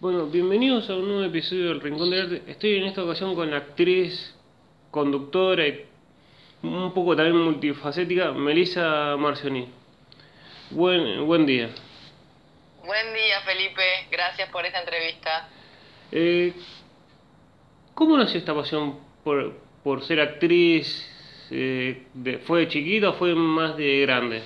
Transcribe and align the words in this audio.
Bueno, 0.00 0.26
bienvenidos 0.26 0.88
a 0.88 0.94
un 0.96 1.08
nuevo 1.08 1.24
episodio 1.24 1.68
del 1.68 1.80
Rincón 1.80 2.10
del 2.10 2.22
Arte. 2.22 2.50
Estoy 2.50 2.76
en 2.78 2.84
esta 2.84 3.04
ocasión 3.04 3.34
con 3.34 3.50
la 3.50 3.58
actriz, 3.58 4.34
conductora 4.90 5.66
y 5.66 5.84
un 6.62 6.92
poco 6.94 7.14
también 7.14 7.36
multifacética, 7.36 8.32
Melissa 8.32 9.16
Marcioni. 9.18 9.68
Buen, 10.70 11.26
buen 11.26 11.44
día. 11.46 11.68
Buen 12.84 13.12
día, 13.14 13.40
Felipe. 13.42 13.82
Gracias 14.10 14.48
por 14.50 14.64
esta 14.64 14.80
entrevista. 14.80 15.48
Eh, 16.12 16.54
¿Cómo 17.94 18.16
nació 18.16 18.38
esta 18.38 18.54
pasión 18.54 18.98
por, 19.22 19.54
por 19.84 20.02
ser 20.04 20.20
actriz? 20.20 21.06
Eh, 21.50 22.06
de- 22.14 22.38
¿Fue 22.38 22.60
de 22.60 22.68
chiquita 22.68 23.10
o 23.10 23.12
fue 23.14 23.34
más 23.34 23.76
de 23.76 24.00
grande? 24.02 24.42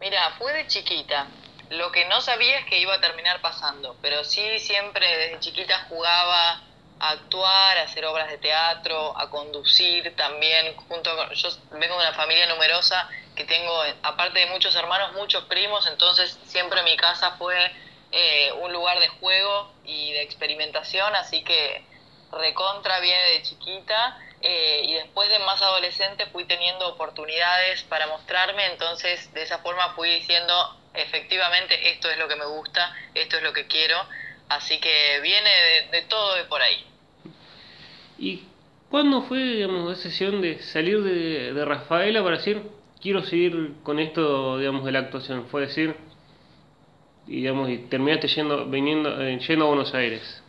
Mira, 0.00 0.30
fue 0.38 0.52
de 0.54 0.66
chiquita. 0.66 1.26
Lo 1.72 1.90
que 1.90 2.04
no 2.04 2.20
sabía 2.20 2.58
es 2.58 2.66
que 2.66 2.78
iba 2.78 2.94
a 2.94 3.00
terminar 3.00 3.40
pasando, 3.40 3.96
pero 4.02 4.24
sí 4.24 4.58
siempre 4.58 5.06
desde 5.16 5.40
chiquita 5.40 5.86
jugaba 5.88 6.62
a 7.00 7.10
actuar, 7.12 7.78
a 7.78 7.84
hacer 7.84 8.04
obras 8.04 8.28
de 8.28 8.36
teatro, 8.36 9.18
a 9.18 9.30
conducir 9.30 10.14
también. 10.14 10.76
Junto 10.76 11.16
con, 11.16 11.30
yo 11.30 11.48
vengo 11.70 11.94
de 11.94 12.08
una 12.08 12.12
familia 12.12 12.46
numerosa 12.46 13.08
que 13.34 13.44
tengo, 13.44 13.82
aparte 14.02 14.40
de 14.40 14.46
muchos 14.48 14.74
hermanos, 14.74 15.14
muchos 15.14 15.44
primos, 15.44 15.86
entonces 15.86 16.38
siempre 16.44 16.82
mi 16.82 16.94
casa 16.98 17.36
fue 17.38 17.72
eh, 18.10 18.52
un 18.60 18.70
lugar 18.70 19.00
de 19.00 19.08
juego 19.08 19.72
y 19.82 20.12
de 20.12 20.24
experimentación, 20.24 21.16
así 21.16 21.42
que 21.42 21.86
recontra 22.32 23.00
viene 23.00 23.30
de 23.30 23.42
chiquita 23.44 24.18
eh, 24.42 24.82
y 24.84 24.92
después 24.92 25.30
de 25.30 25.38
más 25.38 25.62
adolescente 25.62 26.26
fui 26.26 26.44
teniendo 26.44 26.86
oportunidades 26.88 27.82
para 27.84 28.08
mostrarme, 28.08 28.66
entonces 28.66 29.32
de 29.32 29.40
esa 29.40 29.60
forma 29.60 29.94
fui 29.94 30.10
diciendo 30.10 30.81
efectivamente 30.94 31.92
esto 31.92 32.10
es 32.10 32.18
lo 32.18 32.28
que 32.28 32.36
me 32.36 32.46
gusta, 32.46 32.94
esto 33.14 33.36
es 33.36 33.42
lo 33.42 33.52
que 33.52 33.66
quiero, 33.66 33.96
así 34.48 34.78
que 34.78 35.20
viene 35.20 35.50
de, 35.50 35.98
de 35.98 36.02
todo 36.02 36.34
de 36.34 36.44
por 36.44 36.60
ahí. 36.60 36.86
¿Y 38.18 38.44
cuándo 38.90 39.22
fue, 39.22 39.38
digamos, 39.38 39.92
esa 39.92 40.10
sesión 40.10 40.40
de 40.40 40.62
salir 40.62 41.02
de, 41.02 41.52
de 41.52 41.64
Rafaela 41.64 42.22
para 42.22 42.36
decir, 42.36 42.62
quiero 43.00 43.22
seguir 43.22 43.74
con 43.82 43.98
esto, 43.98 44.58
digamos, 44.58 44.84
de 44.84 44.92
la 44.92 45.00
actuación? 45.00 45.48
Fue 45.48 45.62
decir, 45.62 45.96
y, 47.26 47.36
digamos, 47.36 47.68
y 47.70 47.78
terminaste 47.78 48.28
yendo, 48.28 48.66
viniendo, 48.66 49.20
eh, 49.20 49.38
yendo 49.38 49.64
a 49.64 49.68
Buenos 49.68 49.94
Aires. 49.94 50.42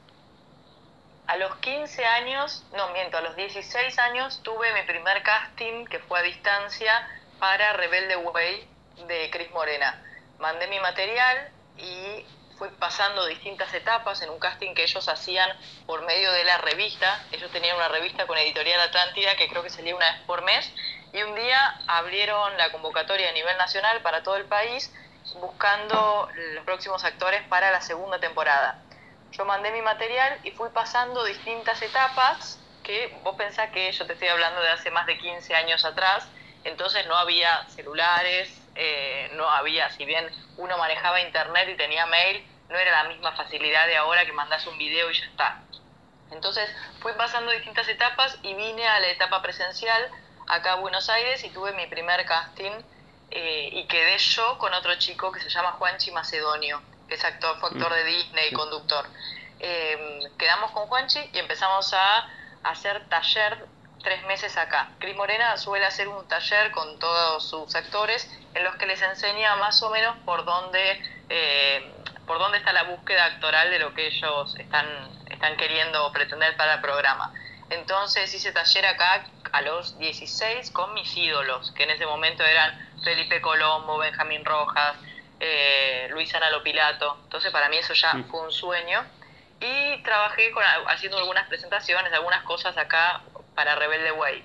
A 1.27 1.37
los 1.37 1.55
15 1.57 2.05
años, 2.05 2.65
no 2.75 2.91
miento, 2.91 3.17
a 3.17 3.21
los 3.21 3.35
16 3.35 3.97
años 3.99 4.41
tuve 4.43 4.73
mi 4.73 4.81
primer 4.85 5.23
casting 5.23 5.85
que 5.85 5.99
fue 5.99 6.19
a 6.19 6.23
distancia 6.23 6.91
para 7.39 7.73
Rebelde 7.73 8.17
Way 8.17 8.67
de 9.07 9.29
Cris 9.31 9.49
Morena. 9.51 10.03
Mandé 10.43 10.67
mi 10.67 10.77
material 10.81 11.49
y 11.77 12.25
fui 12.57 12.67
pasando 12.77 13.25
distintas 13.27 13.73
etapas 13.73 14.21
en 14.23 14.29
un 14.29 14.39
casting 14.39 14.73
que 14.73 14.83
ellos 14.83 15.07
hacían 15.07 15.49
por 15.85 16.01
medio 16.01 16.33
de 16.33 16.43
la 16.43 16.57
revista. 16.57 17.25
Ellos 17.31 17.49
tenían 17.49 17.77
una 17.77 17.87
revista 17.87 18.27
con 18.27 18.37
Editorial 18.37 18.81
Atlántida 18.81 19.37
que 19.37 19.47
creo 19.47 19.63
que 19.63 19.69
salía 19.69 19.95
una 19.95 20.11
vez 20.11 20.19
por 20.27 20.41
mes 20.41 20.69
y 21.13 21.21
un 21.21 21.33
día 21.33 21.79
abrieron 21.87 22.57
la 22.57 22.73
convocatoria 22.73 23.29
a 23.29 23.31
nivel 23.31 23.57
nacional 23.57 24.01
para 24.01 24.21
todo 24.21 24.35
el 24.35 24.43
país 24.43 24.93
buscando 25.39 26.27
los 26.55 26.65
próximos 26.65 27.05
actores 27.05 27.41
para 27.43 27.71
la 27.71 27.79
segunda 27.79 28.19
temporada. 28.19 28.83
Yo 29.31 29.45
mandé 29.45 29.71
mi 29.71 29.81
material 29.81 30.41
y 30.43 30.51
fui 30.51 30.67
pasando 30.71 31.23
distintas 31.23 31.81
etapas 31.81 32.59
que 32.83 33.17
vos 33.23 33.37
pensás 33.37 33.71
que 33.71 33.89
yo 33.93 34.05
te 34.05 34.11
estoy 34.11 34.27
hablando 34.27 34.59
de 34.59 34.71
hace 34.71 34.91
más 34.91 35.05
de 35.05 35.17
15 35.17 35.55
años 35.55 35.85
atrás, 35.85 36.27
entonces 36.65 37.07
no 37.07 37.15
había 37.15 37.65
celulares, 37.69 38.62
eh, 38.75 39.29
no 39.33 39.49
había, 39.49 39.89
si 39.91 40.05
bien 40.05 40.29
uno 40.57 40.77
manejaba 40.77 41.21
internet 41.21 41.69
y 41.69 41.77
tenía 41.77 42.05
mail, 42.05 42.45
no 42.69 42.77
era 42.77 43.03
la 43.03 43.09
misma 43.09 43.31
facilidad 43.33 43.87
de 43.87 43.97
ahora 43.97 44.25
que 44.25 44.31
mandás 44.31 44.65
un 44.67 44.77
video 44.77 45.11
y 45.11 45.13
ya 45.13 45.25
está. 45.25 45.61
Entonces 46.31 46.69
fui 46.99 47.13
pasando 47.13 47.51
distintas 47.51 47.87
etapas 47.87 48.37
y 48.41 48.53
vine 48.55 48.87
a 48.87 48.99
la 48.99 49.09
etapa 49.09 49.41
presencial 49.41 50.09
acá 50.47 50.73
a 50.73 50.75
Buenos 50.75 51.09
Aires 51.09 51.43
y 51.43 51.49
tuve 51.51 51.73
mi 51.73 51.85
primer 51.87 52.25
casting 52.25 52.71
eh, 53.29 53.69
y 53.71 53.85
quedé 53.87 54.17
yo 54.17 54.57
con 54.57 54.73
otro 54.73 54.95
chico 54.95 55.31
que 55.31 55.39
se 55.39 55.49
llama 55.49 55.73
Juanchi 55.73 56.11
Macedonio, 56.11 56.81
que 57.07 57.15
es 57.15 57.23
actor, 57.23 57.59
fue 57.59 57.69
actor 57.69 57.93
de 57.93 58.03
Disney 58.03 58.49
y 58.49 58.53
conductor. 58.53 59.07
Eh, 59.59 60.19
quedamos 60.37 60.71
con 60.71 60.87
Juanchi 60.87 61.19
y 61.31 61.39
empezamos 61.39 61.93
a 61.93 62.27
hacer 62.63 63.07
taller 63.09 63.65
tres 64.03 64.23
meses 64.25 64.55
acá. 64.57 64.89
Cris 64.99 65.15
Morena 65.15 65.57
suele 65.57 65.85
hacer 65.85 66.07
un 66.07 66.27
taller 66.27 66.71
con 66.71 66.99
todos 66.99 67.49
sus 67.49 67.73
actores 67.75 68.29
en 68.53 68.63
los 68.63 68.75
que 68.75 68.85
les 68.85 69.01
enseña 69.01 69.55
más 69.55 69.81
o 69.81 69.89
menos 69.89 70.17
por 70.25 70.45
dónde, 70.45 71.01
eh, 71.29 71.91
por 72.27 72.37
dónde 72.37 72.57
está 72.57 72.73
la 72.73 72.83
búsqueda 72.83 73.25
actoral 73.25 73.69
de 73.71 73.79
lo 73.79 73.93
que 73.93 74.07
ellos 74.07 74.55
están, 74.59 74.85
están 75.29 75.55
queriendo 75.57 76.11
pretender 76.11 76.55
para 76.57 76.75
el 76.75 76.81
programa. 76.81 77.33
Entonces 77.69 78.31
hice 78.33 78.51
taller 78.51 78.85
acá 78.85 79.23
a 79.53 79.61
los 79.61 79.97
16 79.97 80.69
con 80.71 80.93
mis 80.93 81.15
ídolos, 81.17 81.71
que 81.71 81.83
en 81.83 81.91
ese 81.91 82.05
momento 82.05 82.43
eran 82.43 82.71
Felipe 83.03 83.41
Colombo, 83.41 83.97
Benjamín 83.97 84.43
Rojas, 84.45 84.95
eh, 85.39 86.07
Luis 86.11 86.33
Ana 86.35 86.49
Lopilato. 86.51 87.19
Entonces 87.23 87.51
para 87.51 87.69
mí 87.69 87.77
eso 87.77 87.93
ya 87.93 88.13
Mm. 88.13 88.29
fue 88.29 88.41
un 88.41 88.51
sueño. 88.51 89.05
Y 89.59 90.03
trabajé 90.03 90.51
con, 90.51 90.61
haciendo 90.89 91.17
algunas 91.17 91.47
presentaciones, 91.47 92.11
algunas 92.11 92.43
cosas 92.43 92.75
acá 92.77 93.21
para 93.55 93.75
Rebelde 93.75 94.11
Way. 94.11 94.43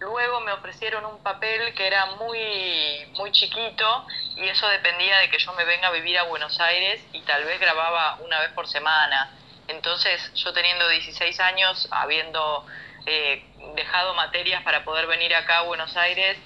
Luego 0.00 0.40
me 0.40 0.52
ofrecieron 0.52 1.04
un 1.06 1.22
papel 1.22 1.72
que 1.74 1.86
era 1.86 2.06
muy, 2.16 3.06
muy 3.16 3.30
chiquito 3.32 4.06
y 4.36 4.48
eso 4.48 4.68
dependía 4.68 5.18
de 5.18 5.30
que 5.30 5.38
yo 5.38 5.52
me 5.54 5.64
venga 5.64 5.88
a 5.88 5.92
vivir 5.92 6.18
a 6.18 6.24
Buenos 6.24 6.60
Aires 6.60 7.00
y 7.12 7.20
tal 7.22 7.44
vez 7.44 7.60
grababa 7.60 8.18
una 8.20 8.40
vez 8.40 8.50
por 8.52 8.66
semana. 8.66 9.30
Entonces 9.68 10.32
yo 10.34 10.52
teniendo 10.52 10.88
16 10.88 11.40
años, 11.40 11.88
habiendo 11.90 12.66
eh, 13.06 13.44
dejado 13.76 14.14
materias 14.14 14.62
para 14.62 14.84
poder 14.84 15.06
venir 15.06 15.34
acá 15.34 15.58
a 15.58 15.62
Buenos 15.62 15.96
Aires 15.96 16.38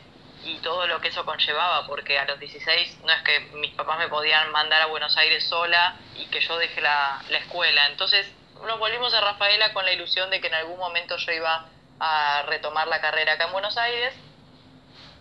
y 0.44 0.58
todo 0.58 0.86
lo 0.86 1.00
que 1.00 1.08
eso 1.08 1.24
conllevaba, 1.24 1.86
porque 1.86 2.18
a 2.18 2.26
los 2.26 2.38
16 2.38 3.00
no 3.02 3.12
es 3.12 3.22
que 3.22 3.40
mis 3.54 3.74
papás 3.74 3.98
me 3.98 4.08
podían 4.08 4.52
mandar 4.52 4.82
a 4.82 4.86
Buenos 4.86 5.16
Aires 5.16 5.48
sola 5.48 5.96
y 6.16 6.26
que 6.26 6.40
yo 6.40 6.58
deje 6.58 6.80
la, 6.80 7.20
la 7.28 7.38
escuela. 7.38 7.86
Entonces 7.86 8.30
nos 8.64 8.78
volvimos 8.78 9.12
a 9.14 9.20
Rafaela 9.20 9.72
con 9.72 9.84
la 9.84 9.92
ilusión 9.92 10.30
de 10.30 10.40
que 10.40 10.46
en 10.46 10.54
algún 10.54 10.78
momento 10.78 11.16
yo 11.16 11.32
iba 11.32 11.66
a 12.00 12.42
retomar 12.46 12.88
la 12.88 13.00
carrera 13.00 13.32
acá 13.32 13.44
en 13.46 13.52
Buenos 13.52 13.76
Aires. 13.76 14.14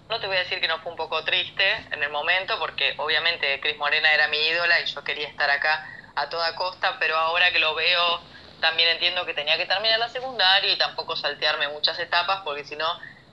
No 0.09 0.19
te 0.19 0.27
voy 0.27 0.37
a 0.37 0.41
decir 0.41 0.61
que 0.61 0.67
no 0.67 0.79
fue 0.79 0.91
un 0.91 0.97
poco 0.97 1.23
triste 1.23 1.85
en 1.91 2.01
el 2.01 2.09
momento, 2.09 2.57
porque 2.59 2.95
obviamente 2.97 3.59
Cris 3.59 3.77
Morena 3.77 4.13
era 4.13 4.27
mi 4.27 4.37
ídola 4.37 4.79
y 4.79 4.85
yo 4.85 5.03
quería 5.03 5.27
estar 5.27 5.49
acá 5.49 5.85
a 6.15 6.29
toda 6.29 6.55
costa, 6.55 6.97
pero 6.99 7.17
ahora 7.17 7.51
que 7.51 7.59
lo 7.59 7.75
veo 7.75 8.21
también 8.61 8.89
entiendo 8.89 9.25
que 9.25 9.33
tenía 9.33 9.57
que 9.57 9.65
terminar 9.65 9.99
la 9.99 10.09
secundaria 10.09 10.71
y 10.71 10.77
tampoco 10.77 11.15
saltearme 11.15 11.67
muchas 11.69 11.99
etapas, 11.99 12.41
porque 12.43 12.63
si 12.63 12.75
no 12.75 12.87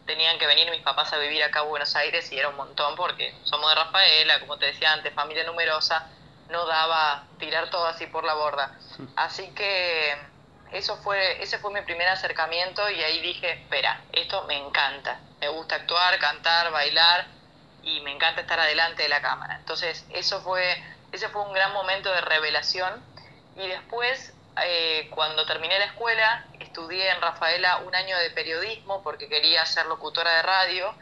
tenían 0.05 0.39
que 0.39 0.47
venir 0.47 0.71
mis 0.71 0.83
papás 0.83 1.13
a 1.13 1.19
vivir 1.19 1.43
acá 1.43 1.61
a 1.61 1.63
Buenos 1.63 1.95
Aires 1.97 2.31
y 2.33 2.39
era 2.39 2.49
un 2.49 2.57
montón, 2.57 2.95
porque 2.97 3.35
somos 3.45 3.71
de 3.71 3.77
Rafaela, 3.77 4.41
como 4.41 4.59
te 4.59 4.67
decía 4.67 4.93
antes, 4.93 5.15
familia 5.15 5.45
numerosa, 5.45 6.11
no 6.51 6.67
daba 6.67 7.25
tirar 7.39 7.71
todo 7.71 7.87
así 7.87 8.07
por 8.07 8.25
la 8.25 8.35
borda. 8.35 8.79
Así 9.17 9.55
que 9.55 10.15
eso 10.75 10.97
fue, 10.99 11.43
ese 11.43 11.59
fue 11.59 11.73
mi 11.73 11.81
primer 11.83 12.09
acercamiento 12.09 12.91
y 12.91 13.03
ahí 13.03 13.21
dije, 13.21 13.53
espera, 13.53 14.03
esto 14.13 14.45
me 14.45 14.57
encanta, 14.57 15.21
me 15.41 15.49
gusta 15.49 15.77
actuar, 15.77 16.19
cantar, 16.19 16.71
bailar 16.73 17.27
y 17.83 18.01
me 18.01 18.13
encanta 18.13 18.41
estar 18.41 18.59
adelante 18.59 19.05
de 19.05 19.09
la 19.09 19.23
cámara. 19.23 19.57
Entonces 19.61 20.05
eso 20.11 20.43
fue, 20.43 20.83
ese 21.13 21.29
fue 21.29 21.43
un 21.43 21.53
gran 21.53 21.73
momento 21.73 22.13
de 22.13 22.21
revelación 22.23 23.05
y 23.57 23.69
después 23.69 24.35
eh, 24.65 25.09
cuando 25.11 25.47
terminé 25.47 25.79
la 25.79 25.87
escuela 25.87 26.45
estudié 26.59 27.09
en 27.11 27.21
Rafaela 27.21 27.79
un 27.79 27.95
año 27.95 28.19
de 28.19 28.31
periodismo 28.31 29.03
porque 29.03 29.29
quería 29.29 29.65
ser 29.67 29.87
locutora 29.87 30.37
de 30.37 30.43
radio 30.43 30.95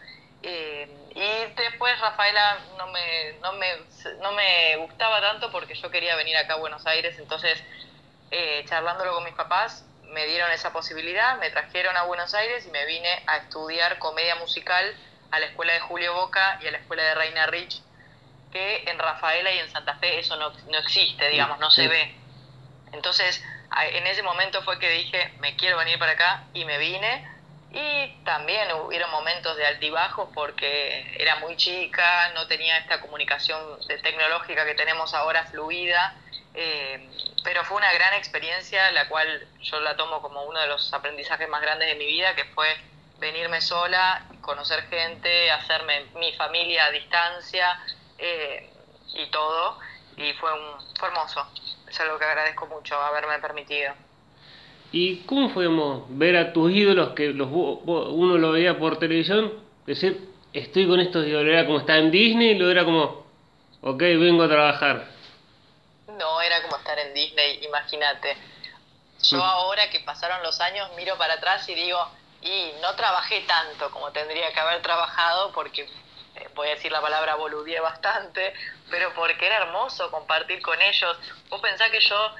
eh, 0.42 0.88
y 1.14 1.54
después 1.54 1.98
Rafaela 2.00 2.58
no 2.76 2.88
me, 2.88 3.32
no, 3.40 3.52
me, 3.54 3.68
no 4.20 4.32
me 4.32 4.76
gustaba 4.76 5.20
tanto 5.20 5.50
porque 5.50 5.74
yo 5.74 5.90
quería 5.90 6.16
venir 6.16 6.36
acá 6.36 6.54
a 6.54 6.56
Buenos 6.56 6.86
Aires, 6.86 7.18
entonces 7.18 7.62
eh, 8.32 8.64
charlándolo 8.66 9.14
con 9.14 9.24
mis 9.24 9.34
papás, 9.34 9.84
me 10.08 10.26
dieron 10.26 10.50
esa 10.52 10.72
posibilidad, 10.72 11.38
me 11.38 11.50
trajeron 11.50 11.96
a 11.96 12.04
Buenos 12.04 12.32
Aires 12.32 12.66
y 12.66 12.70
me 12.70 12.86
vine 12.86 13.22
a 13.26 13.36
estudiar 13.36 13.98
comedia 13.98 14.36
musical 14.36 14.96
a 15.30 15.38
la 15.38 15.46
escuela 15.46 15.74
de 15.74 15.80
Julio 15.80 16.14
Boca 16.14 16.58
y 16.62 16.66
a 16.66 16.70
la 16.70 16.78
escuela 16.78 17.02
de 17.02 17.14
Reina 17.14 17.46
Rich, 17.46 17.82
que 18.50 18.84
en 18.86 18.98
Rafaela 18.98 19.52
y 19.52 19.58
en 19.58 19.70
Santa 19.70 19.96
Fe 19.96 20.18
eso 20.18 20.36
no, 20.36 20.50
no 20.50 20.78
existe, 20.78 21.28
digamos, 21.28 21.58
no 21.58 21.70
se 21.70 21.88
ve. 21.88 22.14
Entonces, 22.92 23.42
en 23.92 24.06
ese 24.06 24.22
momento 24.22 24.62
fue 24.62 24.78
que 24.78 24.88
dije, 24.90 25.32
me 25.40 25.54
quiero 25.56 25.76
venir 25.76 25.98
para 25.98 26.12
acá 26.12 26.44
y 26.54 26.64
me 26.64 26.78
vine. 26.78 27.26
Y 27.72 28.22
también 28.24 28.70
hubieron 28.72 29.10
momentos 29.10 29.56
de 29.56 29.66
altibajos 29.66 30.28
porque 30.34 31.16
era 31.18 31.36
muy 31.36 31.56
chica, 31.56 32.30
no 32.34 32.46
tenía 32.46 32.76
esta 32.78 33.00
comunicación 33.00 33.78
tecnológica 34.02 34.64
que 34.66 34.74
tenemos 34.74 35.14
ahora 35.14 35.44
fluida. 35.46 36.14
eh, 36.54 37.08
pero 37.44 37.64
fue 37.64 37.78
una 37.78 37.92
gran 37.92 38.14
experiencia, 38.14 38.90
la 38.92 39.08
cual 39.08 39.48
yo 39.60 39.80
la 39.80 39.96
tomo 39.96 40.20
como 40.22 40.44
uno 40.44 40.60
de 40.60 40.66
los 40.68 40.92
aprendizajes 40.92 41.48
más 41.48 41.60
grandes 41.60 41.88
de 41.88 41.96
mi 41.96 42.06
vida, 42.06 42.34
que 42.34 42.44
fue 42.46 42.76
venirme 43.18 43.60
sola, 43.60 44.26
conocer 44.40 44.82
gente, 44.88 45.50
hacerme 45.50 46.06
mi 46.14 46.32
familia 46.34 46.86
a 46.86 46.90
distancia 46.90 47.80
eh, 48.18 48.70
y 49.14 49.26
todo. 49.30 49.78
Y 50.16 50.32
fue, 50.34 50.52
un, 50.52 50.96
fue 50.98 51.08
hermoso. 51.08 51.46
Esa 51.88 52.04
algo 52.04 52.18
que 52.18 52.24
agradezco 52.24 52.66
mucho 52.66 53.00
haberme 53.00 53.38
permitido. 53.38 53.94
¿Y 54.92 55.20
cómo 55.20 55.48
fue 55.48 55.68
ver 56.10 56.36
a 56.36 56.52
tus 56.52 56.70
ídolos 56.70 57.14
que 57.14 57.28
los, 57.28 57.48
uno 57.50 58.36
lo 58.36 58.52
veía 58.52 58.78
por 58.78 58.98
televisión? 58.98 59.52
Decir, 59.86 60.28
estoy 60.52 60.86
con 60.86 61.00
estos 61.00 61.26
ídolos, 61.26 61.50
era 61.50 61.64
como 61.64 61.78
estar 61.78 61.98
en 61.98 62.10
Disney 62.10 62.50
y 62.50 62.58
lo 62.58 62.70
era 62.70 62.84
como, 62.84 63.24
ok, 63.80 63.98
vengo 63.98 64.42
a 64.42 64.48
trabajar. 64.48 65.08
No, 66.18 66.42
era 66.42 66.62
como 66.62 66.76
estar 66.76 66.98
en 66.98 67.14
Disney, 67.14 67.64
imagínate. 67.64 68.36
Yo 69.22 69.38
mm. 69.38 69.40
ahora 69.40 69.88
que 69.88 70.00
pasaron 70.00 70.42
los 70.42 70.60
años 70.60 70.90
miro 70.94 71.16
para 71.16 71.34
atrás 71.34 71.66
y 71.70 71.74
digo, 71.74 71.98
y 72.42 72.72
no 72.82 72.94
trabajé 72.94 73.40
tanto 73.46 73.90
como 73.92 74.10
tendría 74.12 74.52
que 74.52 74.60
haber 74.60 74.82
trabajado 74.82 75.52
porque, 75.52 75.88
eh, 76.34 76.48
voy 76.54 76.68
a 76.68 76.74
decir 76.74 76.92
la 76.92 77.00
palabra 77.00 77.36
boludié 77.36 77.80
bastante, 77.80 78.52
pero 78.90 79.14
porque 79.14 79.46
era 79.46 79.56
hermoso 79.58 80.10
compartir 80.10 80.60
con 80.60 80.80
ellos. 80.82 81.16
Vos 81.48 81.62
pensás 81.62 81.88
que 81.90 82.00
yo 82.00 82.34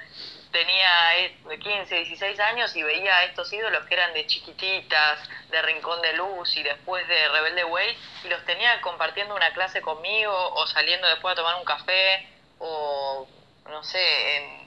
tenía 0.53 1.31
15, 1.49 1.97
eh, 1.97 2.05
16 2.05 2.39
años 2.41 2.77
y 2.77 2.83
veía 2.83 3.17
a 3.17 3.25
estos 3.25 3.53
ídolos 3.53 3.85
que 3.87 3.95
eran 3.95 4.13
de 4.13 4.27
chiquititas, 4.27 5.19
de 5.51 5.63
Rincón 5.63 6.01
de 6.03 6.13
Luz 6.13 6.57
y 6.57 6.63
después 6.63 7.07
de 7.09 7.29
Rebelde 7.29 7.65
Way, 7.65 7.99
y 8.25 8.29
los 8.29 8.45
tenía 8.45 8.81
compartiendo 8.81 9.35
una 9.35 9.53
clase 9.53 9.81
conmigo 9.81 10.33
o 10.55 10.67
saliendo 10.67 11.09
después 11.09 11.33
a 11.33 11.37
tomar 11.37 11.57
un 11.57 11.65
café 11.65 12.29
o 12.59 13.27
no 13.69 13.83
sé, 13.83 14.37
en, 14.37 14.63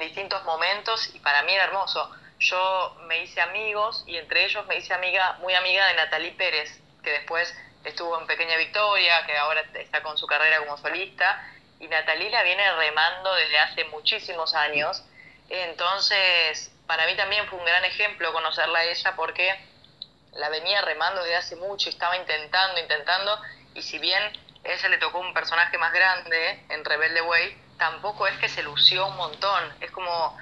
distintos 0.00 0.42
momentos 0.44 1.14
y 1.14 1.18
para 1.20 1.42
mí 1.42 1.52
era 1.52 1.64
hermoso 1.64 2.10
yo 2.38 2.96
me 3.06 3.22
hice 3.22 3.40
amigos 3.40 4.04
y 4.06 4.16
entre 4.16 4.44
ellos 4.44 4.66
me 4.66 4.76
hice 4.76 4.92
amiga, 4.92 5.38
muy 5.40 5.54
amiga 5.54 5.86
de 5.86 5.94
Natalie 5.94 6.32
Pérez, 6.32 6.80
que 7.02 7.10
después 7.10 7.54
estuvo 7.84 8.18
en 8.20 8.26
Pequeña 8.26 8.56
Victoria, 8.56 9.24
que 9.26 9.36
ahora 9.36 9.62
está 9.74 10.02
con 10.02 10.18
su 10.18 10.26
carrera 10.26 10.58
como 10.58 10.76
solista, 10.76 11.50
y 11.80 11.88
Natalie 11.88 12.30
la 12.30 12.42
viene 12.42 12.70
remando 12.72 13.34
desde 13.34 13.58
hace 13.58 13.84
muchísimos 13.84 14.54
años. 14.54 15.04
Entonces, 15.48 16.72
para 16.86 17.06
mí 17.06 17.16
también 17.16 17.46
fue 17.48 17.58
un 17.58 17.64
gran 17.64 17.84
ejemplo 17.84 18.32
conocerla 18.32 18.80
a 18.80 18.84
ella 18.84 19.14
porque 19.16 19.54
la 20.32 20.48
venía 20.48 20.80
remando 20.82 21.22
desde 21.22 21.36
hace 21.36 21.56
mucho 21.56 21.88
y 21.88 21.92
estaba 21.92 22.16
intentando, 22.16 22.80
intentando, 22.80 23.40
y 23.74 23.82
si 23.82 23.98
bien 23.98 24.22
ella 24.64 24.88
le 24.88 24.98
tocó 24.98 25.18
un 25.20 25.34
personaje 25.34 25.78
más 25.78 25.92
grande 25.92 26.64
en 26.68 26.84
Rebelde 26.84 27.22
Way, 27.22 27.56
tampoco 27.78 28.26
es 28.26 28.36
que 28.38 28.48
se 28.48 28.62
lució 28.62 29.06
un 29.06 29.16
montón. 29.16 29.74
Es 29.80 29.90
como 29.90 30.36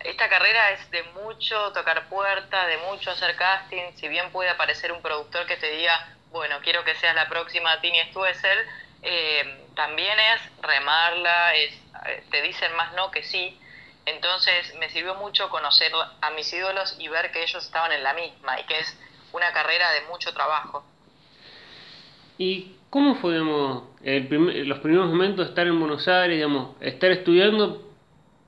esta 0.00 0.28
carrera 0.28 0.70
es 0.70 0.90
de 0.90 1.02
mucho 1.02 1.72
tocar 1.72 2.08
puertas, 2.08 2.66
de 2.68 2.76
mucho 2.78 3.10
hacer 3.10 3.34
casting, 3.36 3.92
si 3.96 4.08
bien 4.08 4.30
puede 4.30 4.50
aparecer 4.50 4.92
un 4.92 5.02
productor 5.02 5.46
que 5.46 5.56
te 5.56 5.70
diga, 5.70 6.16
bueno, 6.30 6.60
quiero 6.62 6.84
que 6.84 6.94
seas 6.96 7.14
la 7.14 7.28
próxima 7.28 7.80
Tini 7.80 8.00
Stuessel, 8.10 8.58
eh, 9.02 9.66
también 9.74 10.18
es 10.18 10.40
remarla, 10.60 11.54
es, 11.54 11.72
eh, 12.06 12.24
te 12.30 12.42
dicen 12.42 12.74
más 12.74 12.92
no 12.92 13.10
que 13.10 13.22
sí, 13.22 13.58
entonces 14.06 14.74
me 14.78 14.88
sirvió 14.90 15.14
mucho 15.14 15.48
conocer 15.48 15.92
a 16.20 16.30
mis 16.30 16.52
ídolos 16.52 16.96
y 16.98 17.08
ver 17.08 17.32
que 17.32 17.42
ellos 17.42 17.64
estaban 17.64 17.92
en 17.92 18.02
la 18.02 18.14
misma 18.14 18.60
y 18.60 18.64
que 18.64 18.78
es 18.78 18.98
una 19.32 19.52
carrera 19.52 19.90
de 19.92 20.02
mucho 20.02 20.32
trabajo. 20.32 20.84
¿Y 22.36 22.76
cómo 22.90 23.14
fue 23.16 23.38
los 23.38 24.78
primeros 24.80 25.08
momentos 25.08 25.46
de 25.46 25.50
estar 25.50 25.66
en 25.66 25.78
Buenos 25.78 26.06
Aires, 26.08 26.36
digamos, 26.36 26.76
estar 26.80 27.10
estudiando 27.10 27.82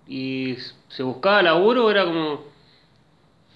y 0.07 0.57
se 0.89 1.03
buscaba 1.03 1.43
laburo, 1.43 1.91
era 1.91 2.05
como, 2.05 2.45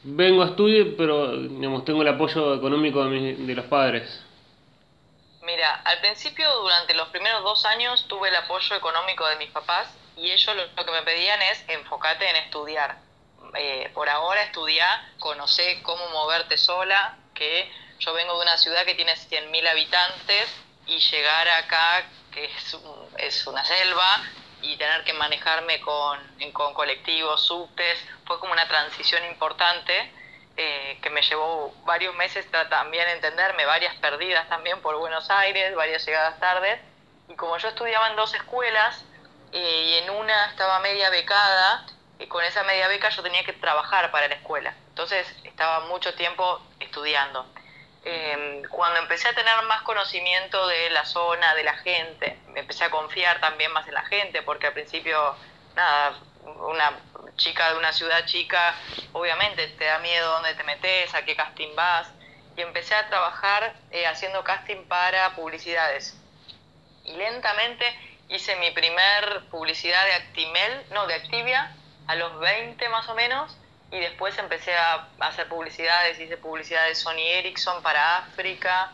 vengo 0.03 0.43
a 0.43 0.47
estudiar, 0.47 0.95
pero 0.97 1.37
digamos, 1.37 1.85
tengo 1.85 2.03
el 2.03 2.09
apoyo 2.09 2.55
económico 2.55 3.05
de, 3.05 3.35
de 3.37 3.55
los 3.55 3.67
padres. 3.67 4.25
Mira, 5.43 5.83
al 5.85 6.01
principio, 6.01 6.49
durante 6.61 6.95
los 6.95 7.09
primeros 7.09 7.43
dos 7.43 7.65
años, 7.65 8.07
tuve 8.09 8.29
el 8.29 8.37
apoyo 8.37 8.77
económico 8.77 9.27
de 9.27 9.37
mis 9.37 9.51
papás 9.51 10.00
y 10.21 10.31
ellos 10.31 10.55
lo, 10.55 10.85
que 10.85 10.93
me 10.93 11.03
pedían 11.03 11.41
es 11.43 11.65
enfocate 11.69 12.29
en 12.29 12.37
estudiar. 12.37 12.99
Eh, 13.55 13.91
por 13.95 14.09
ahora 14.09 14.43
estudiar, 14.43 15.01
conocer 15.19 15.83
cómo 15.83 16.07
moverte 16.11 16.57
sola, 16.59 17.17
que 17.35 17.73
yo 17.99 18.13
vengo 18.13 18.37
de 18.37 18.43
una 18.43 18.57
ciudad 18.59 18.85
que 18.85 18.95
tiene 18.95 19.15
100.000 19.15 19.69
habitantes 19.69 20.55
y 20.87 20.99
llegar 20.99 21.49
acá, 21.49 22.05
que 22.33 22.45
es, 22.45 22.77
es 23.17 23.47
una 23.47 23.65
selva, 23.65 24.23
y 24.63 24.77
tener 24.77 25.05
que 25.05 25.15
manejarme 25.15 25.81
con, 25.81 26.21
con 26.53 26.75
colectivos, 26.75 27.47
subtes, 27.47 28.05
fue 28.27 28.39
como 28.39 28.53
una 28.53 28.69
transición 28.69 29.25
importante 29.25 30.13
eh, 30.57 30.99
que 31.01 31.09
me 31.09 31.23
llevó 31.23 31.73
varios 31.85 32.15
meses 32.17 32.47
también 32.69 33.09
entenderme, 33.09 33.65
varias 33.65 33.95
perdidas 33.97 34.47
también 34.51 34.83
por 34.83 34.97
Buenos 34.99 35.31
Aires, 35.31 35.75
varias 35.75 36.05
llegadas 36.05 36.39
tardes. 36.39 36.79
Y 37.29 37.35
como 37.37 37.57
yo 37.57 37.69
estudiaba 37.69 38.11
en 38.11 38.17
dos 38.17 38.35
escuelas 38.35 39.05
eh, 39.53 39.83
y 39.87 39.95
en 40.05 40.11
una 40.11 40.47
estaba 40.47 40.79
media 40.81 41.11
becada, 41.11 41.87
y 42.19 42.27
con 42.27 42.45
esa 42.45 42.63
media 42.65 42.87
beca 42.89 43.09
yo 43.09 43.23
tenía 43.23 43.45
que 43.45 43.55
trabajar 43.55 44.11
para 44.11 44.29
la 44.29 44.35
escuela. 44.35 44.75
Entonces 44.89 45.27
estaba 45.45 45.87
mucho 45.87 46.15
tiempo 46.15 46.61
estudiando. 46.79 47.47
Em, 48.05 48.63
cuando 48.69 48.99
empecé 49.01 49.29
a 49.29 49.35
tener 49.35 49.55
más 49.67 49.83
conocimiento 49.83 50.67
de 50.69 50.91
la 50.91 51.05
zona, 51.05 51.55
de 51.55 51.65
la 51.65 51.75
gente, 51.79 52.39
me 52.49 52.61
empecé 52.61 52.85
a 52.85 52.91
confiar 52.91 53.41
también 53.41 53.73
más 53.73 53.87
en 53.89 53.95
la 53.95 54.05
gente, 54.05 54.43
porque 54.43 54.67
al 54.67 54.73
principio, 54.75 55.35
nada, 55.75 56.19
una 56.45 56.99
chica 57.37 57.73
de 57.73 57.79
una 57.79 57.93
ciudad 57.93 58.25
chica, 58.27 58.75
obviamente 59.13 59.69
te 59.69 59.85
da 59.85 59.99
miedo 59.99 60.31
dónde 60.33 60.55
te 60.55 60.65
metes, 60.65 61.15
a 61.15 61.25
qué 61.25 61.37
casting 61.37 61.75
vas, 61.75 62.11
y 62.57 62.63
empecé 62.63 62.95
a 62.95 63.09
trabajar 63.09 63.75
eh, 63.91 64.07
haciendo 64.07 64.45
casting 64.45 64.85
para 64.89 65.35
publicidades. 65.35 66.17
Y 67.05 67.13
lentamente 67.13 67.85
hice 68.31 68.57
mi 68.57 68.71
primer 68.71 69.43
publicidad 69.51 70.05
de 70.07 70.15
Actimel, 70.15 70.87
no, 70.91 71.07
de 71.07 71.15
Activia, 71.15 71.75
a 72.07 72.15
los 72.15 72.39
20 72.39 72.89
más 72.89 73.09
o 73.09 73.15
menos, 73.15 73.57
y 73.91 73.99
después 73.99 74.39
empecé 74.39 74.77
a 74.77 75.09
hacer 75.19 75.49
publicidades, 75.49 76.19
hice 76.19 76.37
publicidad 76.37 76.87
de 76.87 76.95
Sony 76.95 77.27
Ericsson 77.27 77.83
para 77.83 78.19
África, 78.19 78.93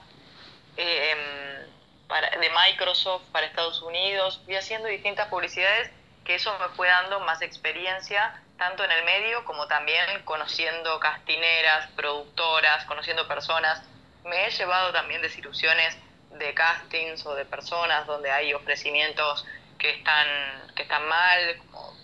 em, 0.76 1.66
para, 2.08 2.30
de 2.30 2.50
Microsoft 2.50 3.24
para 3.30 3.46
Estados 3.46 3.82
Unidos, 3.82 4.40
fui 4.44 4.56
haciendo 4.56 4.88
distintas 4.88 5.28
publicidades 5.28 5.90
que 6.24 6.36
eso 6.36 6.56
me 6.58 6.68
fue 6.74 6.88
dando 6.88 7.20
más 7.20 7.42
experiencia, 7.42 8.42
tanto 8.56 8.84
en 8.84 8.90
el 8.90 9.04
medio 9.04 9.44
como 9.44 9.66
también 9.68 10.22
conociendo 10.24 10.98
castineras, 10.98 11.88
productoras, 11.94 12.84
conociendo 12.86 13.28
personas. 13.28 13.82
Me 14.24 14.46
he 14.46 14.50
llevado 14.50 14.92
también 14.92 15.20
desilusiones 15.22 15.96
de 16.38 16.54
castings 16.54 17.24
o 17.26 17.34
de 17.34 17.44
personas 17.44 18.06
donde 18.06 18.30
hay 18.30 18.52
ofrecimientos 18.54 19.44
que 19.78 19.90
están, 19.90 20.26
que 20.74 20.82
están 20.82 21.06
mal, 21.06 21.56
como, 21.58 21.96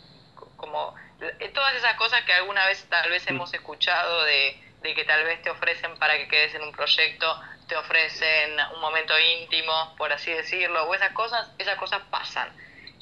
como 0.56 0.94
eh, 1.20 1.48
todas 1.54 1.74
esas 1.74 1.94
cosas 1.94 2.24
que 2.24 2.32
alguna 2.32 2.66
vez 2.66 2.84
tal 2.88 3.08
vez 3.10 3.26
hemos 3.28 3.52
escuchado 3.54 4.24
de, 4.24 4.60
que 4.82 5.04
tal 5.04 5.24
vez 5.24 5.40
te 5.42 5.50
ofrecen 5.50 5.96
para 5.98 6.16
que 6.16 6.28
quedes 6.28 6.54
en 6.54 6.62
un 6.62 6.72
proyecto, 6.72 7.40
te 7.68 7.76
ofrecen 7.76 8.58
un 8.74 8.80
momento 8.80 9.18
íntimo, 9.18 9.94
por 9.96 10.12
así 10.12 10.32
decirlo, 10.32 10.84
o 10.84 10.94
esas 10.94 11.12
cosas, 11.12 11.48
esas 11.58 11.76
cosas 11.76 12.02
pasan. 12.10 12.52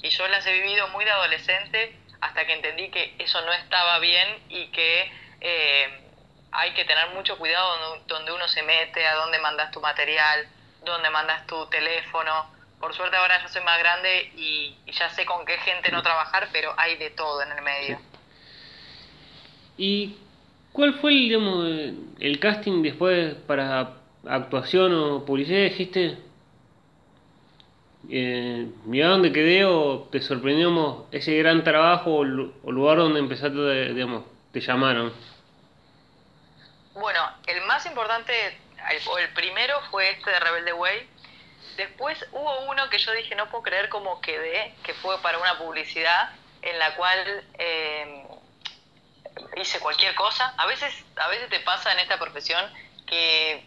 Y 0.02 0.10
yo 0.10 0.28
las 0.28 0.46
he 0.46 0.52
vivido 0.52 0.88
muy 0.88 1.04
de 1.04 1.10
adolescente 1.10 1.96
hasta 2.20 2.46
que 2.46 2.52
entendí 2.52 2.90
que 2.90 3.14
eso 3.18 3.40
no 3.42 3.52
estaba 3.52 3.99
bien 3.99 4.44
y 4.50 4.66
que 4.68 5.10
eh, 5.40 6.10
hay 6.52 6.75
que 6.75 6.84
tener 6.84 7.08
mucho 7.10 7.38
cuidado 7.38 8.02
donde, 8.06 8.32
uno 8.32 8.49
se 8.49 8.62
mete, 8.62 9.06
a 9.06 9.14
dónde 9.14 9.38
mandas 9.38 9.70
tu 9.70 9.80
material, 9.80 10.46
dónde 10.84 11.10
mandas 11.10 11.46
tu 11.46 11.66
teléfono. 11.66 12.46
Por 12.80 12.94
suerte 12.94 13.16
ahora 13.16 13.42
yo 13.42 13.49
soy 13.49 13.62
más 13.62 13.78
grande 13.78 14.32
y, 14.37 14.76
y 14.87 14.92
ya 14.92 15.10
sé 15.10 15.26
con 15.26 15.44
qué 15.44 15.58
gente 15.58 15.90
no 15.90 16.02
trabajar, 16.02 16.49
pero 16.52 16.72
hay 16.76 16.96
de 16.96 17.10
todo 17.10 17.42
en 17.42 17.52
el 17.52 17.62
medio. 17.62 17.99
¿Y 19.76 20.16
cuál 20.72 20.94
fue 21.00 21.12
el, 21.12 21.18
digamos, 21.20 21.66
el 22.20 22.38
casting 22.38 22.82
después 22.82 23.34
para 23.46 23.94
actuación 24.26 24.94
o 24.94 25.25
publicidad? 25.25 25.64
¿Dijiste? 25.64 26.18
Eh, 28.08 28.66
mira 28.84 29.08
dónde 29.08 29.32
quedé 29.32 29.64
o 29.64 30.08
te 30.10 30.20
sorprendimos 30.20 31.04
ese 31.12 31.37
gran 31.37 31.62
trabajo 31.64 32.16
o, 32.16 32.25
lugar 32.25 32.99
donde 32.99 33.20
empezaste, 33.20 33.94
digamos, 33.94 34.25
te 34.52 34.60
llamaron? 34.60 35.12
Bueno, 36.94 37.20
el 37.46 37.64
más 37.66 37.84
importante, 37.87 38.32
o 39.06 39.18
el 39.18 39.32
primero 39.32 39.80
fue 39.90 40.10
este 40.10 40.30
de 40.30 40.40
Rebelde 40.40 40.72
Way. 40.72 41.10
Después 41.76 42.18
hubo 42.32 42.60
uno 42.62 42.88
que 42.90 42.99
yo 42.99 43.12
dije, 43.12 43.34
no 43.34 43.49
puedo 43.49 43.62
creer 43.62 43.88
cómo 43.88 44.20
quedé, 44.20 44.75
que 44.82 44.94
fue 44.94 45.20
para 45.22 45.38
una 45.38 45.58
publicidad 45.58 46.30
en 46.62 46.78
la 46.78 46.94
cual 46.96 47.44
eh, 47.58 48.26
hice 49.56 49.80
cualquier 49.80 50.14
cosa. 50.14 50.54
A 50.56 50.66
veces, 50.66 50.92
a 51.16 51.28
veces 51.28 51.49
te 51.49 51.60
pasa 51.60 51.92
en 51.92 52.00
esta 52.00 52.18
profesión 52.18 52.64
que, 53.06 53.66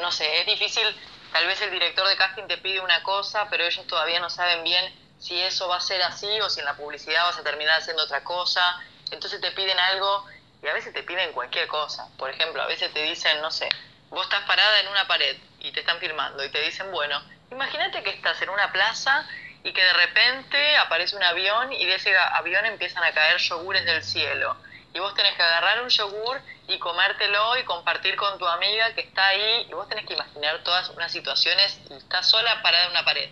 no 0.00 0.12
sé, 0.12 0.40
es 0.40 0.46
difícil, 0.46 0.86
tal 1.32 1.46
vez 1.46 1.60
el 1.62 1.70
director 1.70 2.06
de 2.06 2.16
casting 2.16 2.44
te 2.44 2.58
pide 2.58 2.80
una 2.80 3.02
cosa, 3.02 3.48
pero 3.50 3.64
ellos 3.64 3.86
todavía 3.86 4.20
no 4.20 4.30
saben 4.30 4.62
bien 4.64 4.94
si 5.18 5.40
eso 5.40 5.68
va 5.68 5.76
a 5.76 5.80
ser 5.80 6.00
así 6.02 6.40
o 6.40 6.48
si 6.48 6.60
en 6.60 6.66
la 6.66 6.76
publicidad 6.76 7.24
vas 7.24 7.38
a 7.38 7.42
terminar 7.42 7.80
haciendo 7.80 8.04
otra 8.04 8.22
cosa. 8.22 8.80
Entonces 9.10 9.40
te 9.40 9.50
piden 9.52 9.78
algo 9.78 10.24
y 10.62 10.68
a 10.68 10.74
veces 10.74 10.92
te 10.92 11.02
piden 11.02 11.32
cualquier 11.32 11.66
cosa. 11.66 12.08
Por 12.16 12.30
ejemplo, 12.30 12.62
a 12.62 12.66
veces 12.66 12.92
te 12.92 13.02
dicen, 13.02 13.40
no 13.40 13.50
sé, 13.50 13.68
vos 14.10 14.24
estás 14.24 14.44
parada 14.44 14.80
en 14.80 14.88
una 14.88 15.06
pared 15.06 15.36
y 15.60 15.72
te 15.72 15.80
están 15.80 15.98
filmando 15.98 16.44
y 16.44 16.50
te 16.50 16.60
dicen, 16.62 16.90
bueno, 16.90 17.20
imagínate 17.50 18.02
que 18.02 18.10
estás 18.10 18.40
en 18.42 18.50
una 18.50 18.72
plaza 18.72 19.26
y 19.62 19.72
que 19.72 19.82
de 19.82 19.92
repente 19.92 20.76
aparece 20.76 21.16
un 21.16 21.22
avión 21.22 21.72
y 21.72 21.84
de 21.84 21.94
ese 21.94 22.16
avión 22.16 22.64
empiezan 22.66 23.04
a 23.04 23.12
caer 23.12 23.38
yogures 23.38 23.84
del 23.84 24.02
cielo. 24.02 24.56
Y 24.94 25.00
vos 25.00 25.14
tenés 25.14 25.34
que 25.34 25.42
agarrar 25.42 25.82
un 25.82 25.90
yogur 25.90 26.40
y 26.66 26.78
comértelo 26.78 27.56
y 27.58 27.64
compartir 27.64 28.16
con 28.16 28.38
tu 28.38 28.46
amiga 28.46 28.94
que 28.94 29.02
está 29.02 29.28
ahí 29.28 29.66
y 29.68 29.74
vos 29.74 29.88
tenés 29.88 30.06
que 30.06 30.14
imaginar 30.14 30.62
todas 30.62 30.88
unas 30.90 31.12
situaciones 31.12 31.80
y 31.90 31.94
estás 31.94 32.28
sola 32.28 32.62
parada 32.62 32.84
en 32.84 32.90
una 32.92 33.04
pared. 33.04 33.28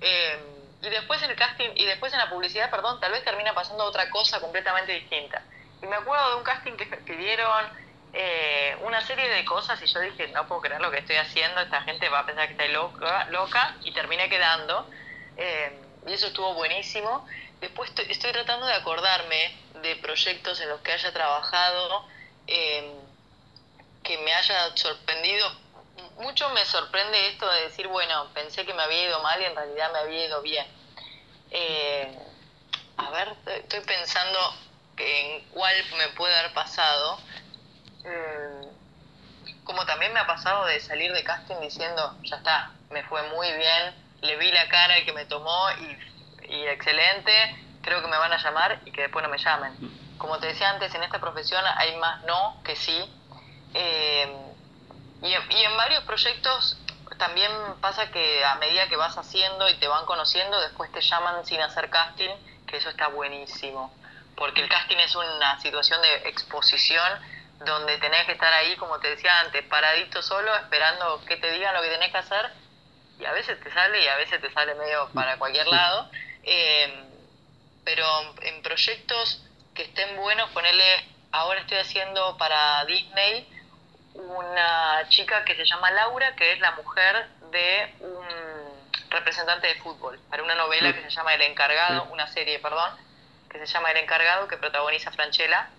Eh, 0.00 0.38
y 0.82 0.88
después 0.88 1.22
en 1.22 1.30
el 1.30 1.36
casting, 1.36 1.70
y 1.74 1.84
después 1.84 2.12
en 2.12 2.18
la 2.18 2.30
publicidad, 2.30 2.70
perdón, 2.70 3.00
tal 3.00 3.12
vez 3.12 3.24
termina 3.24 3.54
pasando 3.54 3.84
otra 3.84 4.08
cosa 4.10 4.40
completamente 4.40 4.92
distinta. 4.92 5.42
Y 5.82 5.86
me 5.86 5.96
acuerdo 5.96 6.30
de 6.30 6.36
un 6.36 6.44
casting 6.44 6.72
que 6.72 6.86
me 6.86 6.98
pidieron 6.98 7.85
eh, 8.12 8.76
una 8.80 9.00
serie 9.02 9.28
de 9.28 9.44
cosas 9.44 9.80
y 9.82 9.86
yo 9.86 10.00
dije, 10.00 10.28
no 10.28 10.46
puedo 10.46 10.62
creer 10.62 10.80
lo 10.80 10.90
que 10.90 10.98
estoy 10.98 11.16
haciendo, 11.16 11.60
esta 11.60 11.82
gente 11.82 12.08
va 12.08 12.20
a 12.20 12.26
pensar 12.26 12.46
que 12.46 12.52
estoy 12.52 12.72
loca, 12.72 13.76
y 13.82 13.92
terminé 13.92 14.28
quedando. 14.28 14.88
Eh, 15.36 15.82
y 16.06 16.12
eso 16.12 16.28
estuvo 16.28 16.54
buenísimo. 16.54 17.26
Después 17.60 17.92
estoy, 18.08 18.32
tratando 18.32 18.66
de 18.66 18.74
acordarme 18.74 19.54
de 19.82 19.96
proyectos 19.96 20.60
en 20.60 20.68
los 20.68 20.80
que 20.80 20.92
haya 20.92 21.12
trabajado 21.12 22.06
eh, 22.46 22.94
que 24.02 24.18
me 24.18 24.32
haya 24.32 24.76
sorprendido. 24.76 25.50
Mucho 26.18 26.48
me 26.50 26.64
sorprende 26.64 27.28
esto 27.28 27.50
de 27.50 27.62
decir, 27.62 27.88
bueno, 27.88 28.30
pensé 28.32 28.64
que 28.64 28.72
me 28.72 28.82
había 28.82 29.08
ido 29.08 29.22
mal 29.22 29.40
y 29.40 29.44
en 29.44 29.56
realidad 29.56 29.92
me 29.92 29.98
había 29.98 30.26
ido 30.26 30.42
bien. 30.42 30.66
a 32.96 33.10
ver, 33.10 33.34
estoy 33.46 33.80
pensando 33.80 34.38
en 34.96 35.42
cuál 35.50 35.74
me 35.98 36.08
puede 36.08 36.34
haber 36.38 36.52
pasado. 36.52 37.18
Mm, 38.06 39.64
como 39.64 39.84
también 39.84 40.12
me 40.12 40.20
ha 40.20 40.26
pasado 40.26 40.64
de 40.66 40.78
salir 40.80 41.12
de 41.12 41.24
casting 41.24 41.56
diciendo, 41.60 42.16
ya 42.22 42.36
está, 42.36 42.70
me 42.90 43.02
fue 43.04 43.22
muy 43.30 43.52
bien, 43.52 43.94
le 44.20 44.36
vi 44.36 44.50
la 44.52 44.68
cara 44.68 44.94
al 44.94 45.04
que 45.04 45.12
me 45.12 45.26
tomó 45.26 45.68
y, 45.80 46.66
excelente, 46.68 47.32
creo 47.82 48.00
que 48.00 48.08
me 48.08 48.16
van 48.16 48.32
a 48.32 48.36
llamar 48.36 48.80
y 48.84 48.92
que 48.92 49.02
después 49.02 49.22
no 49.24 49.28
me 49.28 49.38
llamen. 49.38 49.72
Como 50.18 50.38
te 50.38 50.46
decía 50.46 50.70
antes, 50.70 50.94
en 50.94 51.02
esta 51.02 51.20
profesión 51.20 51.62
hay 51.76 51.96
más 51.96 52.22
no 52.24 52.62
que 52.64 52.76
sí. 52.76 53.10
Eh, 53.74 54.54
y, 55.22 55.26
y 55.28 55.64
en 55.64 55.76
varios 55.76 56.04
proyectos 56.04 56.78
también 57.18 57.50
pasa 57.80 58.10
que 58.10 58.44
a 58.44 58.54
medida 58.56 58.88
que 58.88 58.96
vas 58.96 59.16
haciendo 59.18 59.68
y 59.68 59.74
te 59.78 59.88
van 59.88 60.06
conociendo, 60.06 60.60
después 60.60 60.92
te 60.92 61.00
llaman 61.00 61.44
sin 61.44 61.60
hacer 61.60 61.90
casting, 61.90 62.30
que 62.66 62.76
eso 62.76 62.88
está 62.88 63.08
buenísimo. 63.08 63.92
Porque 64.36 64.60
el 64.60 64.68
casting 64.68 64.98
es 64.98 65.14
una 65.16 65.60
situación 65.60 66.00
de 66.02 66.28
exposición 66.28 67.12
donde 67.64 67.98
tenés 67.98 68.26
que 68.26 68.32
estar 68.32 68.52
ahí, 68.52 68.76
como 68.76 68.98
te 69.00 69.08
decía 69.08 69.40
antes, 69.40 69.64
paradito 69.64 70.22
solo, 70.22 70.54
esperando 70.56 71.24
que 71.26 71.36
te 71.36 71.50
digan 71.52 71.74
lo 71.74 71.82
que 71.82 71.90
tenés 71.90 72.12
que 72.12 72.18
hacer, 72.18 72.50
y 73.18 73.24
a 73.24 73.32
veces 73.32 73.58
te 73.60 73.72
sale 73.72 74.02
y 74.02 74.08
a 74.08 74.16
veces 74.16 74.40
te 74.40 74.52
sale 74.52 74.74
medio 74.74 75.08
para 75.14 75.38
cualquier 75.38 75.66
lado, 75.66 76.10
eh, 76.42 77.04
pero 77.84 78.06
en 78.42 78.62
proyectos 78.62 79.42
que 79.74 79.84
estén 79.84 80.16
buenos, 80.16 80.50
ponerle, 80.50 81.06
ahora 81.32 81.60
estoy 81.60 81.78
haciendo 81.78 82.36
para 82.36 82.84
Disney 82.84 83.48
una 84.14 85.06
chica 85.08 85.44
que 85.44 85.54
se 85.54 85.64
llama 85.64 85.90
Laura, 85.90 86.34
que 86.36 86.52
es 86.52 86.60
la 86.60 86.72
mujer 86.72 87.26
de 87.50 87.94
un 88.00 88.26
representante 89.10 89.66
de 89.66 89.74
fútbol, 89.76 90.18
para 90.30 90.42
una 90.42 90.54
novela 90.54 90.92
que 90.92 91.02
se 91.02 91.10
llama 91.10 91.34
El 91.34 91.42
Encargado, 91.42 92.04
una 92.04 92.26
serie, 92.26 92.58
perdón, 92.58 92.90
que 93.48 93.58
se 93.58 93.66
llama 93.66 93.90
El 93.92 93.98
Encargado, 93.98 94.48
que 94.48 94.56
protagoniza 94.56 95.10
Franchella, 95.12 95.70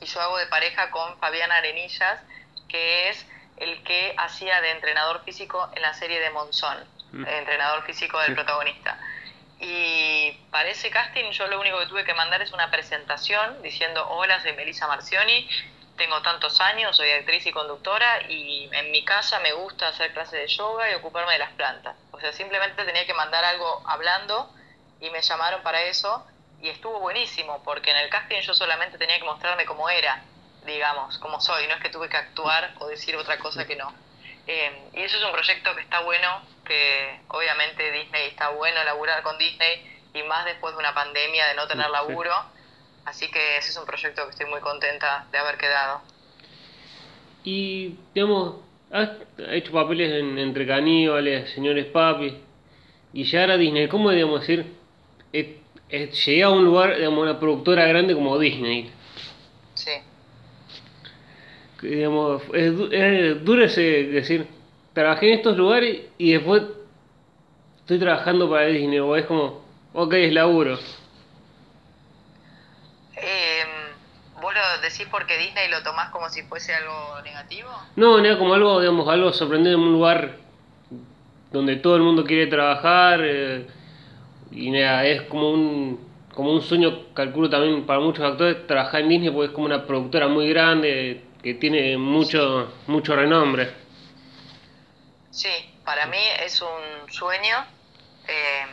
y 0.00 0.06
yo 0.06 0.20
hago 0.20 0.38
de 0.38 0.46
pareja 0.46 0.90
con 0.90 1.18
Fabián 1.18 1.50
Arenillas, 1.52 2.20
que 2.68 3.08
es 3.08 3.26
el 3.56 3.82
que 3.84 4.14
hacía 4.18 4.60
de 4.60 4.72
entrenador 4.72 5.24
físico 5.24 5.70
en 5.74 5.82
la 5.82 5.94
serie 5.94 6.20
de 6.20 6.30
Monzón, 6.30 6.78
mm. 7.12 7.26
entrenador 7.26 7.84
físico 7.84 8.18
del 8.20 8.34
protagonista. 8.34 8.98
Y 9.58 10.32
para 10.50 10.68
ese 10.68 10.90
casting 10.90 11.30
yo 11.30 11.46
lo 11.46 11.58
único 11.60 11.78
que 11.78 11.86
tuve 11.86 12.04
que 12.04 12.12
mandar 12.12 12.42
es 12.42 12.52
una 12.52 12.70
presentación 12.70 13.62
diciendo, 13.62 14.06
hola, 14.10 14.40
soy 14.42 14.52
Melissa 14.52 14.86
Marcioni, 14.86 15.48
tengo 15.96 16.20
tantos 16.20 16.60
años, 16.60 16.94
soy 16.94 17.10
actriz 17.10 17.46
y 17.46 17.52
conductora 17.52 18.28
y 18.28 18.68
en 18.72 18.90
mi 18.90 19.02
casa 19.02 19.40
me 19.40 19.52
gusta 19.54 19.88
hacer 19.88 20.12
clases 20.12 20.32
de 20.32 20.46
yoga 20.46 20.90
y 20.90 20.94
ocuparme 20.94 21.32
de 21.32 21.38
las 21.38 21.52
plantas. 21.52 21.96
O 22.10 22.20
sea, 22.20 22.32
simplemente 22.34 22.84
tenía 22.84 23.06
que 23.06 23.14
mandar 23.14 23.42
algo 23.44 23.82
hablando 23.86 24.52
y 25.00 25.08
me 25.08 25.22
llamaron 25.22 25.62
para 25.62 25.82
eso 25.82 26.26
y 26.62 26.68
estuvo 26.68 27.00
buenísimo, 27.00 27.62
porque 27.64 27.90
en 27.90 27.98
el 27.98 28.10
casting 28.10 28.40
yo 28.40 28.54
solamente 28.54 28.98
tenía 28.98 29.18
que 29.18 29.24
mostrarme 29.24 29.64
cómo 29.64 29.88
era, 29.88 30.22
digamos, 30.64 31.18
como 31.18 31.40
soy, 31.40 31.66
no 31.66 31.74
es 31.74 31.80
que 31.80 31.90
tuve 31.90 32.08
que 32.08 32.16
actuar 32.16 32.74
o 32.78 32.86
decir 32.86 33.16
otra 33.16 33.38
cosa 33.38 33.66
que 33.66 33.76
no. 33.76 33.92
Eh, 34.46 34.90
y 34.94 35.00
eso 35.02 35.16
es 35.16 35.24
un 35.24 35.32
proyecto 35.32 35.74
que 35.74 35.82
está 35.82 36.00
bueno, 36.00 36.40
que 36.64 37.20
obviamente 37.28 37.90
Disney 37.90 38.28
está 38.28 38.50
bueno 38.50 38.82
laburar 38.84 39.22
con 39.22 39.38
Disney 39.38 40.00
y 40.14 40.22
más 40.22 40.44
después 40.44 40.74
de 40.74 40.78
una 40.78 40.94
pandemia 40.94 41.48
de 41.48 41.54
no 41.54 41.66
tener 41.66 41.90
laburo, 41.90 42.32
así 43.04 43.30
que 43.30 43.58
ese 43.58 43.70
es 43.70 43.76
un 43.76 43.86
proyecto 43.86 44.24
que 44.24 44.30
estoy 44.30 44.46
muy 44.46 44.60
contenta 44.60 45.26
de 45.30 45.38
haber 45.38 45.58
quedado. 45.58 46.00
Y, 47.44 47.98
digamos, 48.14 48.56
has 48.90 49.10
hecho 49.50 49.72
papeles 49.72 50.12
en, 50.12 50.38
entre 50.38 50.66
caníbales, 50.66 51.50
señores 51.50 51.86
papi, 51.86 52.42
y 53.12 53.24
ya 53.24 53.42
era 53.42 53.56
Disney, 53.56 53.88
¿cómo 53.88 54.10
digamos 54.10 54.40
decir? 54.40 54.74
Llegué 55.90 56.42
a 56.42 56.50
un 56.50 56.64
lugar, 56.64 56.96
digamos, 56.96 57.22
una 57.22 57.38
productora 57.38 57.86
grande 57.86 58.14
como 58.14 58.38
Disney. 58.38 58.90
Sí. 59.74 59.92
Digamos, 61.82 62.42
es, 62.52 63.44
duro 63.44 63.64
ese 63.64 63.82
decir, 64.04 64.46
trabajé 64.92 65.28
en 65.28 65.38
estos 65.38 65.56
lugares 65.56 66.02
y 66.18 66.32
después 66.32 66.62
estoy 67.80 67.98
trabajando 67.98 68.50
para 68.50 68.66
Disney, 68.66 68.98
o 68.98 69.14
es 69.16 69.26
como, 69.26 69.62
ok, 69.92 70.12
es 70.14 70.32
laburo. 70.32 70.78
Eh, 73.16 73.64
¿Vos 74.40 74.54
lo 74.54 74.82
decís 74.82 75.06
porque 75.10 75.38
Disney 75.38 75.68
lo 75.70 75.82
tomás 75.82 76.10
como 76.10 76.28
si 76.28 76.42
fuese 76.42 76.74
algo 76.74 77.20
negativo? 77.22 77.70
No, 77.96 78.20
no, 78.20 78.38
como 78.38 78.54
algo, 78.54 78.80
digamos, 78.80 79.08
algo 79.08 79.32
sorprendente 79.32 79.74
en 79.74 79.80
un 79.80 79.92
lugar 79.92 80.36
donde 81.52 81.76
todo 81.76 81.96
el 81.96 82.02
mundo 82.02 82.24
quiere 82.24 82.46
trabajar. 82.46 83.20
Eh, 83.22 83.66
y 84.50 84.70
nada, 84.70 85.04
es 85.04 85.22
como 85.22 85.50
un, 85.50 86.28
como 86.34 86.52
un 86.52 86.62
sueño, 86.62 87.12
calculo 87.14 87.48
también 87.48 87.86
para 87.86 88.00
muchos 88.00 88.24
actores, 88.24 88.66
trabajar 88.66 89.02
en 89.02 89.08
Disney 89.08 89.30
porque 89.30 89.46
es 89.46 89.52
como 89.52 89.66
una 89.66 89.86
productora 89.86 90.28
muy 90.28 90.48
grande 90.48 91.24
que 91.42 91.54
tiene 91.54 91.96
mucho, 91.96 92.72
mucho 92.86 93.16
renombre. 93.16 93.72
Sí, 95.30 95.50
para 95.84 96.06
mí 96.06 96.18
es 96.44 96.62
un 96.62 97.12
sueño. 97.12 97.64
Eh, 98.28 98.66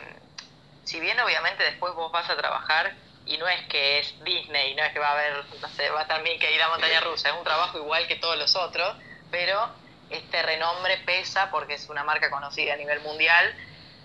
si 0.84 1.00
bien 1.00 1.18
obviamente 1.20 1.62
después 1.64 1.94
vos 1.94 2.10
vas 2.12 2.28
a 2.28 2.36
trabajar 2.36 2.94
y 3.26 3.36
no 3.38 3.48
es 3.48 3.62
que 3.68 4.00
es 4.00 4.14
Disney, 4.24 4.74
no 4.74 4.82
es 4.82 4.92
que 4.92 4.98
va 4.98 5.08
a 5.08 5.12
haber, 5.12 5.44
no 5.60 5.68
sé, 5.68 5.88
va 5.90 6.06
también 6.06 6.38
que 6.38 6.54
ir 6.54 6.62
a 6.62 6.68
montaña 6.68 7.00
rusa, 7.00 7.30
es 7.30 7.34
un 7.36 7.44
trabajo 7.44 7.78
igual 7.78 8.06
que 8.06 8.16
todos 8.16 8.36
los 8.36 8.54
otros, 8.56 8.94
pero 9.30 9.70
este 10.10 10.42
renombre 10.42 10.98
pesa 11.06 11.50
porque 11.50 11.74
es 11.74 11.88
una 11.88 12.04
marca 12.04 12.30
conocida 12.30 12.74
a 12.74 12.76
nivel 12.76 13.00
mundial. 13.00 13.54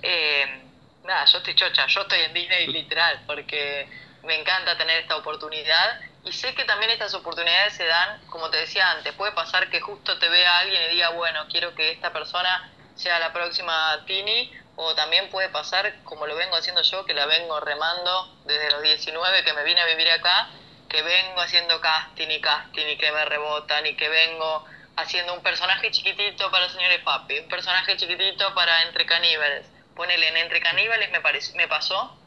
Eh, 0.01 0.68
nada, 1.03 1.25
yo 1.25 1.37
estoy 1.39 1.55
chocha, 1.55 1.87
yo 1.87 2.01
estoy 2.01 2.21
en 2.21 2.33
Disney 2.33 2.67
literal, 2.67 3.21
porque 3.25 3.89
me 4.23 4.39
encanta 4.39 4.77
tener 4.77 4.99
esta 4.99 5.15
oportunidad. 5.17 5.99
Y 6.23 6.31
sé 6.31 6.53
que 6.53 6.65
también 6.65 6.91
estas 6.91 7.13
oportunidades 7.13 7.73
se 7.73 7.85
dan, 7.85 8.21
como 8.27 8.49
te 8.49 8.57
decía 8.57 8.91
antes, 8.91 9.13
puede 9.13 9.31
pasar 9.31 9.69
que 9.69 9.79
justo 9.79 10.17
te 10.19 10.29
vea 10.29 10.59
alguien 10.59 10.81
y 10.83 10.95
diga, 10.95 11.09
bueno, 11.09 11.47
quiero 11.49 11.73
que 11.75 11.91
esta 11.91 12.11
persona 12.11 12.71
sea 12.95 13.19
la 13.19 13.31
próxima 13.31 14.03
Tini, 14.05 14.51
o 14.75 14.93
también 14.95 15.29
puede 15.29 15.49
pasar, 15.49 16.03
como 16.03 16.27
lo 16.27 16.35
vengo 16.35 16.55
haciendo 16.55 16.81
yo, 16.81 17.05
que 17.05 17.13
la 17.13 17.25
vengo 17.25 17.59
remando 17.59 18.37
desde 18.45 18.71
los 18.71 18.81
19 18.81 19.43
que 19.43 19.53
me 19.53 19.63
vine 19.63 19.81
a 19.81 19.85
vivir 19.85 20.09
acá, 20.11 20.49
que 20.89 21.01
vengo 21.01 21.41
haciendo 21.41 21.79
casting 21.79 22.29
y 22.29 22.41
casting 22.41 22.87
y 22.87 22.97
que 22.97 23.11
me 23.11 23.25
rebotan 23.25 23.85
y 23.85 23.95
que 23.95 24.09
vengo 24.09 24.65
haciendo 24.95 25.33
un 25.33 25.41
personaje 25.41 25.91
chiquitito 25.91 26.49
para 26.51 26.67
señores 26.69 26.99
papi, 27.01 27.39
un 27.39 27.47
personaje 27.47 27.95
chiquitito 27.95 28.53
para 28.53 28.81
entre 28.83 29.05
caníbales 29.05 29.65
ponele 29.99 30.29
en 30.29 30.37
Entre 30.37 30.61
Caníbales 30.61 31.11
me, 31.11 31.19
me 31.55 31.67
pasó 31.67 32.17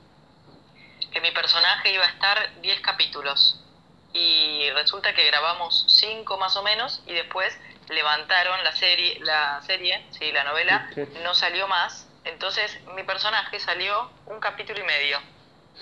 que 1.11 1.23
mi 1.23 1.31
personaje 1.31 1.91
iba 1.91 2.05
a 2.05 2.09
estar 2.09 2.61
10 2.61 2.81
capítulos 2.83 3.65
y 4.13 4.69
resulta 4.73 5.15
que 5.15 5.25
grabamos 5.25 5.87
5 5.89 6.37
más 6.37 6.55
o 6.57 6.63
menos 6.63 7.03
y 7.07 7.15
después 7.15 7.59
levantaron 7.89 8.63
la 8.63 8.73
serie, 8.73 9.19
la 9.21 9.63
serie, 9.63 10.07
sí, 10.11 10.31
la 10.33 10.45
novela, 10.45 10.87
no 11.23 11.33
salió 11.33 11.67
más, 11.67 12.07
entonces 12.25 12.79
mi 12.95 13.05
personaje 13.05 13.59
salió 13.59 14.13
un 14.27 14.39
capítulo 14.39 14.79
y 14.79 14.85
medio. 14.85 15.19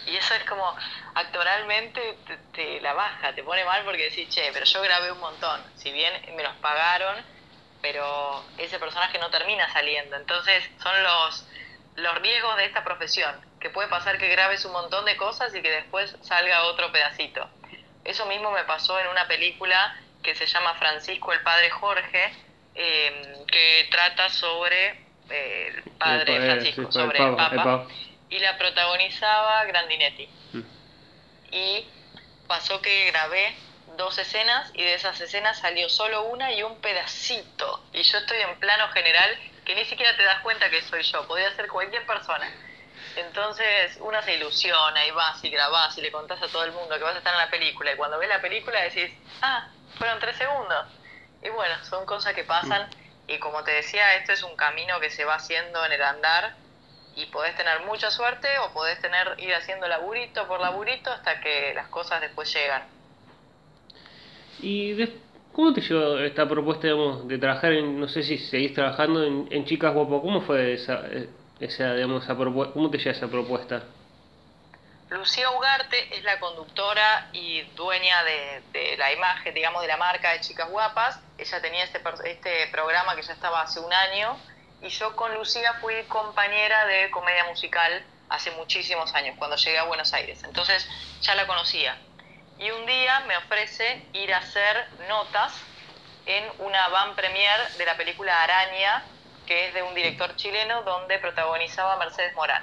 Y 0.07 0.17
eso 0.17 0.33
es 0.35 0.45
como, 0.45 0.73
actoralmente 1.17 2.17
te, 2.53 2.81
la 2.83 2.93
baja, 2.93 3.35
te 3.35 3.43
pone 3.43 3.65
mal 3.65 3.85
porque 3.85 4.11
decís, 4.11 4.29
che, 4.29 4.49
pero 4.53 4.65
yo 4.65 4.81
grabé 4.81 5.11
un 5.11 5.19
montón, 5.19 5.61
si 5.75 5.91
bien 5.91 6.13
me 6.37 6.45
los 6.45 6.55
pagaron, 6.59 7.17
pero 7.83 8.45
ese 8.59 8.79
personaje 8.79 9.19
no 9.19 9.29
termina 9.31 9.69
saliendo. 9.73 10.17
Entonces 10.17 10.65
son 10.81 11.03
los, 11.03 11.47
los 12.00 12.19
riesgos 12.21 12.57
de 12.57 12.66
esta 12.66 12.85
profesión, 12.85 13.35
que 13.61 13.71
puede 13.71 13.88
pasar 13.88 14.19
que 14.19 14.28
grabes 14.28 14.64
un 14.64 14.73
montón 14.73 15.04
de 15.04 15.16
cosas 15.16 15.54
y 15.54 15.62
que 15.62 15.71
después 15.71 16.16
salga 16.23 16.64
otro 16.64 16.90
pedacito. 16.92 17.49
Eso 18.04 18.26
mismo 18.26 18.50
me 18.50 18.64
pasó 18.64 18.99
en 18.99 19.09
una 19.09 19.26
película 19.28 19.97
que 20.23 20.35
se 20.35 20.47
llama 20.47 20.75
Francisco 20.75 21.33
el 21.33 21.42
Padre 21.42 21.71
Jorge, 21.71 22.33
em, 22.75 23.47
que 23.47 23.88
trata 23.90 24.28
sobre 24.28 25.11
eh, 25.30 25.73
el 25.75 25.83
padre 25.92 26.40
Francisco, 26.40 26.90
sobre 26.90 27.19
el 27.23 27.37
Papa. 27.37 27.87
y 28.28 28.38
la 28.38 28.57
protagonizaba 28.59 29.64
Grandinetti. 29.64 30.28
Mm. 30.52 30.62
Y 31.52 31.87
pasó 32.47 32.80
que 32.80 33.07
grabé 33.07 33.54
dos 33.97 34.19
escenas 34.19 34.71
y 34.75 34.83
de 34.83 34.95
esas 34.95 35.21
escenas 35.21 35.59
salió 35.59 35.88
solo 35.88 36.23
una 36.25 36.52
y 36.52 36.62
un 36.62 36.80
pedacito. 36.80 37.85
Y 37.92 38.02
yo 38.02 38.19
estoy 38.19 38.38
en 38.38 38.59
plano 38.59 38.88
general 38.88 39.38
que 39.71 39.77
ni 39.77 39.85
siquiera 39.85 40.17
te 40.17 40.25
das 40.25 40.41
cuenta 40.41 40.69
que 40.69 40.83
soy 40.83 41.00
yo, 41.05 41.25
podría 41.29 41.55
ser 41.55 41.69
cualquier 41.69 42.05
persona. 42.05 42.45
Entonces 43.15 43.99
uno 44.00 44.21
se 44.23 44.35
ilusiona 44.35 45.07
y 45.07 45.12
vas 45.12 45.45
y 45.45 45.50
grabás 45.50 45.97
y 45.97 46.00
le 46.00 46.11
contás 46.11 46.43
a 46.43 46.49
todo 46.49 46.65
el 46.65 46.73
mundo 46.73 46.97
que 46.99 47.05
vas 47.05 47.15
a 47.15 47.19
estar 47.19 47.33
en 47.33 47.39
la 47.39 47.50
película 47.50 47.93
y 47.93 47.97
cuando 47.97 48.19
ves 48.19 48.29
la 48.29 48.41
película 48.41 48.81
decís, 48.83 49.12
ah, 49.43 49.69
fueron 49.97 50.19
tres 50.19 50.37
segundos. 50.37 50.87
Y 51.43 51.50
bueno, 51.50 51.73
son 51.85 52.05
cosas 52.05 52.35
que 52.35 52.43
pasan 52.43 52.85
y 53.29 53.39
como 53.39 53.62
te 53.62 53.71
decía, 53.71 54.17
esto 54.17 54.33
es 54.33 54.43
un 54.43 54.57
camino 54.57 54.99
que 54.99 55.09
se 55.09 55.25
va 55.25 55.37
haciendo 55.37 55.85
en 55.87 55.93
el 55.93 56.03
andar 56.03 56.53
y 57.15 57.27
podés 57.27 57.55
tener 57.55 57.79
mucha 57.83 58.11
suerte 58.11 58.49
o 58.59 58.73
podés 58.73 59.00
tener 59.00 59.37
ir 59.39 59.55
haciendo 59.55 59.87
laburito 59.87 60.49
por 60.49 60.61
laburito 60.61 61.12
hasta 61.12 61.41
que 61.41 61.75
las 61.75 61.87
cosas 61.91 62.21
después 62.21 62.53
llegan. 62.53 62.83
¿Y 64.59 64.95
de- 64.95 65.30
cómo 65.61 65.75
te 65.75 65.83
llevó 65.83 66.19
esta 66.21 66.49
propuesta, 66.49 66.88
de 66.88 67.38
trabajar 67.38 67.73
en, 67.73 68.00
no 68.00 68.09
sé 68.09 68.23
si 68.23 68.38
seguís 68.38 68.73
trabajando 68.73 69.23
en, 69.23 69.47
en 69.50 69.67
Chicas 69.67 69.93
Guapo? 69.93 70.23
¿Cómo 70.23 70.40
fue 70.40 70.73
esa, 70.73 71.02
eh, 71.11 71.29
esa 71.61 71.93
digamos, 71.93 72.25
propuesta? 72.25 72.73
¿Cómo 72.73 72.90
te 72.90 72.97
llega 72.97 73.11
esa 73.11 73.29
propuesta? 73.29 73.83
Lucía 75.11 75.50
Ugarte 75.50 76.17
es 76.17 76.25
la 76.25 76.40
conductora 76.40 77.29
y 77.35 77.61
dueña 77.76 78.25
de, 78.25 78.62
de 78.73 78.97
la 78.97 79.12
imagen, 79.12 79.52
digamos, 79.52 79.83
de 79.83 79.88
la 79.88 79.99
marca 79.99 80.33
de 80.33 80.40
Chicas 80.40 80.71
Guapas. 80.71 81.21
Ella 81.37 81.61
tenía 81.61 81.85
este, 81.85 82.00
este 82.25 82.69
programa 82.73 83.14
que 83.14 83.21
ya 83.21 83.35
estaba 83.35 83.61
hace 83.61 83.81
un 83.81 83.93
año 83.93 84.38
y 84.81 84.88
yo 84.88 85.14
con 85.14 85.35
Lucía 85.35 85.75
fui 85.75 85.93
compañera 86.09 86.87
de 86.87 87.11
comedia 87.11 87.45
musical 87.45 88.02
hace 88.31 88.50
muchísimos 88.52 89.12
años, 89.14 89.35
cuando 89.37 89.57
llegué 89.57 89.79
a 89.79 89.85
Buenos 89.85 90.11
Aires. 90.14 90.43
Entonces 90.43 90.88
ya 91.21 91.35
la 91.35 91.47
conocía. 91.47 91.99
Y 92.61 92.71
un 92.71 92.85
día 92.85 93.21
me 93.21 93.38
ofrece 93.38 94.11
ir 94.12 94.35
a 94.35 94.37
hacer 94.37 94.87
notas 95.09 95.64
en 96.26 96.45
una 96.59 96.88
van 96.88 97.17
premier 97.17 97.59
de 97.79 97.87
la 97.87 97.97
película 97.97 98.43
Araña, 98.43 99.02
que 99.47 99.69
es 99.69 99.75
de 99.75 99.83
un 99.83 99.95
director 99.95 100.37
chileno 100.37 100.83
donde 100.83 101.19
protagonizaba 101.21 101.97
Mercedes 101.97 102.35
Morán. 102.35 102.62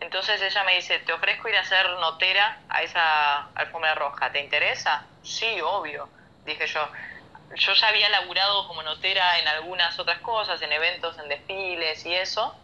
Entonces 0.00 0.40
ella 0.40 0.64
me 0.64 0.76
dice, 0.76 1.00
te 1.00 1.12
ofrezco 1.12 1.50
ir 1.50 1.56
a 1.56 1.60
hacer 1.60 1.86
notera 2.00 2.62
a 2.70 2.82
esa 2.82 3.42
alfombra 3.56 3.94
roja, 3.94 4.32
¿te 4.32 4.40
interesa? 4.40 5.04
Sí, 5.22 5.60
obvio, 5.60 6.08
dije 6.46 6.66
yo. 6.66 6.88
Yo 7.56 7.74
ya 7.74 7.88
había 7.88 8.08
laburado 8.08 8.66
como 8.66 8.82
notera 8.82 9.38
en 9.38 9.48
algunas 9.48 9.98
otras 9.98 10.18
cosas, 10.20 10.62
en 10.62 10.72
eventos, 10.72 11.18
en 11.18 11.28
desfiles 11.28 12.06
y 12.06 12.14
eso. 12.14 12.58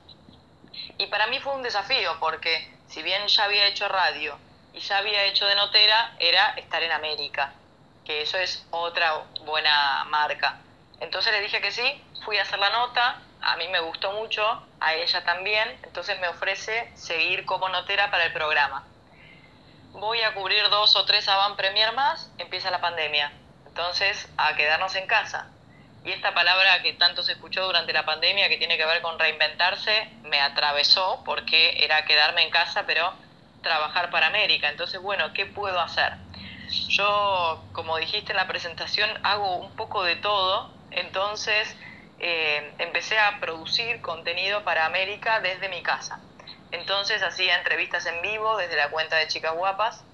Y 0.96 1.06
para 1.08 1.26
mí 1.26 1.38
fue 1.38 1.54
un 1.54 1.62
desafío, 1.62 2.18
porque 2.18 2.66
si 2.86 3.02
bien 3.02 3.26
ya 3.28 3.44
había 3.44 3.66
hecho 3.66 3.86
radio 3.88 4.38
y 4.72 4.80
ya 4.80 4.98
había 4.98 5.24
hecho 5.24 5.46
de 5.46 5.54
notera, 5.54 6.14
era 6.18 6.50
estar 6.56 6.82
en 6.82 6.92
América, 6.92 7.52
que 8.04 8.22
eso 8.22 8.38
es 8.38 8.66
otra 8.70 9.24
buena 9.44 10.04
marca. 10.06 10.60
Entonces 11.00 11.32
le 11.32 11.40
dije 11.40 11.60
que 11.60 11.72
sí, 11.72 12.04
fui 12.24 12.38
a 12.38 12.42
hacer 12.42 12.58
la 12.58 12.70
nota, 12.70 13.20
a 13.40 13.56
mí 13.56 13.68
me 13.68 13.80
gustó 13.80 14.12
mucho, 14.12 14.62
a 14.80 14.94
ella 14.94 15.24
también, 15.24 15.78
entonces 15.82 16.18
me 16.20 16.28
ofrece 16.28 16.90
seguir 16.94 17.44
como 17.44 17.68
notera 17.68 18.10
para 18.10 18.24
el 18.24 18.32
programa. 18.32 18.86
Voy 19.92 20.22
a 20.22 20.32
cubrir 20.34 20.68
dos 20.70 20.96
o 20.96 21.04
tres 21.04 21.28
avant 21.28 21.56
premier 21.56 21.92
más, 21.92 22.30
empieza 22.38 22.70
la 22.70 22.80
pandemia. 22.80 23.32
Entonces, 23.66 24.28
a 24.36 24.54
quedarnos 24.54 24.94
en 24.96 25.06
casa. 25.06 25.48
Y 26.04 26.12
esta 26.12 26.34
palabra 26.34 26.82
que 26.82 26.94
tanto 26.94 27.22
se 27.22 27.32
escuchó 27.32 27.64
durante 27.64 27.92
la 27.92 28.04
pandemia, 28.04 28.48
que 28.48 28.58
tiene 28.58 28.76
que 28.76 28.86
ver 28.86 29.02
con 29.02 29.18
reinventarse, 29.18 30.08
me 30.22 30.40
atravesó 30.40 31.22
porque 31.24 31.84
era 31.84 32.04
quedarme 32.04 32.42
en 32.42 32.50
casa, 32.50 32.84
pero 32.86 33.14
trabajar 33.62 34.10
para 34.10 34.26
América. 34.26 34.68
Entonces, 34.68 35.00
bueno, 35.00 35.32
¿qué 35.32 35.46
puedo 35.46 35.80
hacer? 35.80 36.12
Yo, 36.88 37.64
como 37.72 37.96
dijiste 37.96 38.32
en 38.32 38.36
la 38.36 38.48
presentación, 38.48 39.10
hago 39.22 39.56
un 39.56 39.74
poco 39.76 40.02
de 40.04 40.16
todo, 40.16 40.70
entonces 40.90 41.76
eh, 42.18 42.74
empecé 42.78 43.18
a 43.18 43.40
producir 43.40 44.00
contenido 44.00 44.64
para 44.64 44.86
América 44.86 45.40
desde 45.40 45.68
mi 45.68 45.82
casa. 45.82 46.20
Entonces 46.70 47.22
hacía 47.22 47.58
entrevistas 47.58 48.06
en 48.06 48.22
vivo 48.22 48.56
desde 48.56 48.76
la 48.76 48.90
cuenta 48.90 49.16
de 49.16 49.28
Chicas 49.28 49.54
Guapas. 49.54 50.04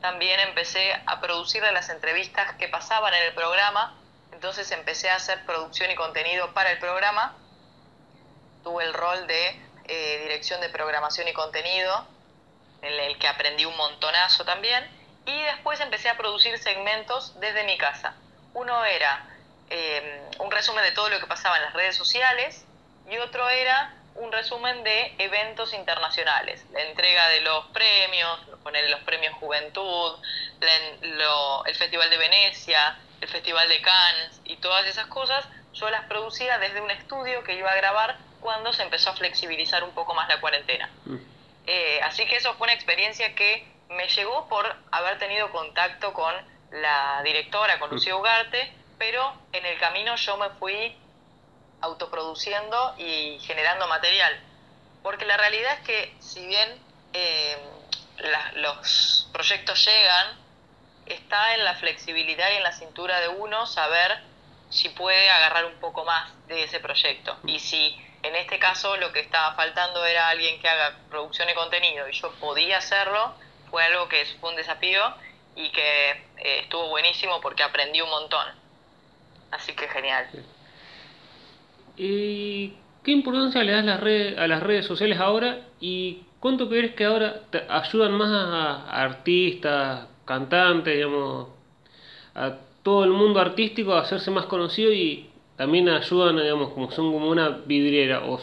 También 0.00 0.40
empecé 0.40 0.92
a 1.06 1.20
producir 1.20 1.62
las 1.62 1.88
entrevistas 1.88 2.54
que 2.56 2.68
pasaban 2.68 3.14
en 3.14 3.22
el 3.22 3.34
programa. 3.34 3.96
Entonces 4.32 4.70
empecé 4.72 5.08
a 5.10 5.16
hacer 5.16 5.44
producción 5.46 5.90
y 5.90 5.94
contenido 5.94 6.52
para 6.52 6.72
el 6.72 6.78
programa. 6.78 7.36
Tuve 8.62 8.84
el 8.84 8.92
rol 8.92 9.26
de 9.26 9.60
eh, 9.84 10.20
dirección 10.22 10.60
de 10.60 10.68
programación 10.68 11.28
y 11.28 11.32
contenido, 11.32 12.06
en 12.82 12.92
el 12.92 13.18
que 13.18 13.28
aprendí 13.28 13.64
un 13.64 13.76
montonazo 13.76 14.44
también. 14.44 14.84
Y 15.24 15.42
después 15.42 15.80
empecé 15.80 16.08
a 16.08 16.16
producir 16.16 16.58
segmentos 16.58 17.38
desde 17.40 17.64
mi 17.64 17.78
casa. 17.78 18.14
Uno 18.54 18.84
era 18.84 19.24
eh, 19.70 20.28
un 20.38 20.50
resumen 20.50 20.84
de 20.84 20.92
todo 20.92 21.08
lo 21.08 21.18
que 21.20 21.26
pasaba 21.26 21.56
en 21.56 21.62
las 21.62 21.72
redes 21.72 21.96
sociales 21.96 22.64
y 23.08 23.16
otro 23.18 23.48
era 23.48 23.94
un 24.14 24.30
resumen 24.30 24.84
de 24.84 25.14
eventos 25.18 25.72
internacionales, 25.72 26.64
la 26.72 26.82
entrega 26.82 27.28
de 27.28 27.40
los 27.40 27.66
premios, 27.68 28.40
poner 28.62 28.88
los 28.90 29.00
premios 29.00 29.34
Juventud, 29.34 30.18
el 30.60 31.74
Festival 31.74 32.10
de 32.10 32.18
Venecia, 32.18 32.98
el 33.20 33.28
Festival 33.28 33.68
de 33.68 33.80
Cannes 33.80 34.40
y 34.44 34.56
todas 34.56 34.86
esas 34.86 35.06
cosas, 35.06 35.46
yo 35.72 35.88
las 35.90 36.04
producía 36.04 36.58
desde 36.58 36.80
un 36.80 36.90
estudio 36.90 37.42
que 37.44 37.54
iba 37.54 37.70
a 37.70 37.76
grabar 37.76 38.18
cuando 38.40 38.72
se 38.72 38.82
empezó 38.82 39.10
a 39.10 39.14
flexibilizar 39.14 39.82
un 39.84 39.92
poco 39.92 40.14
más 40.14 40.28
la 40.28 40.40
cuarentena. 40.40 40.90
Eh, 41.66 42.00
así 42.02 42.26
que 42.26 42.36
eso 42.36 42.54
fue 42.54 42.66
una 42.66 42.74
experiencia 42.74 43.34
que 43.34 43.66
me 43.90 44.08
llegó 44.08 44.48
por 44.48 44.64
haber 44.90 45.18
tenido 45.18 45.50
contacto 45.50 46.12
con 46.12 46.34
la 46.70 47.22
directora, 47.22 47.78
con 47.78 47.90
Lucía 47.90 48.16
Ugarte, 48.16 48.72
pero 48.98 49.34
en 49.52 49.66
el 49.66 49.78
camino 49.78 50.16
yo 50.16 50.36
me 50.38 50.50
fui 50.50 50.96
autoproduciendo 51.80 52.94
y 52.98 53.38
generando 53.40 53.86
material. 53.88 54.40
Porque 55.02 55.24
la 55.24 55.36
realidad 55.36 55.78
es 55.78 55.80
que 55.80 56.14
si 56.20 56.46
bien 56.46 56.78
eh, 57.12 57.58
los 58.54 59.28
proyectos 59.32 59.84
llegan, 59.84 60.38
está 61.06 61.54
en 61.54 61.64
la 61.64 61.74
flexibilidad 61.74 62.50
y 62.52 62.56
en 62.56 62.62
la 62.62 62.72
cintura 62.72 63.20
de 63.20 63.28
uno 63.28 63.66
saber 63.66 64.22
si 64.70 64.88
puede 64.90 65.28
agarrar 65.28 65.66
un 65.66 65.78
poco 65.80 66.04
más 66.04 66.32
de 66.46 66.64
ese 66.64 66.80
proyecto. 66.80 67.36
Y 67.44 67.58
si 67.58 67.96
en 68.22 68.36
este 68.36 68.58
caso 68.58 68.96
lo 68.96 69.12
que 69.12 69.20
estaba 69.20 69.54
faltando 69.54 70.04
era 70.04 70.28
alguien 70.28 70.60
que 70.60 70.68
haga 70.68 70.96
producción 71.10 71.48
y 71.50 71.54
contenido 71.54 72.08
y 72.08 72.12
yo 72.12 72.30
podía 72.40 72.78
hacerlo, 72.78 73.34
fue 73.70 73.84
algo 73.84 74.08
que 74.08 74.24
fue 74.40 74.50
un 74.50 74.56
desafío 74.56 75.02
y 75.56 75.70
que 75.70 76.10
eh, 76.10 76.60
estuvo 76.62 76.88
buenísimo 76.88 77.40
porque 77.40 77.62
aprendí 77.62 78.00
un 78.00 78.10
montón. 78.10 78.46
Así 79.50 79.72
que 79.74 79.88
genial. 79.88 80.26
¿Y 81.96 82.74
qué 83.04 83.10
importancia 83.10 83.62
le 83.62 83.72
das 83.72 83.84
las 83.84 84.00
redes, 84.00 84.38
a 84.38 84.46
las 84.46 84.62
redes 84.62 84.86
sociales 84.86 85.18
ahora? 85.18 85.58
¿Y 85.80 86.22
cuánto 86.40 86.68
crees 86.68 86.94
que 86.94 87.04
ahora 87.04 87.40
te 87.50 87.66
ayudan 87.68 88.12
más 88.12 88.30
a, 88.30 88.86
a 88.88 89.02
artistas, 89.02 90.06
cantantes, 90.24 90.94
digamos, 90.94 91.48
a 92.34 92.52
todo 92.82 93.04
el 93.04 93.10
mundo 93.10 93.40
artístico 93.40 93.94
a 93.94 94.00
hacerse 94.00 94.30
más 94.30 94.46
conocido 94.46 94.92
y 94.92 95.31
también 95.56 95.88
ayudan, 95.88 96.36
digamos, 96.36 96.72
como 96.72 96.90
son 96.90 97.12
como 97.12 97.28
una 97.28 97.48
vidriera 97.48 98.24
o, 98.24 98.40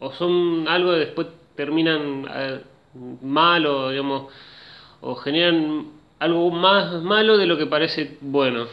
o 0.00 0.12
son 0.12 0.66
algo 0.68 0.92
que 0.92 0.98
después 0.98 1.28
terminan 1.56 2.26
eh, 2.30 2.62
mal 3.22 3.66
o, 3.66 3.90
digamos, 3.90 4.32
o 5.00 5.14
generan 5.16 5.92
algo 6.18 6.50
más 6.50 6.92
malo 7.02 7.36
de 7.36 7.46
lo 7.46 7.56
que 7.56 7.66
parece 7.66 8.16
bueno? 8.20 8.68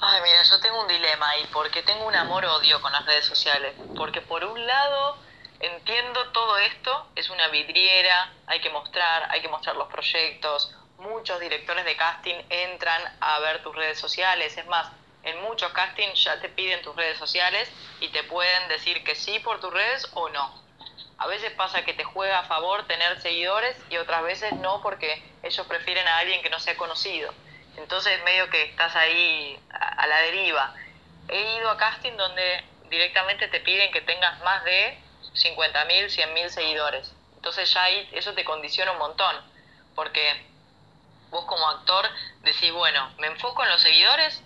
Ay, 0.00 0.20
mira, 0.22 0.42
yo 0.42 0.60
tengo 0.60 0.80
un 0.80 0.88
dilema 0.88 1.30
ahí, 1.30 1.46
porque 1.52 1.82
tengo 1.82 2.06
un 2.06 2.14
amor-odio 2.14 2.80
con 2.80 2.92
las 2.92 3.06
redes 3.06 3.24
sociales. 3.24 3.74
Porque 3.96 4.20
por 4.20 4.44
un 4.44 4.66
lado 4.66 5.16
entiendo 5.60 6.20
todo 6.32 6.58
esto, 6.58 7.06
es 7.14 7.30
una 7.30 7.48
vidriera, 7.48 8.32
hay 8.46 8.60
que 8.60 8.70
mostrar, 8.70 9.28
hay 9.30 9.40
que 9.40 9.48
mostrar 9.48 9.76
los 9.76 9.88
proyectos. 9.88 10.74
Muchos 10.98 11.38
directores 11.40 11.84
de 11.84 11.96
casting 11.96 12.34
entran 12.48 13.00
a 13.20 13.38
ver 13.40 13.62
tus 13.62 13.74
redes 13.74 13.98
sociales. 13.98 14.56
Es 14.56 14.66
más, 14.66 14.90
en 15.22 15.42
muchos 15.42 15.72
castings 15.72 16.24
ya 16.24 16.40
te 16.40 16.48
piden 16.48 16.82
tus 16.82 16.96
redes 16.96 17.18
sociales 17.18 17.70
y 18.00 18.08
te 18.08 18.24
pueden 18.24 18.68
decir 18.68 19.02
que 19.04 19.14
sí 19.14 19.38
por 19.40 19.60
tus 19.60 19.72
redes 19.72 20.08
o 20.14 20.28
no. 20.28 20.62
A 21.18 21.26
veces 21.26 21.52
pasa 21.52 21.84
que 21.84 21.94
te 21.94 22.02
juega 22.02 22.40
a 22.40 22.44
favor 22.44 22.86
tener 22.86 23.20
seguidores 23.20 23.76
y 23.90 23.96
otras 23.96 24.22
veces 24.24 24.52
no 24.56 24.82
porque 24.82 25.22
ellos 25.42 25.66
prefieren 25.66 26.06
a 26.08 26.18
alguien 26.18 26.42
que 26.42 26.50
no 26.50 26.58
sea 26.58 26.76
conocido. 26.76 27.32
Entonces 27.76 28.22
medio 28.24 28.50
que 28.50 28.64
estás 28.64 28.94
ahí 28.96 29.58
a, 29.70 30.06
la 30.06 30.18
deriva. 30.22 30.74
He 31.28 31.56
ido 31.58 31.70
a 31.70 31.76
casting 31.76 32.16
donde 32.16 32.64
directamente 32.90 33.48
te 33.48 33.60
piden 33.60 33.92
que 33.92 34.00
tengas 34.00 34.40
más 34.40 34.64
de 34.64 34.98
50.000, 35.34 36.06
100.000 36.06 36.48
seguidores. 36.48 37.14
Entonces 37.36 37.72
ya 37.72 37.84
ahí 37.84 38.08
eso 38.12 38.34
te 38.34 38.44
condiciona 38.44 38.92
un 38.92 38.98
montón, 38.98 39.36
porque 39.94 40.44
vos 41.30 41.44
como 41.46 41.68
actor 41.68 42.08
decís, 42.42 42.72
bueno, 42.72 43.12
me 43.18 43.28
enfoco 43.28 43.62
en 43.62 43.70
los 43.70 43.80
seguidores 43.80 44.42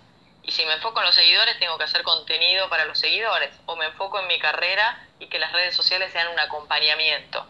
y 0.47 0.51
si 0.53 0.65
me 0.65 0.73
enfoco 0.73 0.99
en 1.01 1.05
los 1.05 1.15
seguidores 1.15 1.59
tengo 1.59 1.77
que 1.77 1.83
hacer 1.83 2.03
contenido 2.03 2.69
para 2.69 2.85
los 2.85 2.97
seguidores 2.97 3.53
o 3.65 3.75
me 3.75 3.85
enfoco 3.85 4.19
en 4.21 4.27
mi 4.27 4.39
carrera 4.39 4.97
y 5.19 5.27
que 5.27 5.39
las 5.39 5.51
redes 5.51 5.75
sociales 5.75 6.11
sean 6.13 6.29
un 6.29 6.39
acompañamiento. 6.39 7.45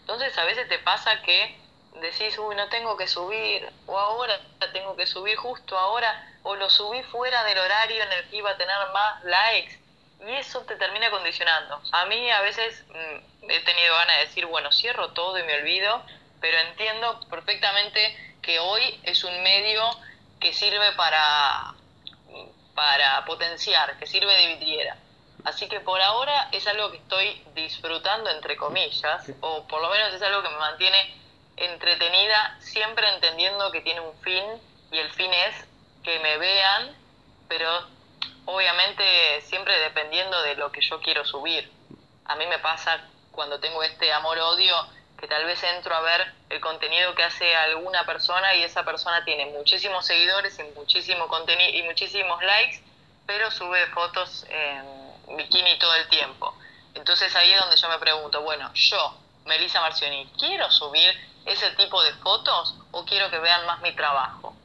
Entonces 0.00 0.36
a 0.36 0.44
veces 0.44 0.68
te 0.68 0.78
pasa 0.78 1.22
que 1.22 1.58
decís, 2.00 2.36
uy, 2.38 2.54
no 2.54 2.68
tengo 2.68 2.96
que 2.98 3.08
subir, 3.08 3.66
o 3.86 3.98
ahora 3.98 4.38
tengo 4.72 4.94
que 4.96 5.06
subir 5.06 5.36
justo 5.36 5.78
ahora, 5.78 6.30
o 6.42 6.54
lo 6.56 6.68
subí 6.68 7.02
fuera 7.04 7.42
del 7.44 7.58
horario 7.58 8.02
en 8.02 8.12
el 8.12 8.28
que 8.28 8.36
iba 8.36 8.50
a 8.50 8.56
tener 8.56 8.76
más 8.92 9.24
likes, 9.24 9.78
y 10.26 10.32
eso 10.34 10.60
te 10.66 10.76
termina 10.76 11.10
condicionando. 11.10 11.80
A 11.92 12.04
mí 12.06 12.30
a 12.30 12.42
veces 12.42 12.84
mm, 12.88 13.50
he 13.50 13.60
tenido 13.60 13.94
ganas 13.94 14.16
de 14.18 14.26
decir, 14.26 14.46
bueno, 14.46 14.70
cierro 14.72 15.12
todo 15.12 15.38
y 15.38 15.42
me 15.44 15.54
olvido, 15.54 16.04
pero 16.40 16.58
entiendo 16.58 17.20
perfectamente 17.30 18.36
que 18.42 18.58
hoy 18.58 19.00
es 19.04 19.24
un 19.24 19.42
medio 19.42 19.82
que 20.40 20.52
sirve 20.52 20.92
para, 20.92 21.74
para 22.74 23.24
potenciar, 23.24 23.98
que 23.98 24.06
sirve 24.06 24.34
de 24.34 24.54
vidriera. 24.54 24.96
Así 25.44 25.68
que 25.68 25.80
por 25.80 26.00
ahora 26.00 26.48
es 26.52 26.66
algo 26.66 26.90
que 26.90 26.98
estoy 26.98 27.42
disfrutando, 27.54 28.30
entre 28.30 28.56
comillas, 28.56 29.32
o 29.40 29.66
por 29.66 29.82
lo 29.82 29.90
menos 29.90 30.14
es 30.14 30.22
algo 30.22 30.42
que 30.42 30.48
me 30.48 30.56
mantiene 30.56 31.16
entretenida, 31.56 32.56
siempre 32.60 33.08
entendiendo 33.14 33.70
que 33.72 33.80
tiene 33.80 34.00
un 34.00 34.16
fin 34.20 34.44
y 34.90 34.98
el 34.98 35.10
fin 35.10 35.32
es 35.32 35.66
que 36.04 36.18
me 36.20 36.38
vean, 36.38 36.96
pero 37.48 37.68
obviamente 38.44 39.40
siempre 39.42 39.78
dependiendo 39.80 40.40
de 40.42 40.54
lo 40.56 40.70
que 40.70 40.80
yo 40.80 41.00
quiero 41.00 41.24
subir. 41.24 41.70
A 42.24 42.36
mí 42.36 42.46
me 42.46 42.58
pasa 42.58 43.04
cuando 43.32 43.58
tengo 43.58 43.82
este 43.82 44.12
amor-odio 44.12 44.76
que 45.22 45.28
tal 45.28 45.44
vez 45.44 45.62
entro 45.62 45.94
a 45.94 46.00
ver 46.00 46.34
el 46.50 46.60
contenido 46.60 47.14
que 47.14 47.22
hace 47.22 47.54
alguna 47.54 48.04
persona 48.04 48.56
y 48.56 48.64
esa 48.64 48.82
persona 48.82 49.24
tiene 49.24 49.46
muchísimos 49.46 50.04
seguidores 50.04 50.58
y 50.58 50.64
muchísimo 50.76 51.28
contenido 51.28 51.70
y 51.78 51.84
muchísimos 51.84 52.42
likes, 52.42 52.82
pero 53.24 53.48
sube 53.52 53.86
fotos 53.94 54.44
en 54.48 55.36
bikini 55.36 55.78
todo 55.78 55.94
el 55.94 56.08
tiempo. 56.08 56.52
Entonces 56.94 57.36
ahí 57.36 57.52
es 57.52 57.60
donde 57.60 57.76
yo 57.76 57.88
me 57.88 58.00
pregunto, 58.00 58.42
bueno, 58.42 58.68
yo, 58.74 59.16
Melissa 59.44 59.80
Marcioni, 59.80 60.28
¿quiero 60.36 60.68
subir 60.72 61.14
ese 61.46 61.70
tipo 61.76 62.02
de 62.02 62.14
fotos 62.14 62.74
o 62.90 63.04
quiero 63.04 63.30
que 63.30 63.38
vean 63.38 63.64
más 63.64 63.80
mi 63.80 63.94
trabajo? 63.94 64.56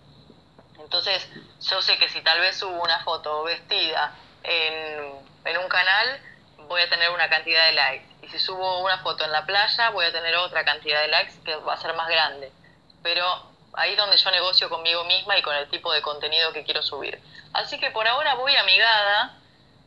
Entonces 0.80 1.30
yo 1.70 1.84
sé 1.84 2.00
que 2.00 2.10
si 2.10 2.24
tal 2.24 2.40
vez 2.40 2.58
subo 2.58 2.82
una 2.82 3.04
foto 3.04 3.44
vestida 3.44 4.12
en, 4.42 5.22
en 5.46 5.58
un 5.60 5.70
canal, 5.70 6.20
voy 6.68 6.82
a 6.82 6.90
tener 6.90 7.12
una 7.12 7.30
cantidad 7.30 7.64
de 7.68 7.74
likes. 7.74 8.07
Y 8.22 8.28
si 8.30 8.40
subo 8.40 8.80
una 8.80 9.00
foto 9.00 9.24
en 9.24 9.32
la 9.32 9.46
playa, 9.46 9.90
voy 9.92 10.06
a 10.06 10.12
tener 10.12 10.36
otra 10.36 10.66
cantidad 10.66 11.02
de 11.02 11.08
likes 11.08 11.34
que 11.44 11.56
va 11.56 11.74
a 11.74 11.78
ser 11.78 11.94
más 11.94 12.08
grande. 12.08 12.52
Pero 13.04 13.24
ahí 13.74 13.92
es 13.92 13.98
donde 13.98 14.18
yo 14.18 14.32
negocio 14.32 14.70
conmigo 14.70 15.04
misma 15.06 15.38
y 15.38 15.42
con 15.42 15.56
el 15.56 15.70
tipo 15.70 15.92
de 15.94 16.02
contenido 16.02 16.52
que 16.52 16.64
quiero 16.64 16.82
subir. 16.82 17.20
Así 17.54 17.80
que 17.80 17.92
por 17.92 18.08
ahora 18.08 18.36
voy 18.36 18.56
amigada. 18.56 19.38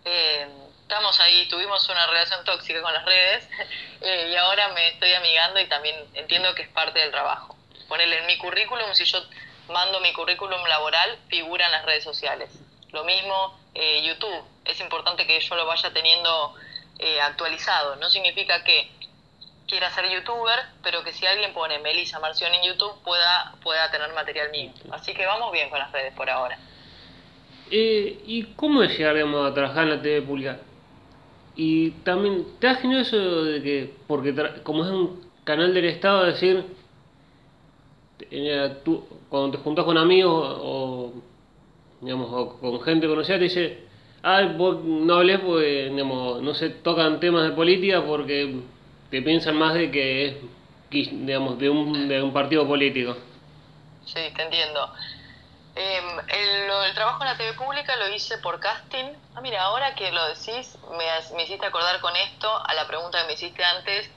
Eh, 0.04 0.48
estamos 0.82 1.20
ahí, 1.20 1.46
tuvimos 1.48 1.88
una 1.88 2.06
relación 2.06 2.44
tóxica 2.44 2.82
con 2.82 2.92
las 2.92 3.04
redes 3.04 3.48
eh, 4.00 4.30
y 4.32 4.36
ahora 4.36 4.68
me 4.68 4.88
estoy 4.88 5.12
amigando 5.14 5.60
y 5.60 5.68
también 5.68 5.94
entiendo 6.14 6.54
que 6.54 6.62
es 6.62 6.68
parte 6.68 6.98
del 6.98 7.10
trabajo. 7.10 7.56
Ponerle 7.88 8.18
en 8.18 8.26
mi 8.26 8.38
currículum, 8.38 8.92
si 8.94 9.04
yo 9.04 9.22
mando 9.68 10.00
mi 10.00 10.12
currículum 10.12 10.62
laboral, 10.66 11.18
figura 11.28 11.66
en 11.66 11.72
las 11.72 11.84
redes 11.84 12.04
sociales. 12.04 12.50
Lo 12.90 13.04
mismo 13.04 13.56
eh, 13.74 14.02
YouTube, 14.02 14.44
es 14.64 14.80
importante 14.80 15.26
que 15.26 15.40
yo 15.40 15.54
lo 15.54 15.66
vaya 15.66 15.92
teniendo 15.92 16.54
eh, 17.00 17.20
actualizado. 17.20 17.96
No 17.96 18.10
significa 18.10 18.62
que 18.62 18.90
quiera 19.66 19.90
ser 19.90 20.10
youtuber, 20.10 20.58
pero 20.82 21.02
que 21.02 21.12
si 21.12 21.24
alguien 21.24 21.54
pone 21.54 21.78
Melissa 21.78 22.18
Marción 22.18 22.52
en 22.52 22.62
YouTube 22.62 23.02
pueda, 23.02 23.54
pueda 23.62 23.90
tener 23.90 24.12
material 24.12 24.50
mío. 24.50 24.70
Así 24.90 25.14
que 25.14 25.24
vamos 25.24 25.50
bien 25.52 25.70
con 25.70 25.78
las 25.78 25.90
redes 25.92 26.12
por 26.14 26.28
ahora. 26.28 26.58
Eh, 27.70 28.20
¿Y 28.26 28.42
cómo 28.54 28.82
es 28.82 28.98
llegar 28.98 29.16
a 29.16 29.54
trabajar 29.54 29.84
en 29.84 29.90
la 29.90 30.02
TV 30.02 30.22
pública? 30.22 30.58
Y 31.56 31.92
también, 32.02 32.58
¿te 32.58 32.68
has 32.68 32.80
generado 32.80 33.06
eso 33.06 33.44
de 33.44 33.62
que, 33.62 33.94
porque 34.06 34.34
como 34.62 34.84
es 34.84 34.90
un 34.90 35.30
canal 35.44 35.72
del 35.72 35.84
Estado, 35.86 36.24
decir, 36.24 36.64
tú, 38.84 39.06
cuando 39.28 39.56
te 39.56 39.62
juntas 39.62 39.84
con 39.84 39.96
amigos 39.96 40.58
o, 40.60 41.12
digamos, 42.00 42.28
o 42.30 42.58
con 42.60 42.80
gente 42.82 43.06
conocida, 43.06 43.38
te 43.38 43.44
dice, 43.44 43.89
ah, 44.22 44.42
vos 44.56 44.82
no 44.84 45.14
hables 45.14 45.40
porque, 45.40 45.88
digamos, 45.90 46.42
no 46.42 46.54
se 46.54 46.70
tocan 46.70 47.20
temas 47.20 47.44
de 47.48 47.54
política 47.54 48.02
porque 48.04 48.60
te 49.10 49.22
piensan 49.22 49.56
más 49.56 49.74
de 49.74 49.90
que 49.90 50.28
es, 50.28 50.36
digamos, 50.90 51.58
de 51.58 51.70
un, 51.70 52.08
de 52.08 52.22
un 52.22 52.32
partido 52.32 52.66
político. 52.66 53.16
Sí, 54.04 54.20
te 54.34 54.42
entiendo. 54.42 54.92
Em, 55.74 56.18
el, 56.28 56.94
trabajo 56.94 57.22
en 57.22 57.28
la 57.28 57.36
TV 57.36 57.54
pública 57.54 57.96
lo 57.96 58.08
hice 58.08 58.38
por 58.38 58.58
casting. 58.58 59.12
Ah, 59.34 59.40
mira, 59.40 59.62
ahora 59.62 59.94
que 59.94 60.10
lo 60.10 60.26
decís, 60.28 60.76
me, 60.90 61.36
me 61.36 61.44
hiciste 61.44 61.66
acordar 61.66 62.00
con 62.00 62.14
esto 62.16 62.48
a 62.66 62.74
la 62.74 62.86
pregunta 62.86 63.20
que 63.20 63.26
me 63.28 63.32
hiciste 63.34 63.64
antes. 63.64 64.10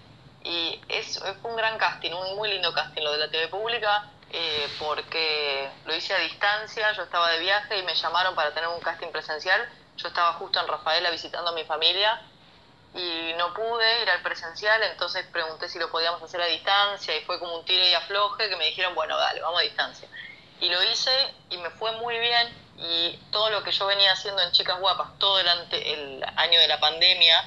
Y 0.44 0.80
es, 0.90 1.20
fue 1.42 1.52
un 1.52 1.58
gran 1.58 1.78
casting, 1.78 2.12
un 2.12 2.36
muy 2.36 2.50
lindo 2.50 2.74
casting 2.74 3.04
lo 3.04 3.12
de 3.12 3.20
la 3.20 3.30
TV 3.30 3.48
pública. 3.48 4.10
Eh, 4.36 4.68
porque 4.80 5.70
lo 5.86 5.96
hice 5.96 6.12
a 6.16 6.18
distancia, 6.18 6.92
yo 6.94 7.04
estaba 7.04 7.30
de 7.30 7.40
viaje 7.40 7.78
y 7.78 7.84
me 7.84 7.94
llamaron 7.94 8.34
para 8.34 8.52
tener 8.52 8.68
un 8.68 8.80
casting 8.80 9.10
presencial. 9.12 9.62
Yo 9.98 10.08
estaba 10.08 10.34
justo 10.34 10.60
en 10.60 10.68
Rafaela 10.68 11.10
visitando 11.10 11.52
a 11.52 11.54
mi 11.54 11.64
familia 11.64 12.22
y 12.94 13.34
no 13.38 13.54
pude 13.54 14.02
ir 14.02 14.10
al 14.10 14.22
presencial, 14.22 14.82
entonces 14.84 15.26
pregunté 15.32 15.68
si 15.68 15.80
lo 15.80 15.90
podíamos 15.90 16.22
hacer 16.22 16.42
a 16.42 16.46
distancia 16.46 17.16
y 17.16 17.22
fue 17.22 17.40
como 17.40 17.58
un 17.58 17.66
tire 17.66 17.90
y 17.90 17.94
afloje 17.94 18.50
que 18.50 18.56
me 18.56 18.66
dijeron, 18.66 18.94
bueno, 18.96 19.18
dale, 19.18 19.42
vamos 19.42 19.60
a 19.60 19.64
distancia. 19.64 20.08
Y 20.60 20.70
lo 20.70 20.82
hice 20.84 21.12
y 21.50 21.58
me 21.58 21.70
fue 21.72 21.92
muy 21.94 22.18
bien 22.20 22.56
y 22.78 23.20
todo 23.32 23.50
lo 23.50 23.64
que 23.64 23.72
yo 23.72 23.86
venía 23.86 24.12
haciendo 24.14 24.42
en 24.42 24.52
Chicas 24.52 24.80
Guapas 24.80 25.18
todo 25.20 25.40
el, 25.40 25.48
el 25.72 26.24
año 26.36 26.60
de 26.60 26.68
la 26.68 26.80
pandemia 26.80 27.44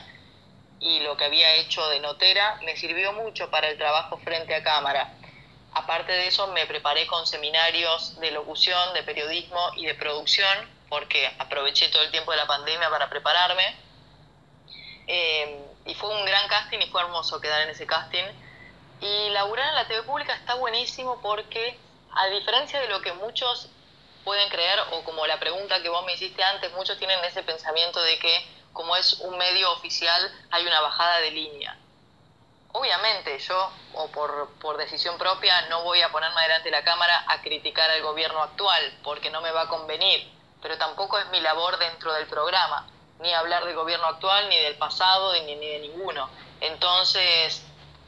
y 0.81 1.01
lo 1.01 1.17
que 1.17 1.25
había 1.25 1.55
hecho 1.55 1.89
de 1.89 2.01
notera 2.01 2.59
me 2.63 2.77
sirvió 2.77 3.13
mucho 3.13 3.51
para 3.51 3.69
el 3.69 3.79
trabajo 3.79 4.19
frente 4.19 4.55
a 4.55 4.63
cámara 4.63 5.17
Aparte 5.77 6.11
de 6.11 6.29
eso, 6.29 6.47
me 6.49 6.65
preparé 6.65 7.07
con 7.07 7.27
seminarios 7.27 8.19
de 8.19 8.31
locución, 8.31 8.95
de 8.95 9.03
periodismo 9.03 9.73
y 9.77 9.85
de 9.85 9.95
producción, 9.95 10.71
porque 10.89 11.35
aproveché 11.39 11.89
todo 11.89 12.03
el 12.03 12.11
tiempo 12.11 12.31
de 12.31 12.39
la 12.39 12.47
pandemia 12.47 12.91
para 12.91 13.09
prepararme. 13.09 13.77
Eh, 15.07 15.65
y 15.85 15.95
fue 15.95 16.11
un 16.11 16.25
gran 16.25 16.49
casting 16.49 16.79
y 16.81 16.87
fue 16.89 17.03
hermoso 17.03 17.41
quedar 17.41 17.63
en 17.63 17.71
ese 17.71 17.87
casting. 17.87 18.25
Y 19.01 19.31
laburar 19.31 19.69
en 19.69 19.75
la 19.75 19.87
TV 19.87 20.03
pública 20.03 20.35
está 20.35 20.55
buenísimo 20.55 21.21
porque, 21.21 21.79
a 22.13 22.27
diferencia 22.27 22.81
de 22.81 22.89
lo 22.89 23.01
que 23.03 23.13
muchos 23.13 23.69
pueden 24.25 24.49
creer, 24.49 24.81
o 24.93 25.05
como 25.05 25.27
la 25.27 25.39
pregunta 25.39 25.83
que 25.83 25.89
vos 25.89 26.05
me 26.05 26.15
hiciste 26.15 26.43
antes, 26.43 26.73
muchos 26.73 26.99
tienen 26.99 27.23
ese 27.25 27.43
pensamiento 27.43 28.03
de 28.03 28.19
que 28.19 28.47
como 28.73 28.97
es 28.97 29.21
un 29.21 29.39
medio 29.39 29.71
oficial 29.73 30.33
hay 30.51 30.67
una 30.67 30.81
bajada 30.81 31.19
de 31.21 31.31
línea 31.31 31.79
obviamente 32.77 33.39
yo, 33.39 33.71
o 33.95 34.09
por, 34.09 34.77
decisión 34.77 35.17
propia, 35.17 35.63
no 35.69 35.83
voy 35.83 36.03
a 36.03 36.11
ponerme 36.11 36.43
delante 36.43 36.65
de 36.65 36.77
la 36.77 36.85
cámara 36.85 37.25
a 37.27 37.41
criticar 37.41 37.91
al 37.91 38.03
gobierno 38.03 38.43
actual, 38.43 38.99
porque 39.03 39.31
no 39.31 39.41
me 39.41 39.51
va 39.51 39.63
a 39.63 39.69
convenir, 39.69 40.31
pero 40.63 40.79
tampoco 40.79 41.19
es 41.19 41.29
mi 41.31 41.41
labor 41.41 41.79
dentro 41.79 42.13
del 42.13 42.27
programa, 42.27 42.87
ni 43.21 43.33
hablar 43.33 43.65
del 43.65 43.75
gobierno 43.75 44.07
actual, 44.07 44.49
ni 44.49 44.59
del 44.59 44.77
pasado, 44.77 45.33
ni, 45.33 45.55
ni 45.57 45.69
de 45.69 45.79
ninguno. 45.81 46.29
Entonces, 46.61 47.65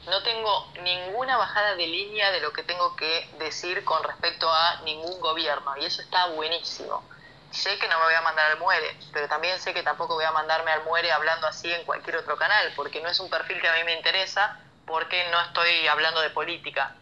no 0.07 0.23
tengo 0.23 0.71
ninguna 0.81 1.37
bajada 1.37 1.75
de 1.75 1.87
línea 1.87 2.31
de 2.31 2.41
lo 2.41 2.51
que 2.53 2.63
tengo 2.63 2.95
que 2.95 3.29
decir 3.37 3.83
con 3.83 4.03
respecto 4.03 4.51
a 4.51 4.81
ningún 4.83 5.19
gobierno, 5.19 5.75
y 5.77 5.85
eso 5.85 6.01
está 6.01 6.27
buenísimo. 6.27 7.03
Sé 7.51 7.79
que 7.79 7.87
no 7.87 7.97
me 7.97 8.05
voy 8.05 8.13
a 8.13 8.21
mandar 8.21 8.51
al 8.51 8.59
muere, 8.59 8.95
pero 9.11 9.27
también 9.27 9.59
sé 9.59 9.73
que 9.73 9.81
tampoco 9.81 10.13
voy 10.13 10.25
a 10.25 10.31
mandarme 10.31 10.71
al 10.71 10.83
muere 10.83 11.11
hablando 11.11 11.47
así 11.47 11.71
en 11.71 11.83
cualquier 11.83 12.17
otro 12.17 12.37
canal, 12.37 12.71
porque 12.75 13.01
no 13.01 13.09
es 13.09 13.19
un 13.19 13.29
perfil 13.29 13.59
que 13.59 13.67
a 13.67 13.73
mí 13.73 13.83
me 13.83 13.93
interesa, 13.93 14.59
porque 14.85 15.29
no 15.31 15.41
estoy 15.41 15.87
hablando 15.87 16.21
de 16.21 16.29
política. 16.29 16.95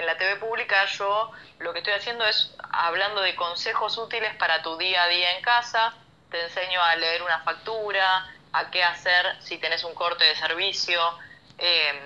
En 0.00 0.06
la 0.06 0.16
TV 0.16 0.36
pública 0.36 0.86
yo 0.86 1.30
lo 1.58 1.74
que 1.74 1.80
estoy 1.80 1.92
haciendo 1.92 2.24
es 2.24 2.56
hablando 2.72 3.20
de 3.20 3.36
consejos 3.36 3.98
útiles 3.98 4.34
para 4.36 4.62
tu 4.62 4.78
día 4.78 5.02
a 5.02 5.08
día 5.08 5.36
en 5.36 5.42
casa, 5.42 5.92
te 6.30 6.42
enseño 6.42 6.82
a 6.82 6.96
leer 6.96 7.22
una 7.22 7.40
factura, 7.40 8.26
a 8.50 8.70
qué 8.70 8.82
hacer 8.82 9.36
si 9.42 9.58
tenés 9.58 9.84
un 9.84 9.94
corte 9.94 10.24
de 10.24 10.34
servicio, 10.36 10.98
eh, 11.58 12.00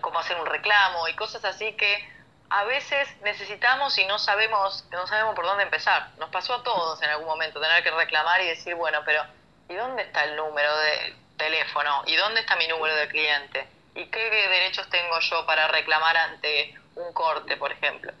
cómo 0.00 0.20
hacer 0.20 0.38
un 0.38 0.46
reclamo 0.46 1.08
y 1.08 1.16
cosas 1.16 1.44
así 1.44 1.72
que 1.72 2.08
a 2.50 2.62
veces 2.62 3.08
necesitamos 3.22 3.98
y 3.98 4.04
no 4.04 4.20
sabemos, 4.20 4.84
no 4.92 5.08
sabemos 5.08 5.34
por 5.34 5.44
dónde 5.44 5.64
empezar. 5.64 6.10
Nos 6.18 6.30
pasó 6.30 6.54
a 6.54 6.62
todos 6.62 7.02
en 7.02 7.10
algún 7.10 7.26
momento 7.26 7.60
tener 7.60 7.82
que 7.82 7.90
reclamar 7.90 8.40
y 8.42 8.46
decir, 8.46 8.76
bueno, 8.76 9.02
pero 9.04 9.24
¿y 9.68 9.74
dónde 9.74 10.04
está 10.04 10.22
el 10.22 10.36
número 10.36 10.76
de 10.76 11.16
teléfono? 11.36 12.04
¿Y 12.06 12.14
dónde 12.14 12.42
está 12.42 12.54
mi 12.54 12.68
número 12.68 12.94
de 12.94 13.08
cliente? 13.08 13.75
¿Y 13.96 14.04
qué 14.06 14.30
derechos 14.30 14.88
tengo 14.90 15.18
yo 15.20 15.46
para 15.46 15.68
reclamar 15.68 16.16
ante 16.16 16.74
un 16.96 17.12
corte, 17.14 17.56
por 17.56 17.72
ejemplo? 17.72 18.12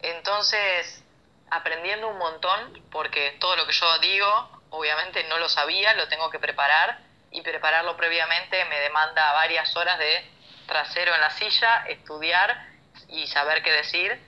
Entonces, 0.00 1.02
aprendiendo 1.50 2.08
un 2.08 2.18
montón, 2.18 2.82
porque 2.90 3.36
todo 3.40 3.56
lo 3.56 3.66
que 3.66 3.72
yo 3.72 3.98
digo, 4.00 4.60
obviamente 4.70 5.24
no 5.24 5.38
lo 5.38 5.48
sabía, 5.48 5.94
lo 5.94 6.06
tengo 6.08 6.30
que 6.30 6.38
preparar 6.38 6.98
y 7.30 7.40
prepararlo 7.40 7.96
previamente 7.96 8.62
me 8.66 8.78
demanda 8.80 9.32
varias 9.32 9.74
horas 9.74 9.98
de 9.98 10.30
trasero 10.66 11.14
en 11.14 11.20
la 11.22 11.30
silla, 11.30 11.84
estudiar 11.88 12.66
y 13.08 13.26
saber 13.26 13.62
qué 13.62 13.72
decir 13.72 14.20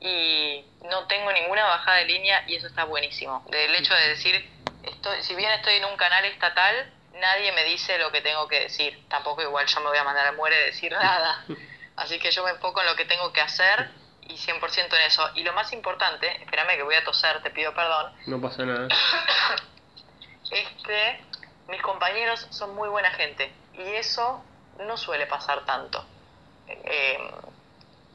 y 0.00 0.64
no 0.84 1.06
tengo 1.06 1.32
ninguna 1.32 1.64
bajada 1.64 1.98
de 1.98 2.04
línea 2.04 2.44
y 2.46 2.56
eso 2.56 2.66
está 2.66 2.84
buenísimo. 2.84 3.44
Del 3.48 3.74
hecho 3.74 3.94
de 3.94 4.08
decir, 4.08 4.50
estoy, 4.82 5.22
si 5.22 5.34
bien 5.34 5.50
estoy 5.52 5.76
en 5.76 5.86
un 5.86 5.96
canal 5.96 6.24
estatal, 6.26 6.92
nadie 7.14 7.52
me 7.52 7.64
dice 7.64 7.98
lo 7.98 8.10
que 8.10 8.20
tengo 8.20 8.48
que 8.48 8.60
decir. 8.60 9.06
Tampoco 9.08 9.42
igual 9.42 9.66
yo 9.66 9.80
me 9.80 9.88
voy 9.88 9.98
a 9.98 10.04
mandar 10.04 10.26
a 10.26 10.32
muere 10.32 10.56
decir 10.66 10.92
nada. 10.92 11.44
Así 11.96 12.18
que 12.18 12.30
yo 12.30 12.44
me 12.44 12.50
enfoco 12.50 12.80
en 12.80 12.86
lo 12.86 12.96
que 12.96 13.04
tengo 13.04 13.32
que 13.32 13.40
hacer 13.40 13.90
y 14.22 14.34
100% 14.34 14.86
en 14.86 15.02
eso. 15.06 15.30
Y 15.34 15.42
lo 15.42 15.52
más 15.52 15.72
importante, 15.72 16.42
espérame 16.42 16.76
que 16.76 16.82
voy 16.82 16.94
a 16.94 17.04
toser, 17.04 17.42
te 17.42 17.50
pido 17.50 17.74
perdón. 17.74 18.12
No 18.26 18.40
pasa 18.40 18.64
nada. 18.64 18.88
es 20.50 20.68
que 20.84 21.24
mis 21.68 21.82
compañeros 21.82 22.46
son 22.50 22.74
muy 22.74 22.88
buena 22.88 23.10
gente 23.12 23.52
y 23.74 23.82
eso 23.82 24.42
no 24.78 24.96
suele 24.96 25.26
pasar 25.26 25.64
tanto. 25.64 26.04
Eh, 26.66 27.18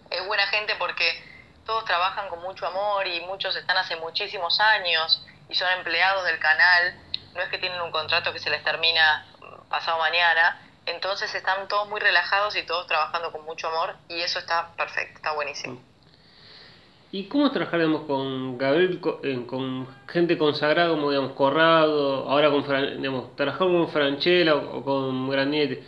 es 0.10 0.25
buena 0.25 0.47
gente 0.47 0.75
porque 0.77 1.23
todos 1.65 1.86
trabajan 1.86 2.29
con 2.29 2.41
mucho 2.41 2.67
amor 2.67 3.08
y 3.08 3.21
muchos 3.21 3.55
están 3.55 3.77
hace 3.77 3.95
muchísimos 3.97 4.60
años 4.60 5.25
y 5.49 5.55
son 5.55 5.69
empleados 5.73 6.25
del 6.25 6.39
canal. 6.39 6.99
No 7.36 7.41
es 7.41 7.50
que 7.50 7.58
tienen 7.58 7.82
un 7.82 7.91
contrato 7.91 8.32
que 8.34 8.39
se 8.39 8.50
les 8.50 8.63
termina 8.63 9.26
pasado 9.69 10.00
mañana. 10.00 10.60
Entonces 10.86 11.34
están 11.34 11.67
todos 11.67 11.89
muy 11.89 12.00
relajados 12.00 12.56
y 12.56 12.63
todos 12.63 12.88
trabajando 12.88 13.32
con 13.32 13.43
mucho 13.43 13.67
amor 13.67 13.95
y 14.08 14.21
eso 14.21 14.39
está 14.39 14.74
perfecto, 14.78 15.15
está 15.15 15.34
buenísimo. 15.34 15.82
¿Y 17.12 17.26
cómo 17.26 17.50
trabajaremos 17.50 18.02
con 18.02 18.58
Gabriel, 18.58 19.00
con, 19.00 19.88
gente 20.08 20.38
consagrada 20.38 20.89
como 20.89 21.10
digamos 21.12 21.32
Corrado, 21.32 22.30
ahora 22.30 22.52
con 22.52 22.63
digamos, 22.98 23.36
trabajar 23.36 23.67
con 23.67 23.88
Franchella 23.89 24.56
o, 24.56 24.84
con 24.84 25.30
Grandinetti? 25.30 25.80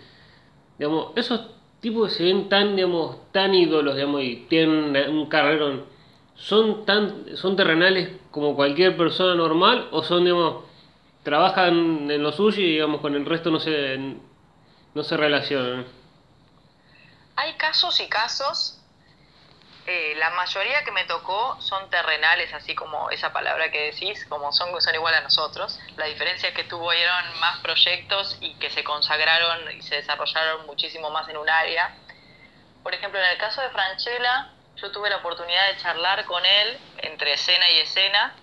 Digamos, 0.80 1.12
esos 1.16 1.42
tipos 1.82 2.10
que 2.10 2.16
se 2.16 2.24
ven 2.24 2.50
tan, 2.50 2.76
digamos, 2.76 3.32
tan 3.32 3.54
ídolos, 3.54 3.96
digamos, 3.96 4.22
y 4.24 4.48
tienen 4.50 5.10
un 5.10 5.28
carrerón, 5.28 5.86
¿son 6.36 6.86
tan, 6.86 7.36
son 7.36 7.56
terrenales 7.56 8.10
como 8.32 8.56
cualquier 8.56 8.96
persona 8.96 9.36
normal 9.36 9.90
o 9.92 10.04
son, 10.04 10.24
digamos, 10.24 10.67
trabajan 11.28 12.10
en 12.10 12.24
lo 12.24 12.32
suyo 12.32 12.62
y 12.62 12.72
digamos 12.72 13.02
con 13.02 13.14
el 13.14 13.26
resto 13.26 13.52
no 13.52 13.60
se, 13.60 13.98
no 14.94 15.04
se 15.04 15.18
relacionan? 15.18 15.86
Hay 17.36 17.54
casos 17.56 18.00
y 18.00 18.08
casos 18.08 18.78
eh, 19.86 20.16
la 20.18 20.30
mayoría 20.30 20.84
que 20.86 20.92
me 20.92 21.04
tocó 21.04 21.62
son 21.62 21.90
terrenales, 21.90 22.54
así 22.54 22.76
como 22.76 23.10
esa 23.10 23.34
palabra 23.34 23.72
que 23.72 23.92
decís, 23.92 24.26
como 24.30 24.54
son, 24.54 24.82
son 24.82 24.96
igual 24.96 25.16
a 25.16 25.22
nosotros. 25.22 25.78
La 25.98 26.06
diferencia 26.06 26.50
es 26.50 26.56
que 26.56 26.64
tuvieron 26.64 27.40
más 27.42 27.60
proyectos 27.60 28.38
y 28.40 28.54
que 28.56 28.70
se 28.70 28.86
consagraron 28.86 29.70
y 29.78 29.82
se 29.82 29.96
desarrollaron 29.96 30.66
muchísimo 30.66 31.10
más 31.10 31.28
en 31.28 31.36
un 31.36 31.50
área. 31.50 31.94
Por 32.84 32.94
ejemplo, 32.94 33.20
en 33.20 33.32
el 33.32 33.38
caso 33.38 33.62
de 33.62 33.70
Franchella, 33.70 34.52
yo 34.78 34.92
tuve 34.92 35.10
la 35.10 35.18
oportunidad 35.18 35.68
de 35.68 35.78
charlar 35.78 36.24
con 36.26 36.46
él 36.46 36.78
entre 37.00 37.34
escena 37.34 37.70
y 37.72 37.80
escena, 37.80 38.34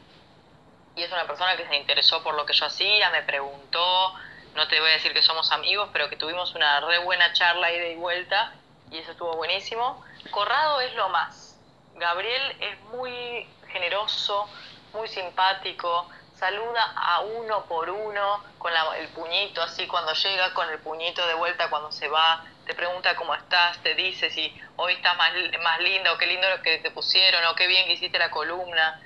y 0.97 1.03
es 1.03 1.11
una 1.13 1.27
persona 1.27 1.57
que 1.57 1.67
se 1.67 1.77
interesó 1.77 2.23
por 2.23 2.35
lo 2.35 2.47
que 2.47 2.53
yo 2.53 2.67
hacía, 2.67 3.11
me 3.11 3.23
preguntó, 3.23 4.15
no 4.55 4.69
te 4.69 4.79
voy 4.81 4.91
a 4.91 4.95
decir 4.95 5.13
que 5.13 5.23
somos 5.23 5.51
amigos, 5.51 5.89
pero 5.93 6.09
que 6.09 6.17
tuvimos 6.17 6.55
una 6.55 6.81
re 6.81 6.99
buena 6.99 7.33
charla 7.33 7.73
ida 7.73 7.89
y 7.89 7.97
vuelta, 7.97 8.53
y 8.91 8.99
eso 8.99 9.13
estuvo 9.13 9.35
buenísimo. 9.37 10.05
Corrado 10.31 10.81
es 10.81 10.95
lo 10.95 11.09
más. 11.09 11.59
Gabriel 11.97 12.57
es 12.61 12.81
muy 12.93 13.47
generoso, 13.69 14.49
muy 14.93 15.09
simpático, 15.09 16.09
saluda 16.37 16.93
a 16.97 17.21
uno 17.21 17.65
por 17.67 17.91
uno 17.91 18.45
con 18.59 18.73
el 18.97 19.09
puñito 19.09 19.63
así 19.63 19.87
cuando 19.87 20.13
llega, 20.13 20.55
con 20.55 20.69
el 20.69 20.79
puñito 20.81 21.27
de 21.27 21.35
vuelta 21.35 21.71
cuando 21.71 21.91
se 21.93 22.09
va, 22.09 22.45
te 22.67 22.75
pregunta 22.75 23.15
cómo 23.17 23.35
estás, 23.35 23.79
te 23.83 23.95
dice 23.95 24.31
si 24.31 24.55
hoy 24.77 24.95
estás 24.95 25.17
más, 25.17 25.33
más 25.63 25.81
linda 25.81 26.13
o 26.13 26.19
qué 26.19 26.27
lindo 26.27 26.49
lo 26.49 26.63
que 26.63 26.79
te 26.79 26.91
pusieron 26.91 27.45
o 27.47 27.55
qué 27.55 27.67
bien 27.67 27.87
que 27.87 27.95
hiciste 27.95 28.19
la 28.19 28.31
columna 28.31 29.01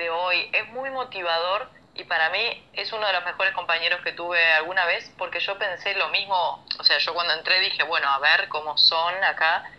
de 0.00 0.10
hoy. 0.10 0.50
Es 0.52 0.66
muy 0.68 0.90
motivador 0.90 1.68
y 1.94 2.04
para 2.04 2.30
mí 2.30 2.68
es 2.72 2.92
uno 2.92 3.06
de 3.06 3.12
los 3.12 3.24
mejores 3.24 3.52
compañeros 3.52 4.00
que 4.02 4.12
tuve 4.12 4.42
alguna 4.54 4.86
vez 4.86 5.12
porque 5.18 5.40
yo 5.40 5.58
pensé 5.58 5.94
lo 5.94 6.08
mismo, 6.08 6.64
o 6.78 6.84
sea, 6.84 6.98
yo 6.98 7.12
cuando 7.12 7.34
entré 7.34 7.60
dije, 7.60 7.82
bueno, 7.82 8.08
a 8.08 8.18
ver 8.18 8.48
cómo 8.48 8.78
son 8.78 9.22
acá 9.22 9.70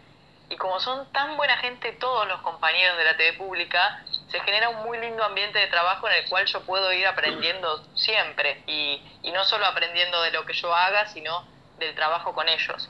y 0.50 0.58
como 0.58 0.80
son 0.80 1.12
tan 1.12 1.38
buena 1.38 1.58
gente 1.58 1.94
todos 1.94 2.28
los 2.28 2.42
compañeros 2.42 2.98
de 2.98 3.06
la 3.06 3.18
TV 3.18 3.34
pública, 3.34 4.04
se 4.30 4.40
genera 4.42 4.70
un 4.70 4.84
muy 4.84 5.00
lindo 5.00 5.24
ambiente 5.24 5.58
de 5.58 5.68
trabajo 5.68 6.08
en 6.08 6.14
el 6.14 6.30
cual 6.30 6.46
yo 6.46 6.62
puedo 6.66 6.94
ir 6.94 7.08
aprendiendo 7.08 7.84
siempre 7.96 8.62
y, 8.68 9.02
y 9.24 9.32
no 9.32 9.44
solo 9.46 9.66
aprendiendo 9.66 10.22
de 10.22 10.32
lo 10.32 10.46
que 10.46 10.54
yo 10.54 10.74
haga, 10.76 11.08
sino 11.08 11.48
del 11.80 11.96
trabajo 11.96 12.34
con 12.34 12.48
ellos. 12.48 12.90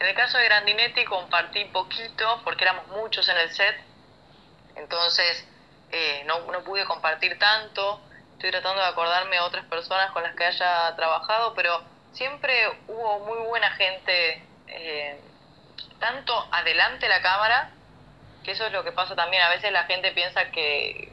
En 0.00 0.06
el 0.08 0.14
caso 0.16 0.38
de 0.38 0.44
Grandinetti 0.46 1.04
compartí 1.04 1.64
poquito 1.66 2.40
porque 2.42 2.64
éramos 2.64 2.88
muchos 2.88 3.28
en 3.28 3.36
el 3.36 3.50
set, 3.50 3.76
entonces 4.74 5.46
eh, 5.92 6.24
no, 6.26 6.40
no 6.50 6.64
pude 6.64 6.84
compartir 6.86 7.38
tanto. 7.38 8.00
Estoy 8.32 8.50
tratando 8.50 8.80
de 8.80 8.88
acordarme 8.88 9.36
a 9.36 9.44
otras 9.44 9.64
personas 9.66 10.10
con 10.10 10.22
las 10.22 10.34
que 10.34 10.44
haya 10.44 10.96
trabajado, 10.96 11.54
pero 11.54 11.82
siempre 12.12 12.68
hubo 12.88 13.20
muy 13.20 13.38
buena 13.46 13.70
gente 13.72 14.42
eh, 14.66 15.20
tanto 15.98 16.48
adelante 16.50 17.08
la 17.08 17.22
cámara, 17.22 17.70
que 18.42 18.52
eso 18.52 18.66
es 18.66 18.72
lo 18.72 18.82
que 18.82 18.92
pasa 18.92 19.14
también, 19.14 19.42
a 19.42 19.50
veces 19.50 19.70
la 19.70 19.84
gente 19.84 20.10
piensa 20.12 20.50
que, 20.50 21.12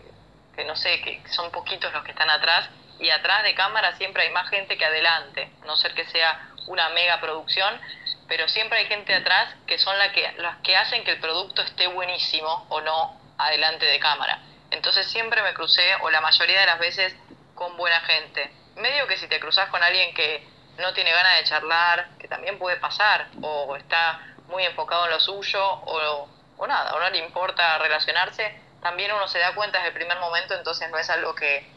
no 0.66 0.76
sé, 0.76 1.00
que 1.02 1.22
son 1.30 1.52
poquitos 1.52 1.94
los 1.94 2.04
que 2.04 2.12
están 2.12 2.30
atrás, 2.30 2.70
y 3.00 3.10
atrás 3.12 3.44
de 3.44 3.54
cámara 3.54 3.96
siempre 3.98 4.24
hay 4.24 4.32
más 4.32 4.50
gente 4.50 4.78
que 4.78 4.86
adelante, 4.86 5.52
no 5.66 5.76
ser 5.76 5.94
que 5.94 6.06
sea 6.06 6.50
una 6.68 6.90
mega 6.90 7.20
producción, 7.22 7.80
pero 8.28 8.48
siempre 8.48 8.80
hay 8.80 8.86
gente 8.88 9.14
atrás 9.14 9.54
que 9.68 9.78
son 9.78 9.98
la 9.98 10.12
que, 10.12 10.32
las 10.38 10.58
que 10.58 10.76
hacen 10.76 11.04
que 11.04 11.12
el 11.12 11.20
producto 11.20 11.62
esté 11.62 11.88
buenísimo 11.88 12.66
o 12.70 12.82
no 12.82 13.16
adelante 13.38 13.86
de 13.86 14.00
cámara. 14.00 14.40
Entonces 14.72 15.08
siempre 15.08 15.42
me 15.42 15.54
crucé, 15.54 15.96
o 16.02 16.10
la 16.10 16.22
mayoría 16.22 16.60
de 16.60 16.66
las 16.66 16.80
veces, 16.80 17.16
con 17.56 17.76
buena 17.78 18.00
gente. 18.02 18.52
Medio 18.76 19.08
que 19.08 19.18
si 19.18 19.28
te 19.28 19.40
cruzas 19.40 19.70
con 19.70 19.82
alguien 19.84 20.14
que 20.14 20.48
no 20.78 20.94
tiene 20.94 21.12
ganas 21.12 21.38
de 21.38 21.44
charlar, 21.44 22.10
que 22.18 22.28
también 22.28 22.58
puede 22.58 22.78
pasar, 22.78 23.28
o 23.42 23.76
está 23.76 24.20
muy 24.48 24.64
enfocado 24.64 25.06
en 25.06 25.12
lo 25.12 25.20
suyo 25.20 25.62
o, 25.64 26.30
o 26.58 26.68
nada, 26.68 26.96
o 26.96 27.00
no 27.00 27.10
le 27.10 27.20
importa 27.20 27.78
relacionarse, 27.80 28.60
también 28.82 29.12
uno 29.12 29.28
se 29.28 29.40
da 29.40 29.54
cuenta 29.54 29.80
desde 29.80 29.90
el 29.90 29.96
primer 29.96 30.20
momento, 30.20 30.54
entonces 30.56 30.90
no 30.90 30.98
es 30.98 31.10
algo 31.10 31.36
que, 31.36 31.68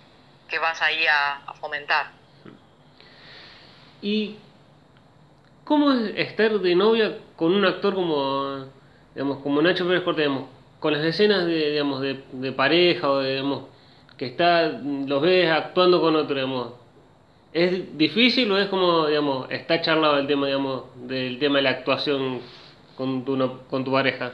que 0.48 0.58
vas 0.58 0.80
ahí 0.82 1.06
a, 1.06 1.36
a 1.46 1.54
fomentar. 1.54 2.10
¿Y 4.00 4.38
cómo 5.64 5.92
es 5.92 6.12
estar 6.16 6.52
de 6.52 6.74
novia 6.74 7.18
con 7.36 7.54
un 7.54 7.64
actor 7.64 7.94
como, 7.94 8.66
digamos, 9.14 9.42
como 9.42 9.62
Nacho 9.62 9.86
Pérez 9.86 10.02
Cortés, 10.02 10.26
digamos, 10.26 10.48
con 10.82 10.92
las 10.92 11.04
escenas 11.04 11.46
de, 11.46 11.70
digamos, 11.70 12.00
de, 12.00 12.52
pareja 12.52 13.08
o 13.08 13.20
de, 13.20 13.36
digamos, 13.36 13.68
que 14.18 14.26
está, 14.26 14.62
los 14.62 15.22
ves 15.22 15.48
actuando 15.48 16.00
con 16.00 16.16
otro, 16.16 16.34
digamos, 16.34 16.72
¿es 17.52 17.96
difícil 17.96 18.50
o 18.50 18.58
es 18.58 18.68
como, 18.68 19.06
digamos, 19.06 19.48
está 19.52 19.80
charlado 19.80 20.18
el 20.18 20.26
tema, 20.26 20.48
digamos, 20.48 20.86
del 21.06 21.38
tema 21.38 21.58
de 21.58 21.62
la 21.62 21.70
actuación 21.70 22.42
con 22.96 23.24
tu, 23.24 23.64
con 23.70 23.84
tu 23.84 23.92
pareja? 23.92 24.32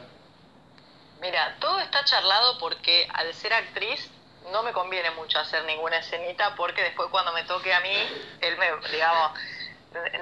Mira, 1.21 1.55
todo 1.61 1.81
está 1.81 2.03
charlado 2.05 2.59
porque 2.59 3.07
al 3.13 3.35
ser 3.35 3.53
actriz 3.53 4.11
no 4.51 4.63
me 4.63 4.73
conviene 4.73 5.11
mucho 5.11 5.39
hacer 5.39 5.65
ninguna 5.65 5.99
escenita 5.99 6.55
porque 6.57 6.83
después 6.83 7.11
cuando 7.11 7.31
me 7.35 7.43
toque 7.45 7.75
a 7.75 7.81
mí, 7.81 7.93
él 8.41 8.57
me, 8.57 8.69
digamos, 8.91 9.33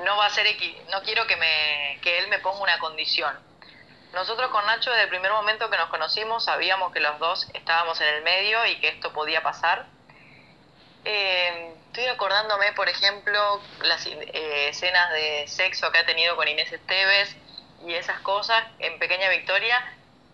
no 0.04 0.16
va 0.16 0.26
a 0.26 0.30
ser, 0.30 0.44
no 0.90 1.02
quiero 1.02 1.24
que, 1.28 1.36
me, 1.36 2.00
que 2.02 2.18
él 2.18 2.26
me 2.26 2.40
ponga 2.40 2.62
una 2.62 2.78
condición. 2.80 3.45
Nosotros 4.12 4.51
con 4.51 4.64
Nacho 4.66 4.90
desde 4.90 5.05
el 5.05 5.09
primer 5.09 5.33
momento 5.33 5.69
que 5.69 5.77
nos 5.77 5.88
conocimos 5.88 6.45
sabíamos 6.45 6.92
que 6.92 7.01
los 7.01 7.19
dos 7.19 7.49
estábamos 7.55 8.01
en 8.01 8.09
el 8.14 8.23
medio 8.23 8.64
y 8.66 8.81
que 8.81 8.88
esto 8.88 9.12
podía 9.12 9.42
pasar. 9.42 9.87
Eh, 11.05 11.75
estoy 11.87 12.07
acordándome, 12.07 12.73
por 12.73 12.88
ejemplo, 12.88 13.61
las 13.83 14.07
eh, 14.07 14.69
escenas 14.69 15.12
de 15.12 15.45
sexo 15.47 15.92
que 15.92 15.99
ha 15.99 16.07
tenido 16.07 16.35
con 16.37 16.49
Inés 16.49 16.73
Esteves, 16.73 17.37
y 17.85 17.95
esas 17.95 18.21
cosas 18.21 18.64
en 18.79 18.99
Pequeña 18.99 19.29
Victoria 19.29 19.83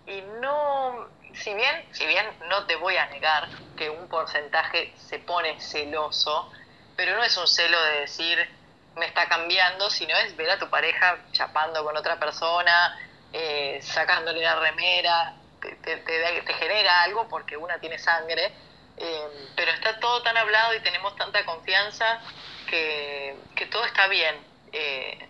y 0.06 0.20
no, 0.40 1.08
si 1.34 1.54
bien, 1.54 1.84
si 1.92 2.06
bien 2.06 2.26
no 2.48 2.66
te 2.66 2.76
voy 2.76 2.96
a 2.96 3.06
negar 3.06 3.48
que 3.76 3.90
un 3.90 4.08
porcentaje 4.08 4.92
se 4.96 5.18
pone 5.18 5.60
celoso, 5.60 6.50
pero 6.96 7.16
no 7.16 7.22
es 7.22 7.36
un 7.36 7.46
celo 7.46 7.80
de 7.82 8.00
decir 8.00 8.62
me 8.94 9.06
está 9.06 9.26
cambiando, 9.26 9.88
sino 9.88 10.14
es 10.16 10.36
ver 10.36 10.50
a 10.50 10.58
tu 10.58 10.68
pareja 10.68 11.18
chapando 11.32 11.82
con 11.82 11.96
otra 11.96 12.18
persona, 12.18 12.94
eh, 13.32 13.80
sacándole 13.82 14.42
la 14.42 14.56
remera, 14.56 15.34
te, 15.60 15.76
te, 15.76 16.54
genera 16.54 17.02
algo 17.02 17.28
porque 17.28 17.56
una 17.56 17.78
tiene 17.78 17.98
sangre, 17.98 18.52
eh, 18.96 19.28
pero 19.56 19.70
está 19.72 19.98
todo 20.00 20.22
tan 20.22 20.36
hablado 20.36 20.74
y 20.74 20.80
tenemos 20.80 21.16
tanta 21.16 21.44
confianza 21.44 22.20
que, 22.68 23.36
que 23.54 23.66
todo 23.66 23.84
está 23.84 24.08
bien. 24.08 24.36
Eh, 24.72 25.28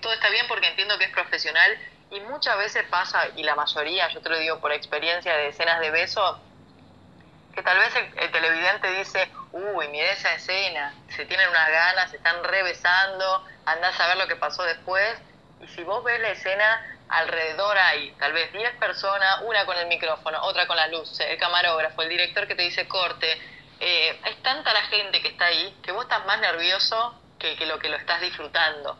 todo 0.00 0.12
está 0.12 0.30
bien 0.30 0.46
porque 0.48 0.68
entiendo 0.68 0.98
que 0.98 1.04
es 1.04 1.10
profesional 1.10 1.78
y 2.10 2.20
muchas 2.20 2.56
veces 2.58 2.84
pasa, 2.88 3.28
y 3.36 3.42
la 3.42 3.54
mayoría, 3.54 4.08
yo 4.08 4.20
te 4.20 4.28
lo 4.28 4.38
digo 4.38 4.60
por 4.60 4.72
experiencia 4.72 5.36
de 5.36 5.48
escenas 5.48 5.80
de 5.80 5.90
beso, 5.90 6.40
que 7.54 7.62
tal 7.62 7.78
vez 7.78 7.92
el, 7.96 8.30
televidente 8.30 8.90
dice, 8.92 9.28
uy, 9.52 9.88
mira 9.88 10.12
esa 10.12 10.34
escena, 10.34 10.94
se 11.08 11.24
tienen 11.26 11.48
unas 11.48 11.68
ganas, 11.68 12.10
se 12.10 12.18
están 12.18 12.44
rebesando, 12.44 13.44
andás 13.64 13.98
a 13.98 14.08
ver 14.08 14.18
lo 14.18 14.28
que 14.28 14.36
pasó 14.36 14.62
después, 14.62 15.18
y 15.60 15.68
si 15.68 15.82
vos 15.82 16.04
ves 16.04 16.20
la 16.20 16.30
escena, 16.30 16.95
alrededor 17.08 17.76
hay 17.78 18.12
tal 18.18 18.32
vez 18.32 18.52
10 18.52 18.76
personas, 18.76 19.40
una 19.42 19.64
con 19.64 19.76
el 19.76 19.86
micrófono, 19.86 20.42
otra 20.42 20.66
con 20.66 20.76
la 20.76 20.88
luz, 20.88 21.20
el 21.20 21.38
camarógrafo, 21.38 22.02
el 22.02 22.08
director 22.08 22.46
que 22.46 22.54
te 22.54 22.62
dice 22.62 22.88
corte, 22.88 23.40
eh, 23.80 24.20
es 24.24 24.42
tanta 24.42 24.72
la 24.72 24.82
gente 24.82 25.20
que 25.20 25.28
está 25.28 25.46
ahí 25.46 25.76
que 25.82 25.92
vos 25.92 26.04
estás 26.04 26.24
más 26.26 26.40
nervioso 26.40 27.20
que, 27.38 27.56
que 27.56 27.66
lo 27.66 27.78
que 27.78 27.88
lo 27.88 27.96
estás 27.96 28.20
disfrutando. 28.20 28.98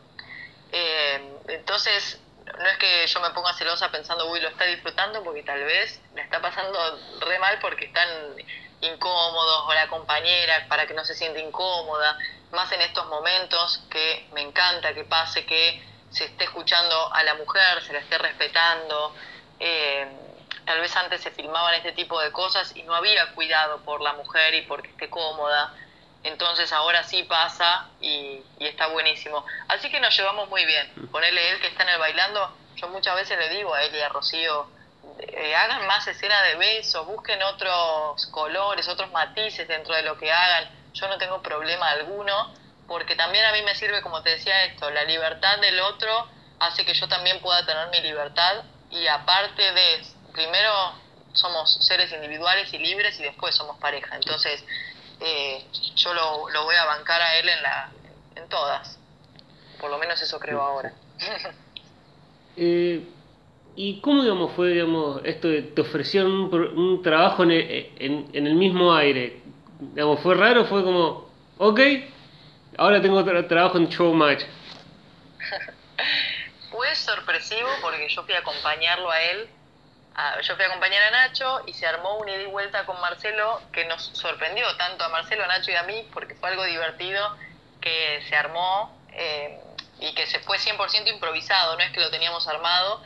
Eh, 0.73 1.39
entonces, 1.49 2.21
no 2.59 2.67
es 2.67 2.79
que 2.79 3.07
yo 3.07 3.21
me 3.21 3.31
ponga 3.31 3.53
celosa 3.55 3.91
pensando, 3.91 4.31
uy, 4.31 4.41
lo 4.41 4.49
está 4.49 4.65
disfrutando, 4.65 5.23
porque 5.23 5.43
tal 5.43 5.63
vez 5.65 6.01
le 6.15 6.23
está 6.23 6.41
pasando 6.41 6.79
re 7.21 7.39
mal 7.39 7.59
porque 7.61 7.87
están 7.87 8.09
incómodos 8.81 9.65
o 9.67 9.75
la 9.75 9.89
compañera 9.89 10.67
para 10.69 10.87
que 10.87 10.95
no 10.95 11.05
se 11.05 11.15
siente 11.15 11.41
incómoda, 11.41 12.17
más 12.53 12.71
en 12.73 12.83
estos 12.83 13.07
momentos 13.07 13.83
que 13.91 14.29
me 14.33 14.43
encanta 14.43 14.95
que 14.95 15.05
pase, 15.05 15.45
que 15.45 15.83
se 16.17 16.25
esté 16.25 16.45
escuchando 16.45 17.13
a 17.13 17.23
la 17.25 17.35
mujer, 17.35 17.83
se 17.83 17.93
la 17.93 17.99
esté 17.99 18.17
respetando. 18.17 19.15
Eh, 19.61 20.07
tal 20.65 20.81
vez 20.81 20.97
antes 20.97 21.21
se 21.21 21.31
filmaban 21.31 21.75
este 21.75 21.93
tipo 21.93 22.19
de 22.23 22.33
cosas 22.33 22.75
y 22.75 22.83
no 22.85 22.95
había 22.95 23.35
cuidado 23.35 23.83
por 23.83 24.01
la 24.01 24.15
mujer 24.15 24.55
y 24.55 24.63
porque 24.63 24.89
esté 24.89 25.11
cómoda. 25.11 25.75
Entonces 26.23 26.73
ahora 26.73 27.05
sí 27.05 27.23
pasa 27.25 27.91
y, 28.01 28.43
está 28.59 28.87
buenísimo. 28.87 29.45
Así 29.69 29.91
que 29.91 30.01
nos 30.01 30.17
llevamos 30.17 30.49
muy 30.49 30.65
bien. 30.65 30.91
Ponerle 31.13 31.51
él 31.51 31.61
que 31.61 31.67
está 31.67 31.83
en 31.83 31.91
el 31.91 31.99
bailando, 31.99 32.57
yo 32.77 32.89
muchas 32.89 33.15
veces 33.15 33.39
le 33.39 33.51
digo 33.51 33.75
a 33.75 33.83
él 33.83 33.95
y 33.95 34.01
a 34.01 34.09
Rocío, 34.09 34.69
eh, 35.19 35.55
hagan 35.55 35.87
más 35.87 36.07
escena 36.09 36.41
de 36.45 36.55
besos, 36.57 37.07
busquen 37.07 37.43
otros 37.43 38.27
colores, 38.29 38.89
otros 38.89 39.13
matices 39.13 39.69
dentro 39.69 39.95
de 39.95 40.03
lo 40.03 40.17
que 40.17 40.33
hagan. 40.33 40.71
Yo 40.95 41.09
no 41.09 41.19
tengo 41.19 41.43
problema 41.43 41.91
alguno, 41.91 42.55
porque 42.89 43.17
también 43.17 43.45
a 43.45 43.53
mí 43.53 43.63
me 43.63 43.75
sirve, 43.75 44.03
como 44.03 44.23
te 44.23 44.31
decía 44.31 44.65
esto, 44.65 44.91
la 44.91 45.05
libertad 45.05 45.59
del 45.61 45.81
otro 45.81 46.29
hace 46.59 46.85
que 46.85 46.95
yo 46.95 47.09
también 47.09 47.41
pueda 47.41 47.65
tener 47.67 47.89
mi 47.91 48.01
libertad 48.01 48.65
y 48.91 49.07
aparte 49.07 49.63
de, 49.63 50.03
primero 50.33 50.71
somos 51.33 51.79
seres 51.81 52.13
individuales 52.13 52.73
y 52.73 52.79
libres 52.79 53.19
y 53.21 53.25
después 53.25 53.55
somos 53.55 53.79
pareja. 53.79 54.17
Entonces, 54.17 54.65
eh, 55.21 55.65
yo 55.97 56.15
lo, 56.15 56.49
lo, 56.51 56.65
voy 56.65 56.77
a 56.77 56.85
bancar 56.85 57.21
a 57.21 57.39
él 57.39 57.49
en, 57.49 57.63
la, 57.63 57.91
en 58.37 58.49
todas. 58.49 58.99
Por 59.81 59.91
lo 59.91 59.99
menos 59.99 60.21
eso 60.23 60.39
creo 60.39 60.63
ahora. 60.63 60.93
eh, 62.57 63.07
¿Y 63.75 64.01
cómo 64.01 64.23
digamos, 64.23 64.53
fue 64.53 64.71
digamos, 64.71 65.21
esto 65.25 65.49
de 65.49 65.63
te 65.63 65.83
ofrecieron 65.83 66.33
un, 66.33 66.55
un 66.55 67.03
trabajo 67.03 67.43
en 67.43 67.51
el, 67.51 67.93
en, 67.99 68.31
en 68.33 68.47
el, 68.47 68.55
mismo 68.55 68.95
aire? 68.95 69.43
Digamos, 69.79 70.21
¿Fue 70.21 70.35
raro? 70.35 70.65
¿Fue 70.65 70.83
como, 70.83 71.29
ok, 71.59 71.81
ahora 72.79 73.01
tengo 73.01 73.19
otro 73.19 73.47
trabajo 73.47 73.79
en 73.79 73.89
Showmatch? 73.89 74.45
fue 76.71 76.95
sorpresivo 76.95 77.69
porque 77.81 78.09
yo 78.09 78.23
fui 78.25 78.35
a 78.35 78.39
acompañarlo 78.39 79.11
a 79.11 79.23
él 79.23 79.49
yo 80.43 80.57
fui 80.57 80.65
a 80.65 80.69
acompañar 80.69 81.03
a 81.03 81.11
Nacho 81.11 81.63
y 81.67 81.75
se 81.75 81.87
armó 81.87 82.17
un 82.17 82.29
ida 82.29 82.43
y 82.43 82.47
vuelta 82.47 82.87
con 82.87 82.99
Marcelo 83.01 83.61
que 83.73 83.85
nos 83.85 84.03
sorprendió 84.15 84.65
tanto 84.77 85.05
a 85.05 85.09
Marcelo, 85.11 85.45
a 85.45 85.47
Nacho 85.47 85.71
y 85.71 85.75
a 85.75 85.83
mí 85.83 86.09
porque 86.13 86.35
fue 86.35 86.49
algo 86.49 86.65
divertido 86.65 87.37
que 87.81 88.23
se 88.29 88.35
armó 88.35 88.99
eh, 89.13 89.61
y 90.01 90.15
que 90.15 90.27
se 90.27 90.41
fue 90.41 90.59
100% 90.59 91.09
improvisado, 91.09 91.77
no 91.77 91.83
es 91.83 91.93
que 91.93 92.01
lo 92.01 92.11
teníamos 92.11 92.49
armado. 92.49 93.03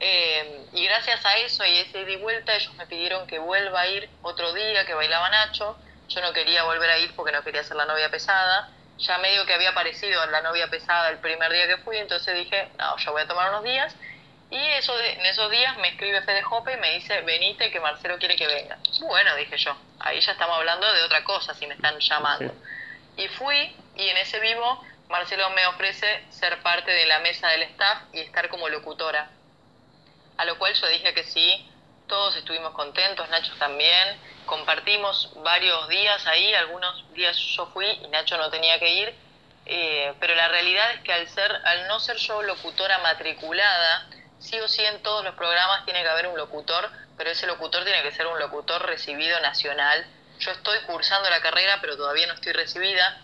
Eh, 0.00 0.66
y 0.72 0.84
gracias 0.84 1.24
a 1.24 1.36
eso 1.38 1.64
y 1.64 1.78
ese 1.78 2.00
ida 2.00 2.10
y 2.10 2.16
vuelta 2.16 2.54
ellos 2.54 2.74
me 2.74 2.86
pidieron 2.86 3.26
que 3.26 3.38
vuelva 3.38 3.82
a 3.82 3.86
ir 3.86 4.08
otro 4.22 4.52
día 4.52 4.84
que 4.84 4.94
bailaba 4.94 5.30
Nacho. 5.30 5.78
Yo 6.08 6.20
no 6.20 6.32
quería 6.32 6.64
volver 6.64 6.90
a 6.90 6.98
ir 6.98 7.14
porque 7.14 7.32
no 7.32 7.42
quería 7.42 7.64
ser 7.64 7.76
la 7.76 7.86
novia 7.86 8.10
pesada. 8.10 8.68
Ya 9.00 9.18
medio 9.18 9.46
que 9.46 9.54
había 9.54 9.70
aparecido 9.70 10.24
la 10.26 10.42
novia 10.42 10.68
pesada 10.68 11.08
el 11.08 11.18
primer 11.18 11.50
día 11.52 11.66
que 11.66 11.78
fui, 11.78 11.96
entonces 11.96 12.34
dije, 12.34 12.68
no, 12.78 12.96
ya 12.96 13.10
voy 13.10 13.22
a 13.22 13.26
tomar 13.26 13.50
unos 13.50 13.64
días 13.64 13.96
y 14.50 14.56
eso 14.56 14.98
en 14.98 15.24
esos 15.26 15.48
días 15.50 15.76
me 15.78 15.88
escribe 15.88 16.22
Fede 16.22 16.42
Jope 16.42 16.72
y 16.72 16.76
me 16.78 16.94
dice, 16.94 17.20
venite 17.20 17.70
que 17.70 17.78
Marcelo 17.78 18.18
quiere 18.18 18.34
que 18.34 18.48
venga. 18.48 18.78
Bueno, 19.00 19.36
dije 19.36 19.56
yo, 19.56 19.76
ahí 20.00 20.20
ya 20.20 20.32
estamos 20.32 20.56
hablando 20.56 20.92
de 20.92 21.02
otra 21.02 21.22
cosa 21.22 21.54
si 21.54 21.68
me 21.68 21.74
están 21.74 21.96
llamando. 22.00 22.52
Y 23.16 23.28
fui 23.28 23.76
y 23.94 24.08
en 24.08 24.16
ese 24.16 24.40
vivo 24.40 24.84
Marcelo 25.08 25.50
me 25.50 25.66
ofrece 25.66 26.24
ser 26.30 26.60
parte 26.62 26.90
de 26.90 27.06
la 27.06 27.20
mesa 27.20 27.48
del 27.48 27.62
staff 27.62 28.02
y 28.12 28.20
estar 28.20 28.48
como 28.48 28.68
locutora. 28.68 29.30
A 30.36 30.44
lo 30.44 30.58
cual 30.58 30.74
yo 30.74 30.88
dije 30.88 31.14
que 31.14 31.22
sí, 31.22 31.69
todos 32.10 32.34
estuvimos 32.36 32.74
contentos, 32.74 33.26
Nacho 33.28 33.54
también, 33.58 34.20
compartimos 34.44 35.32
varios 35.36 35.88
días 35.88 36.26
ahí, 36.26 36.52
algunos 36.54 37.04
días 37.14 37.38
yo 37.56 37.66
fui 37.66 37.86
y 37.86 38.08
Nacho 38.08 38.36
no 38.36 38.50
tenía 38.50 38.80
que 38.80 38.88
ir, 38.90 39.14
eh, 39.64 40.12
pero 40.18 40.34
la 40.34 40.48
realidad 40.48 40.90
es 40.94 41.00
que 41.02 41.12
al, 41.12 41.28
ser, 41.28 41.52
al 41.64 41.86
no 41.86 42.00
ser 42.00 42.16
yo 42.16 42.42
locutora 42.42 42.98
matriculada, 42.98 44.08
sí 44.40 44.58
o 44.58 44.66
sí 44.66 44.84
en 44.84 45.00
todos 45.04 45.24
los 45.24 45.36
programas 45.36 45.84
tiene 45.84 46.02
que 46.02 46.08
haber 46.08 46.26
un 46.26 46.36
locutor, 46.36 46.90
pero 47.16 47.30
ese 47.30 47.46
locutor 47.46 47.84
tiene 47.84 48.02
que 48.02 48.10
ser 48.10 48.26
un 48.26 48.40
locutor 48.40 48.84
recibido 48.84 49.38
nacional. 49.40 50.04
Yo 50.40 50.50
estoy 50.50 50.80
cursando 50.86 51.30
la 51.30 51.40
carrera, 51.40 51.78
pero 51.80 51.96
todavía 51.96 52.26
no 52.26 52.34
estoy 52.34 52.52
recibida. 52.52 53.20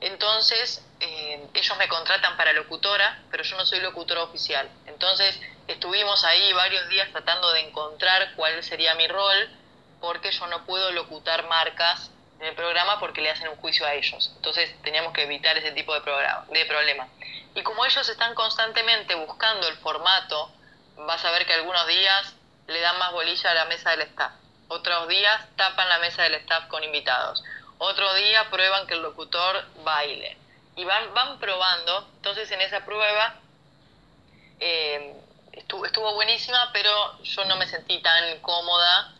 Entonces, 0.00 0.84
eh, 1.00 1.48
ellos 1.54 1.76
me 1.78 1.88
contratan 1.88 2.36
para 2.36 2.52
locutora, 2.52 3.22
pero 3.30 3.42
yo 3.42 3.56
no 3.56 3.66
soy 3.66 3.80
locutora 3.80 4.22
oficial. 4.22 4.68
Entonces, 4.86 5.40
estuvimos 5.66 6.24
ahí 6.24 6.52
varios 6.52 6.88
días 6.88 7.08
tratando 7.10 7.52
de 7.52 7.60
encontrar 7.60 8.34
cuál 8.36 8.62
sería 8.62 8.94
mi 8.94 9.08
rol, 9.08 9.50
porque 10.00 10.30
yo 10.30 10.46
no 10.46 10.64
puedo 10.66 10.92
locutar 10.92 11.46
marcas 11.48 12.10
en 12.40 12.46
el 12.46 12.54
programa 12.54 13.00
porque 13.00 13.22
le 13.22 13.30
hacen 13.30 13.48
un 13.48 13.56
juicio 13.56 13.86
a 13.86 13.94
ellos. 13.94 14.32
Entonces, 14.36 14.74
teníamos 14.82 15.12
que 15.12 15.22
evitar 15.22 15.56
ese 15.56 15.72
tipo 15.72 15.94
de, 15.94 16.00
programa, 16.00 16.44
de 16.50 16.66
problema. 16.66 17.08
Y 17.54 17.62
como 17.62 17.84
ellos 17.84 18.08
están 18.08 18.34
constantemente 18.34 19.14
buscando 19.14 19.68
el 19.68 19.76
formato, 19.78 20.52
vas 20.96 21.24
a 21.24 21.30
ver 21.30 21.46
que 21.46 21.54
algunos 21.54 21.86
días 21.86 22.34
le 22.66 22.80
dan 22.80 22.98
más 22.98 23.12
bolilla 23.12 23.50
a 23.50 23.54
la 23.54 23.64
mesa 23.66 23.90
del 23.90 24.02
staff. 24.02 24.32
Otros 24.68 25.08
días 25.08 25.46
tapan 25.56 25.88
la 25.88 25.98
mesa 25.98 26.22
del 26.22 26.34
staff 26.34 26.66
con 26.68 26.82
invitados. 26.82 27.44
Otro 27.78 28.14
día 28.14 28.48
prueban 28.50 28.86
que 28.86 28.94
el 28.94 29.02
locutor 29.02 29.64
baile. 29.84 30.36
Y 30.76 30.84
van, 30.84 31.14
van 31.14 31.38
probando. 31.38 32.08
Entonces 32.16 32.50
en 32.50 32.60
esa 32.60 32.84
prueba 32.84 33.40
eh, 34.60 35.14
estuvo, 35.52 35.86
estuvo, 35.86 36.14
buenísima, 36.14 36.70
pero 36.72 37.22
yo 37.22 37.44
no 37.44 37.56
me 37.56 37.66
sentí 37.66 38.00
tan 38.00 38.40
cómoda 38.40 39.12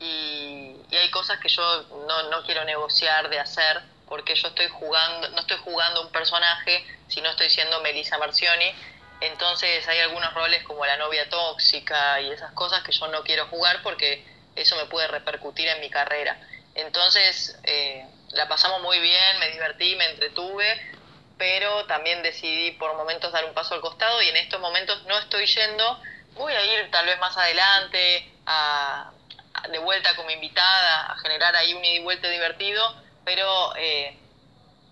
y, 0.00 0.76
y 0.90 0.96
hay 0.96 1.10
cosas 1.10 1.38
que 1.40 1.48
yo 1.48 1.82
no, 2.06 2.30
no 2.30 2.42
quiero 2.44 2.64
negociar 2.64 3.28
de 3.28 3.38
hacer 3.38 3.82
porque 4.08 4.34
yo 4.34 4.48
estoy 4.48 4.68
jugando, 4.68 5.28
no 5.30 5.40
estoy 5.40 5.58
jugando 5.58 6.02
un 6.02 6.10
personaje, 6.10 6.86
sino 7.08 7.28
estoy 7.30 7.50
siendo 7.50 7.80
Melissa 7.80 8.18
Marcioni. 8.18 8.72
Entonces 9.20 9.86
hay 9.88 10.00
algunos 10.00 10.32
roles 10.34 10.62
como 10.64 10.84
la 10.84 10.96
novia 10.96 11.28
tóxica 11.28 12.20
y 12.20 12.30
esas 12.30 12.52
cosas 12.52 12.82
que 12.82 12.92
yo 12.92 13.08
no 13.08 13.22
quiero 13.22 13.46
jugar 13.48 13.82
porque 13.82 14.24
eso 14.54 14.76
me 14.76 14.86
puede 14.86 15.08
repercutir 15.08 15.68
en 15.68 15.80
mi 15.80 15.90
carrera. 15.90 16.38
Entonces 16.74 17.58
eh, 17.64 18.06
la 18.30 18.48
pasamos 18.48 18.82
muy 18.82 18.98
bien, 19.00 19.38
me 19.38 19.50
divertí, 19.50 19.96
me 19.96 20.10
entretuve, 20.10 20.94
pero 21.38 21.86
también 21.86 22.22
decidí 22.22 22.72
por 22.72 22.94
momentos 22.96 23.32
dar 23.32 23.44
un 23.44 23.54
paso 23.54 23.74
al 23.74 23.80
costado 23.80 24.22
y 24.22 24.28
en 24.28 24.36
estos 24.36 24.60
momentos 24.60 25.04
no 25.04 25.18
estoy 25.18 25.46
yendo. 25.46 26.00
Voy 26.34 26.52
a 26.52 26.64
ir 26.64 26.90
tal 26.90 27.06
vez 27.06 27.18
más 27.18 27.36
adelante 27.36 28.32
a, 28.46 29.10
de 29.70 29.78
vuelta 29.78 30.14
como 30.16 30.30
invitada 30.30 31.12
a 31.12 31.18
generar 31.18 31.56
ahí 31.56 31.74
un 31.74 31.84
ida 31.84 31.94
y 31.94 32.02
vuelta 32.02 32.28
divertido 32.28 33.06
pero 33.26 33.74
eh, 33.76 34.16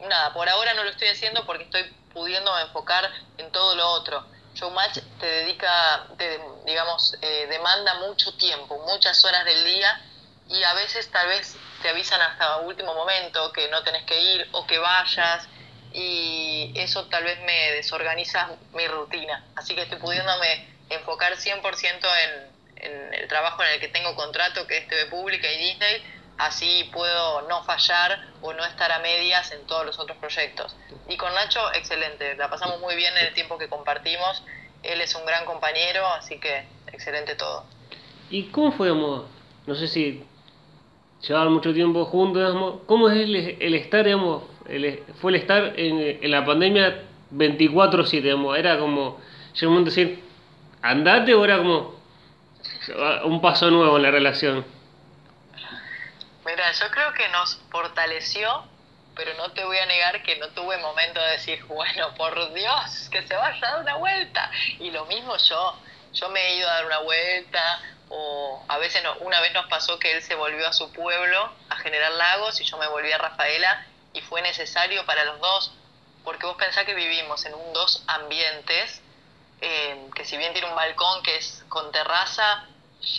nada, 0.00 0.34
por 0.34 0.48
ahora 0.48 0.74
no 0.74 0.82
lo 0.82 0.90
estoy 0.90 1.06
haciendo 1.06 1.46
porque 1.46 1.62
estoy 1.62 1.84
pudiendo 2.12 2.58
enfocar 2.58 3.08
en 3.38 3.50
todo 3.52 3.76
lo 3.76 3.88
otro. 3.92 4.26
Showmatch 4.54 4.98
te 5.20 5.26
dedica, 5.26 6.08
te, 6.18 6.40
digamos, 6.66 7.16
eh, 7.22 7.46
demanda 7.48 7.94
mucho 8.00 8.36
tiempo, 8.36 8.76
muchas 8.88 9.24
horas 9.24 9.44
del 9.44 9.64
día 9.64 10.04
y 10.48 10.62
a 10.62 10.74
veces 10.74 11.10
tal 11.10 11.28
vez 11.28 11.56
te 11.82 11.88
avisan 11.88 12.20
hasta 12.20 12.58
último 12.58 12.94
momento 12.94 13.52
que 13.52 13.68
no 13.68 13.82
tenés 13.82 14.04
que 14.04 14.20
ir 14.20 14.48
o 14.52 14.66
que 14.66 14.78
vayas 14.78 15.48
y 15.92 16.72
eso 16.74 17.06
tal 17.06 17.24
vez 17.24 17.40
me 17.42 17.72
desorganiza 17.72 18.50
mi 18.72 18.86
rutina. 18.88 19.44
Así 19.54 19.74
que 19.74 19.82
estoy 19.82 19.98
pudiéndome 19.98 20.68
enfocar 20.90 21.34
100% 21.34 21.62
en, 22.76 22.84
en 22.84 23.14
el 23.14 23.28
trabajo 23.28 23.62
en 23.62 23.70
el 23.70 23.80
que 23.80 23.88
tengo 23.88 24.14
contrato, 24.16 24.66
que 24.66 24.78
es 24.78 24.88
TV 24.88 25.06
Pública 25.06 25.50
y 25.50 25.58
Disney, 25.58 26.02
así 26.38 26.90
puedo 26.92 27.42
no 27.42 27.62
fallar 27.64 28.28
o 28.42 28.52
no 28.52 28.64
estar 28.64 28.90
a 28.92 28.98
medias 28.98 29.52
en 29.52 29.66
todos 29.66 29.86
los 29.86 29.98
otros 29.98 30.18
proyectos. 30.18 30.76
Y 31.08 31.16
con 31.16 31.32
Nacho, 31.34 31.72
excelente, 31.74 32.36
la 32.36 32.50
pasamos 32.50 32.80
muy 32.80 32.96
bien 32.96 33.16
en 33.16 33.26
el 33.26 33.34
tiempo 33.34 33.56
que 33.56 33.68
compartimos, 33.68 34.42
él 34.82 35.00
es 35.00 35.14
un 35.14 35.24
gran 35.24 35.44
compañero, 35.44 36.06
así 36.08 36.38
que 36.38 36.66
excelente 36.92 37.36
todo. 37.36 37.64
¿Y 38.30 38.50
cómo 38.50 38.72
fue, 38.72 38.88
no 38.88 39.74
sé 39.74 39.88
si 39.88 40.26
llevaban 41.26 41.52
mucho 41.52 41.72
tiempo 41.72 42.04
juntos, 42.04 42.80
cómo 42.86 43.08
es 43.08 43.16
el, 43.16 43.74
estar, 43.74 44.04
digamos, 44.04 44.44
fue 45.20 45.32
el 45.32 45.36
estar 45.36 45.78
en, 45.78 46.18
en 46.22 46.30
la 46.30 46.44
pandemia 46.44 47.02
24/7, 47.32 48.58
era 48.58 48.78
como, 48.78 49.20
llegó 49.54 49.68
un 49.68 49.78
momento 49.78 49.90
de 49.90 50.02
decir, 50.02 50.24
andate 50.82 51.34
o 51.34 51.44
era 51.44 51.58
como 51.58 51.94
un 53.24 53.40
paso 53.40 53.70
nuevo 53.70 53.96
en 53.96 54.02
la 54.02 54.10
relación. 54.10 54.64
Mira, 56.44 56.72
yo 56.72 56.90
creo 56.90 57.12
que 57.14 57.28
nos 57.30 57.58
fortaleció, 57.70 58.64
pero 59.16 59.32
no 59.34 59.50
te 59.52 59.64
voy 59.64 59.78
a 59.78 59.86
negar 59.86 60.22
que 60.22 60.36
no 60.38 60.48
tuve 60.48 60.76
momento 60.78 61.20
de 61.20 61.30
decir, 61.32 61.64
bueno, 61.64 62.14
por 62.16 62.52
Dios, 62.52 63.08
que 63.10 63.22
se 63.22 63.34
vaya 63.34 63.56
a 63.56 63.70
dar 63.72 63.80
una 63.80 63.96
vuelta. 63.96 64.50
Y 64.78 64.90
lo 64.90 65.06
mismo 65.06 65.36
yo, 65.36 65.78
yo 66.12 66.28
me 66.28 66.40
he 66.40 66.56
ido 66.58 66.68
a 66.68 66.74
dar 66.74 66.86
una 66.86 66.98
vuelta, 66.98 67.80
o 68.08 68.64
a 68.68 68.78
veces 68.78 69.02
no, 69.02 69.14
una 69.20 69.40
vez 69.40 69.52
nos 69.52 69.66
pasó 69.66 69.98
que 69.98 70.12
él 70.12 70.22
se 70.22 70.34
volvió 70.34 70.66
a 70.66 70.72
su 70.72 70.92
pueblo, 70.92 71.52
a 71.68 71.76
General 71.76 72.16
Lagos, 72.16 72.60
y 72.60 72.64
yo 72.64 72.76
me 72.78 72.88
volví 72.88 73.10
a 73.12 73.18
Rafaela, 73.18 73.86
y 74.12 74.20
fue 74.20 74.42
necesario 74.42 75.04
para 75.06 75.24
los 75.24 75.40
dos 75.40 75.72
porque 76.24 76.46
vos 76.46 76.56
pensás 76.56 76.84
que 76.84 76.94
vivimos 76.94 77.44
en 77.44 77.54
un 77.54 77.72
dos 77.72 78.02
ambientes, 78.06 79.02
eh, 79.60 80.08
que 80.14 80.24
si 80.24 80.36
bien 80.36 80.52
tiene 80.52 80.68
un 80.68 80.74
balcón 80.74 81.22
que 81.22 81.36
es 81.36 81.64
con 81.68 81.92
terraza, 81.92 82.66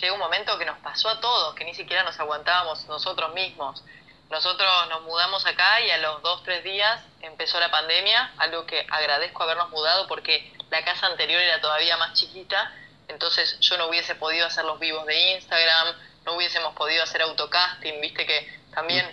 llega 0.00 0.12
un 0.12 0.18
momento 0.18 0.58
que 0.58 0.66
nos 0.66 0.78
pasó 0.78 1.08
a 1.08 1.20
todos, 1.20 1.54
que 1.54 1.64
ni 1.64 1.74
siquiera 1.74 2.02
nos 2.02 2.18
aguantábamos 2.18 2.84
nosotros 2.86 3.32
mismos. 3.32 3.82
Nosotros 4.28 4.88
nos 4.88 5.02
mudamos 5.02 5.46
acá 5.46 5.80
y 5.80 5.90
a 5.90 5.98
los 5.98 6.20
dos, 6.22 6.42
tres 6.42 6.64
días 6.64 7.00
empezó 7.22 7.60
la 7.60 7.70
pandemia, 7.70 8.32
algo 8.38 8.66
que 8.66 8.84
agradezco 8.90 9.44
habernos 9.44 9.70
mudado 9.70 10.08
porque 10.08 10.52
la 10.68 10.84
casa 10.84 11.06
anterior 11.06 11.40
era 11.40 11.60
todavía 11.60 11.96
más 11.96 12.12
chiquita, 12.14 12.72
entonces 13.08 13.58
yo 13.60 13.76
no 13.78 13.88
hubiese 13.88 14.14
podido 14.14 14.46
hacer 14.46 14.64
los 14.64 14.78
vivos 14.78 15.06
de 15.06 15.34
Instagram, 15.34 15.96
no 16.24 16.34
hubiésemos 16.34 16.74
podido 16.74 17.02
hacer 17.02 17.22
autocasting, 17.22 18.00
viste 18.00 18.26
que 18.26 18.60
también 18.74 19.06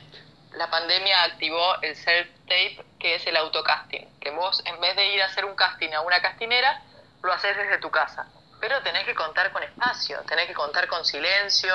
la 0.53 0.69
pandemia 0.69 1.23
activó 1.23 1.81
el 1.81 1.95
self-tape, 1.95 2.83
que 2.99 3.15
es 3.15 3.27
el 3.27 3.37
autocasting, 3.37 4.19
que 4.19 4.31
vos 4.31 4.61
en 4.65 4.79
vez 4.79 4.95
de 4.95 5.05
ir 5.13 5.21
a 5.21 5.25
hacer 5.25 5.45
un 5.45 5.55
casting 5.55 5.91
a 5.93 6.01
una 6.01 6.21
castinera, 6.21 6.81
lo 7.21 7.33
haces 7.33 7.55
desde 7.57 7.77
tu 7.79 7.89
casa. 7.89 8.27
Pero 8.59 8.81
tenés 8.81 9.05
que 9.05 9.15
contar 9.15 9.51
con 9.51 9.63
espacio, 9.63 10.21
tenés 10.27 10.47
que 10.47 10.53
contar 10.53 10.87
con 10.87 11.03
silencio, 11.03 11.73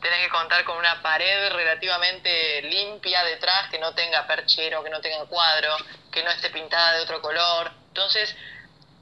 tenés 0.00 0.20
que 0.20 0.28
contar 0.28 0.64
con 0.64 0.76
una 0.76 1.00
pared 1.00 1.52
relativamente 1.52 2.62
limpia 2.62 3.24
detrás, 3.24 3.70
que 3.70 3.78
no 3.78 3.94
tenga 3.94 4.26
perchero, 4.26 4.82
que 4.82 4.90
no 4.90 5.00
tenga 5.00 5.24
cuadro, 5.26 5.76
que 6.12 6.22
no 6.22 6.30
esté 6.30 6.50
pintada 6.50 6.94
de 6.94 7.00
otro 7.00 7.22
color. 7.22 7.70
Entonces, 7.88 8.34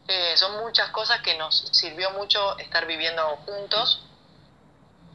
eh, 0.09 0.37
son 0.37 0.59
muchas 0.59 0.91
cosas 0.91 1.21
que 1.21 1.37
nos 1.37 1.69
sirvió 1.73 2.11
mucho 2.13 2.59
estar 2.59 2.87
viviendo 2.87 3.25
juntos. 3.47 4.03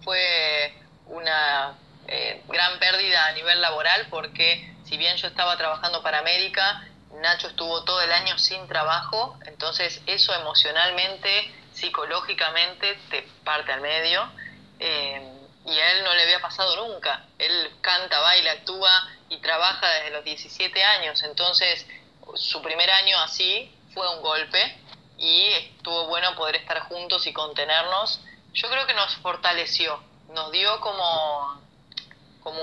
Fue 0.03 0.73
una 1.07 1.77
eh, 2.07 2.41
gran 2.47 2.79
pérdida 2.79 3.27
a 3.27 3.31
nivel 3.33 3.61
laboral 3.61 4.07
porque 4.09 4.73
si 4.85 4.97
bien 4.97 5.17
yo 5.17 5.27
estaba 5.27 5.57
trabajando 5.57 6.01
para 6.01 6.19
América, 6.19 6.87
Nacho 7.11 7.47
estuvo 7.47 7.83
todo 7.83 8.01
el 8.01 8.11
año 8.11 8.37
sin 8.37 8.67
trabajo, 8.67 9.37
entonces 9.45 10.01
eso 10.05 10.33
emocionalmente, 10.35 11.53
psicológicamente 11.73 12.97
te 13.09 13.27
parte 13.43 13.71
al 13.73 13.81
medio. 13.81 14.29
Eh, 14.79 15.33
y 15.65 15.77
a 15.77 15.91
él 15.91 16.03
no 16.05 16.13
le 16.13 16.23
había 16.23 16.39
pasado 16.39 16.87
nunca. 16.87 17.25
Él 17.37 17.71
canta, 17.81 18.19
baila, 18.19 18.53
actúa 18.53 19.09
y 19.27 19.37
trabaja 19.41 19.89
desde 19.89 20.11
los 20.11 20.23
17 20.23 20.81
años, 20.81 21.21
entonces 21.23 21.85
su 22.35 22.61
primer 22.61 22.89
año 22.89 23.17
así 23.19 23.76
fue 23.97 24.15
un 24.15 24.21
golpe 24.21 24.59
y 25.17 25.47
estuvo 25.75 26.07
bueno 26.07 26.35
poder 26.35 26.57
estar 26.57 26.79
juntos 26.81 27.25
y 27.25 27.33
contenernos. 27.33 28.21
Yo 28.53 28.69
creo 28.69 28.85
que 28.85 28.93
nos 28.93 29.15
fortaleció, 29.17 29.99
nos 30.33 30.51
dio 30.51 30.79
como 30.79 31.57
como, 32.41 32.61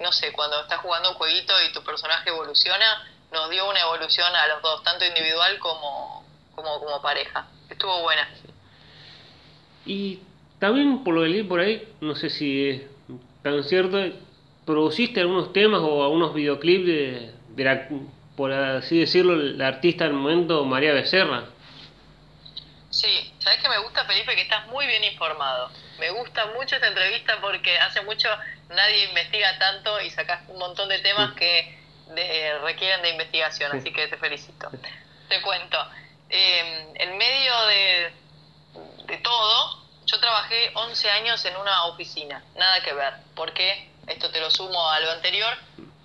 no 0.00 0.12
sé, 0.12 0.30
cuando 0.30 0.60
estás 0.60 0.78
jugando 0.78 1.10
un 1.10 1.16
jueguito 1.16 1.52
y 1.68 1.72
tu 1.72 1.82
personaje 1.82 2.28
evoluciona, 2.28 3.04
nos 3.32 3.50
dio 3.50 3.68
una 3.68 3.80
evolución 3.80 4.28
a 4.32 4.46
los 4.46 4.62
dos, 4.62 4.84
tanto 4.84 5.04
individual 5.04 5.58
como, 5.58 6.24
como, 6.54 6.78
como 6.78 7.02
pareja. 7.02 7.48
Estuvo 7.68 8.02
buena. 8.02 8.28
Y 9.86 10.20
también 10.60 11.02
por 11.02 11.14
lo 11.14 11.22
de 11.22 11.30
leí 11.30 11.42
por 11.42 11.58
ahí, 11.58 11.88
no 12.00 12.14
sé 12.14 12.30
si 12.30 12.68
es 12.68 12.82
tan 13.42 13.64
cierto, 13.64 13.98
produciste 14.64 15.20
algunos 15.20 15.52
temas 15.52 15.80
o 15.82 16.04
algunos 16.04 16.32
videoclips 16.32 16.86
de, 16.86 17.34
de 17.56 17.64
la, 17.64 17.88
por 18.36 18.52
así 18.52 18.98
decirlo, 18.98 19.36
la 19.36 19.68
artista 19.68 20.04
del 20.04 20.14
momento, 20.14 20.64
María 20.64 20.92
Becerra. 20.92 21.44
Sí, 22.90 23.32
sabes 23.38 23.60
que 23.60 23.68
me 23.68 23.78
gusta, 23.78 24.04
Felipe, 24.04 24.34
que 24.34 24.42
estás 24.42 24.66
muy 24.68 24.86
bien 24.86 25.02
informado. 25.04 25.70
Me 25.98 26.10
gusta 26.10 26.46
mucho 26.58 26.76
esta 26.76 26.88
entrevista 26.88 27.38
porque 27.40 27.78
hace 27.78 28.02
mucho 28.02 28.28
nadie 28.68 29.04
investiga 29.06 29.58
tanto 29.58 30.00
y 30.00 30.10
sacas 30.10 30.48
un 30.48 30.58
montón 30.58 30.88
de 30.88 30.98
temas 31.00 31.34
que 31.34 31.78
requieren 32.62 33.02
de 33.02 33.10
investigación, 33.10 33.72
así 33.76 33.92
que 33.92 34.08
te 34.08 34.16
felicito. 34.16 34.70
Te 35.28 35.40
cuento, 35.42 35.78
em, 36.28 36.88
en 36.96 37.18
medio 37.18 37.66
de, 37.66 38.12
de 39.06 39.16
todo, 39.18 39.82
yo 40.06 40.20
trabajé 40.20 40.70
11 40.74 41.10
años 41.10 41.44
en 41.44 41.56
una 41.56 41.86
oficina, 41.86 42.42
nada 42.56 42.82
que 42.82 42.92
ver, 42.92 43.14
porque 43.34 43.88
esto 44.06 44.30
te 44.30 44.40
lo 44.40 44.50
sumo 44.50 44.88
a 44.90 45.00
lo 45.00 45.10
anterior, 45.12 45.56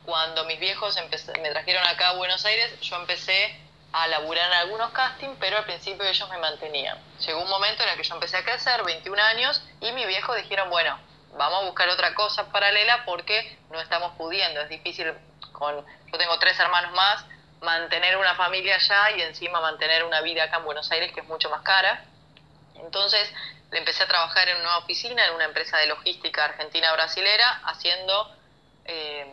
cuando 0.05 0.45
mis 0.45 0.59
viejos 0.59 0.95
me 1.41 1.49
trajeron 1.49 1.85
acá 1.87 2.09
a 2.09 2.13
Buenos 2.13 2.43
Aires, 2.45 2.79
yo 2.81 2.95
empecé 2.97 3.59
a 3.91 4.07
laburar 4.07 4.51
en 4.51 4.57
algunos 4.59 4.91
castings, 4.91 5.35
pero 5.39 5.57
al 5.57 5.65
principio 5.65 6.05
ellos 6.05 6.29
me 6.29 6.37
mantenían. 6.37 6.97
Llegó 7.25 7.41
un 7.41 7.49
momento 7.49 7.83
en 7.83 7.89
el 7.89 7.97
que 7.97 8.03
yo 8.03 8.13
empecé 8.13 8.37
a 8.37 8.43
crecer, 8.43 8.83
21 8.83 9.21
años, 9.21 9.61
y 9.81 9.91
mis 9.91 10.07
viejos 10.07 10.35
dijeron, 10.37 10.69
bueno, 10.69 10.97
vamos 11.37 11.63
a 11.63 11.65
buscar 11.65 11.89
otra 11.89 12.13
cosa 12.13 12.51
paralela 12.51 13.03
porque 13.05 13.57
no 13.71 13.79
estamos 13.79 14.13
pudiendo, 14.17 14.61
es 14.61 14.69
difícil 14.69 15.13
con, 15.53 15.85
yo 16.11 16.17
tengo 16.17 16.37
tres 16.39 16.59
hermanos 16.59 16.91
más, 16.93 17.25
mantener 17.61 18.17
una 18.17 18.35
familia 18.35 18.75
allá 18.75 19.11
y 19.17 19.21
encima 19.21 19.59
mantener 19.59 20.03
una 20.03 20.21
vida 20.21 20.43
acá 20.43 20.57
en 20.57 20.65
Buenos 20.65 20.91
Aires 20.91 21.11
que 21.11 21.21
es 21.21 21.27
mucho 21.27 21.49
más 21.49 21.61
cara. 21.61 22.05
Entonces 22.75 23.31
le 23.71 23.79
empecé 23.79 24.03
a 24.03 24.07
trabajar 24.07 24.47
en 24.47 24.61
una 24.61 24.77
oficina, 24.77 25.25
en 25.27 25.35
una 25.35 25.45
empresa 25.45 25.77
de 25.77 25.87
logística 25.87 26.45
argentina-brasilera, 26.45 27.61
haciendo 27.65 28.35
eh, 28.85 29.27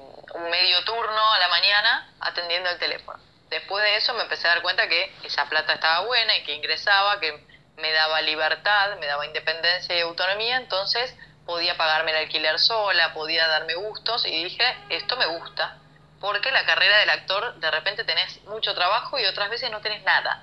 medio 0.51 0.85
turno 0.85 1.33
a 1.33 1.39
la 1.39 1.49
mañana 1.49 2.13
atendiendo 2.21 2.71
el 2.71 2.79
teléfono. 2.79 3.19
Después 3.49 3.85
de 3.85 3.97
eso 3.97 4.13
me 4.15 4.23
empecé 4.23 4.49
a 4.49 4.55
dar 4.55 4.63
cuenta 4.63 4.89
que 4.89 5.15
esa 5.23 5.49
plata 5.49 5.75
estaba 5.75 6.07
buena 6.07 6.37
y 6.37 6.43
que 6.43 6.55
ingresaba, 6.55 7.21
que 7.21 7.47
me 7.77 7.93
daba 7.93 8.21
libertad, 8.23 8.97
me 8.99 9.07
daba 9.07 9.27
independencia 9.27 9.97
y 9.97 10.01
autonomía, 10.01 10.57
entonces 10.57 11.15
podía 11.45 11.77
pagarme 11.77 12.11
el 12.11 12.19
alquiler 12.19 12.59
sola, 12.59 13.15
podía 13.15 13.47
darme 13.47 13.75
gustos 13.75 14.27
y 14.27 14.45
dije, 14.45 14.65
esto 14.89 15.17
me 15.17 15.27
gusta, 15.27 15.79
porque 16.21 16.51
la 16.51 16.67
carrera 16.67 16.99
del 16.99 17.11
actor 17.11 17.55
de 17.55 17.71
repente 17.71 18.05
tenés 18.05 18.43
mucho 18.45 18.75
trabajo 18.75 19.19
y 19.19 19.27
otras 19.27 19.49
veces 19.49 19.71
no 19.71 19.81
tenés 19.81 20.03
nada. 20.03 20.43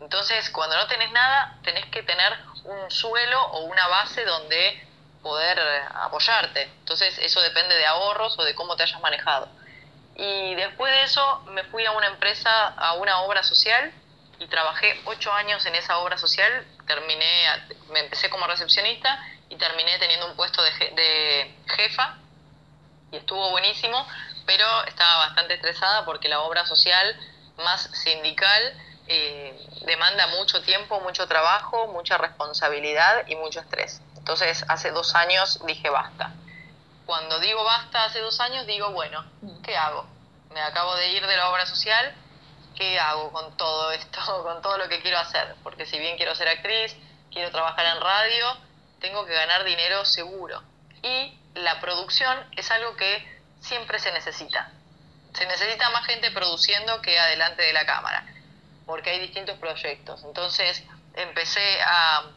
Entonces, 0.00 0.50
cuando 0.50 0.76
no 0.76 0.86
tenés 0.88 1.12
nada, 1.12 1.56
tenés 1.62 1.86
que 1.86 2.02
tener 2.02 2.36
un 2.64 2.90
suelo 2.90 3.40
o 3.52 3.60
una 3.60 3.86
base 3.86 4.24
donde 4.24 4.91
poder 5.22 5.58
apoyarte. 5.94 6.62
Entonces, 6.80 7.16
eso 7.18 7.40
depende 7.40 7.74
de 7.76 7.86
ahorros 7.86 8.38
o 8.38 8.44
de 8.44 8.54
cómo 8.54 8.76
te 8.76 8.82
hayas 8.82 9.00
manejado. 9.00 9.48
Y 10.16 10.54
después 10.56 10.92
de 10.92 11.02
eso 11.04 11.42
me 11.46 11.64
fui 11.64 11.86
a 11.86 11.92
una 11.92 12.08
empresa, 12.08 12.68
a 12.68 12.94
una 12.94 13.20
obra 13.22 13.42
social 13.42 13.92
y 14.38 14.46
trabajé 14.46 15.00
ocho 15.06 15.32
años 15.32 15.64
en 15.66 15.74
esa 15.74 15.98
obra 15.98 16.18
social. 16.18 16.66
Terminé, 16.86 17.46
me 17.90 18.00
empecé 18.00 18.28
como 18.28 18.46
recepcionista 18.46 19.18
y 19.48 19.56
terminé 19.56 19.98
teniendo 19.98 20.26
un 20.26 20.36
puesto 20.36 20.62
de, 20.62 20.70
de 20.70 21.54
jefa 21.76 22.16
y 23.12 23.16
estuvo 23.18 23.50
buenísimo, 23.50 24.06
pero 24.46 24.66
estaba 24.86 25.26
bastante 25.26 25.54
estresada 25.54 26.04
porque 26.04 26.28
la 26.28 26.40
obra 26.40 26.66
social 26.66 27.16
más 27.58 27.82
sindical 28.02 28.74
eh, 29.06 29.54
demanda 29.84 30.26
mucho 30.28 30.62
tiempo, 30.62 31.00
mucho 31.00 31.26
trabajo, 31.26 31.88
mucha 31.88 32.16
responsabilidad 32.18 33.24
y 33.26 33.36
mucho 33.36 33.60
estrés. 33.60 34.00
Entonces 34.22 34.64
hace 34.68 34.92
dos 34.92 35.16
años 35.16 35.58
dije 35.66 35.90
basta. 35.90 36.32
Cuando 37.06 37.40
digo 37.40 37.64
basta 37.64 38.04
hace 38.04 38.20
dos 38.20 38.38
años 38.38 38.68
digo, 38.68 38.92
bueno, 38.92 39.24
¿qué 39.64 39.76
hago? 39.76 40.06
Me 40.50 40.60
acabo 40.60 40.94
de 40.94 41.10
ir 41.10 41.26
de 41.26 41.36
la 41.36 41.50
obra 41.50 41.66
social, 41.66 42.14
¿qué 42.76 43.00
hago 43.00 43.32
con 43.32 43.56
todo 43.56 43.90
esto, 43.90 44.20
con 44.44 44.62
todo 44.62 44.78
lo 44.78 44.88
que 44.88 45.02
quiero 45.02 45.18
hacer? 45.18 45.56
Porque 45.64 45.86
si 45.86 45.98
bien 45.98 46.16
quiero 46.16 46.36
ser 46.36 46.46
actriz, 46.46 46.96
quiero 47.32 47.50
trabajar 47.50 47.84
en 47.84 48.00
radio, 48.00 48.56
tengo 49.00 49.26
que 49.26 49.34
ganar 49.34 49.64
dinero 49.64 50.04
seguro. 50.04 50.62
Y 51.02 51.36
la 51.54 51.80
producción 51.80 52.46
es 52.56 52.70
algo 52.70 52.94
que 52.94 53.42
siempre 53.60 53.98
se 53.98 54.12
necesita. 54.12 54.70
Se 55.34 55.46
necesita 55.46 55.90
más 55.90 56.06
gente 56.06 56.30
produciendo 56.30 57.02
que 57.02 57.18
adelante 57.18 57.62
de 57.62 57.72
la 57.72 57.84
cámara, 57.86 58.24
porque 58.86 59.10
hay 59.10 59.18
distintos 59.18 59.58
proyectos. 59.58 60.22
Entonces 60.22 60.84
empecé 61.14 61.82
a, 61.82 62.30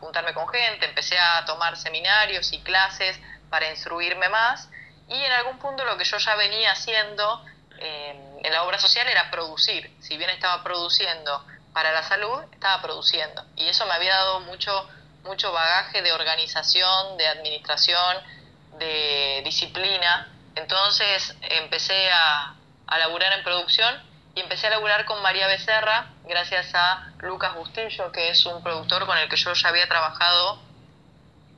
juntarme 0.00 0.32
con 0.34 0.48
gente, 0.48 0.86
empecé 0.86 1.18
a 1.18 1.44
tomar 1.44 1.76
seminarios 1.76 2.52
y 2.52 2.60
clases 2.60 3.18
para 3.50 3.68
instruirme 3.68 4.28
más 4.28 4.68
y 5.08 5.14
en 5.14 5.32
algún 5.32 5.58
punto 5.58 5.84
lo 5.84 5.96
que 5.98 6.04
yo 6.04 6.18
ya 6.18 6.34
venía 6.36 6.72
haciendo 6.72 7.44
eh, 7.78 8.40
en 8.42 8.52
la 8.52 8.62
obra 8.62 8.78
social 8.78 9.06
era 9.08 9.30
producir. 9.30 9.90
Si 10.00 10.16
bien 10.16 10.30
estaba 10.30 10.62
produciendo 10.62 11.44
para 11.72 11.92
la 11.92 12.02
salud, 12.02 12.42
estaba 12.52 12.80
produciendo. 12.80 13.44
Y 13.56 13.66
eso 13.68 13.86
me 13.86 13.92
había 13.92 14.14
dado 14.14 14.40
mucho 14.40 14.88
mucho 15.24 15.52
bagaje 15.52 16.00
de 16.02 16.12
organización, 16.12 17.16
de 17.18 17.26
administración, 17.26 18.16
de 18.78 19.42
disciplina. 19.44 20.28
Entonces 20.54 21.34
empecé 21.42 22.10
a, 22.10 22.54
a 22.86 22.98
laburar 22.98 23.32
en 23.34 23.44
producción 23.44 24.09
y 24.34 24.40
empecé 24.40 24.68
a 24.68 24.70
laburar 24.70 25.04
con 25.06 25.20
María 25.22 25.46
Becerra 25.46 26.06
gracias 26.24 26.72
a 26.74 27.12
Lucas 27.18 27.54
Bustillo, 27.54 28.12
que 28.12 28.30
es 28.30 28.46
un 28.46 28.62
productor 28.62 29.06
con 29.06 29.18
el 29.18 29.28
que 29.28 29.36
yo 29.36 29.52
ya 29.52 29.68
había 29.68 29.88
trabajado 29.88 30.60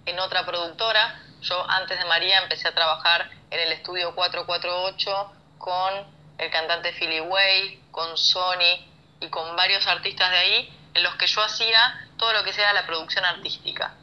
en 0.06 0.18
otra 0.18 0.46
productora. 0.46 1.20
Yo 1.42 1.68
antes 1.68 1.98
de 1.98 2.04
María 2.06 2.38
empecé 2.38 2.68
a 2.68 2.74
trabajar 2.74 3.30
en 3.50 3.60
el 3.60 3.72
estudio 3.72 4.14
448 4.14 5.32
con 5.58 6.06
el 6.38 6.50
cantante 6.50 6.92
Philly 6.92 7.20
Way, 7.20 7.84
con 7.90 8.16
Sony 8.16 8.88
y 9.20 9.28
con 9.28 9.54
varios 9.54 9.86
artistas 9.86 10.30
de 10.30 10.38
ahí, 10.38 10.78
en 10.94 11.02
los 11.02 11.14
que 11.16 11.26
yo 11.26 11.42
hacía 11.42 12.08
todo 12.16 12.32
lo 12.32 12.42
que 12.42 12.52
sea 12.52 12.72
la 12.72 12.86
producción 12.86 13.24
artística. 13.24 13.94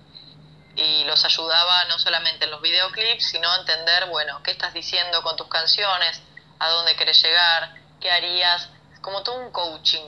Y 0.76 1.04
los 1.06 1.26
ayudaba 1.26 1.86
no 1.86 1.98
solamente 1.98 2.46
en 2.46 2.52
los 2.52 2.62
videoclips, 2.62 3.32
sino 3.32 3.50
a 3.52 3.58
entender, 3.58 4.06
bueno, 4.06 4.42
qué 4.44 4.52
estás 4.52 4.74
diciendo 4.74 5.24
con 5.24 5.36
tus 5.36 5.48
canciones, 5.48 6.22
a 6.60 6.70
dónde 6.70 6.96
querés 6.96 7.22
llegar, 7.22 7.80
qué 8.00 8.12
harías 8.12 8.70
como 9.02 9.24
todo 9.24 9.38
un 9.46 9.52
coaching, 9.52 10.06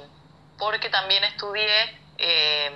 porque 0.58 0.90
también 0.90 1.24
estudié, 1.24 2.00
eh, 2.18 2.72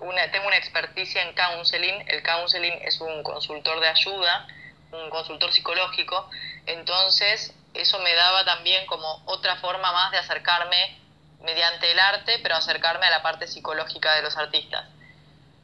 una, 0.00 0.30
tengo 0.30 0.46
una 0.46 0.56
experticia 0.56 1.22
en 1.22 1.34
counseling, 1.34 2.04
el 2.08 2.22
counseling 2.22 2.78
es 2.82 3.00
un 3.00 3.22
consultor 3.22 3.80
de 3.80 3.88
ayuda, 3.88 4.46
un 4.92 5.10
consultor 5.10 5.52
psicológico, 5.52 6.28
entonces 6.66 7.54
eso 7.74 7.98
me 8.00 8.14
daba 8.14 8.44
también 8.44 8.86
como 8.86 9.22
otra 9.26 9.56
forma 9.56 9.92
más 9.92 10.10
de 10.12 10.18
acercarme 10.18 10.98
mediante 11.42 11.90
el 11.90 11.98
arte, 11.98 12.38
pero 12.42 12.56
acercarme 12.56 13.06
a 13.06 13.10
la 13.10 13.22
parte 13.22 13.46
psicológica 13.46 14.14
de 14.14 14.22
los 14.22 14.36
artistas. 14.36 14.86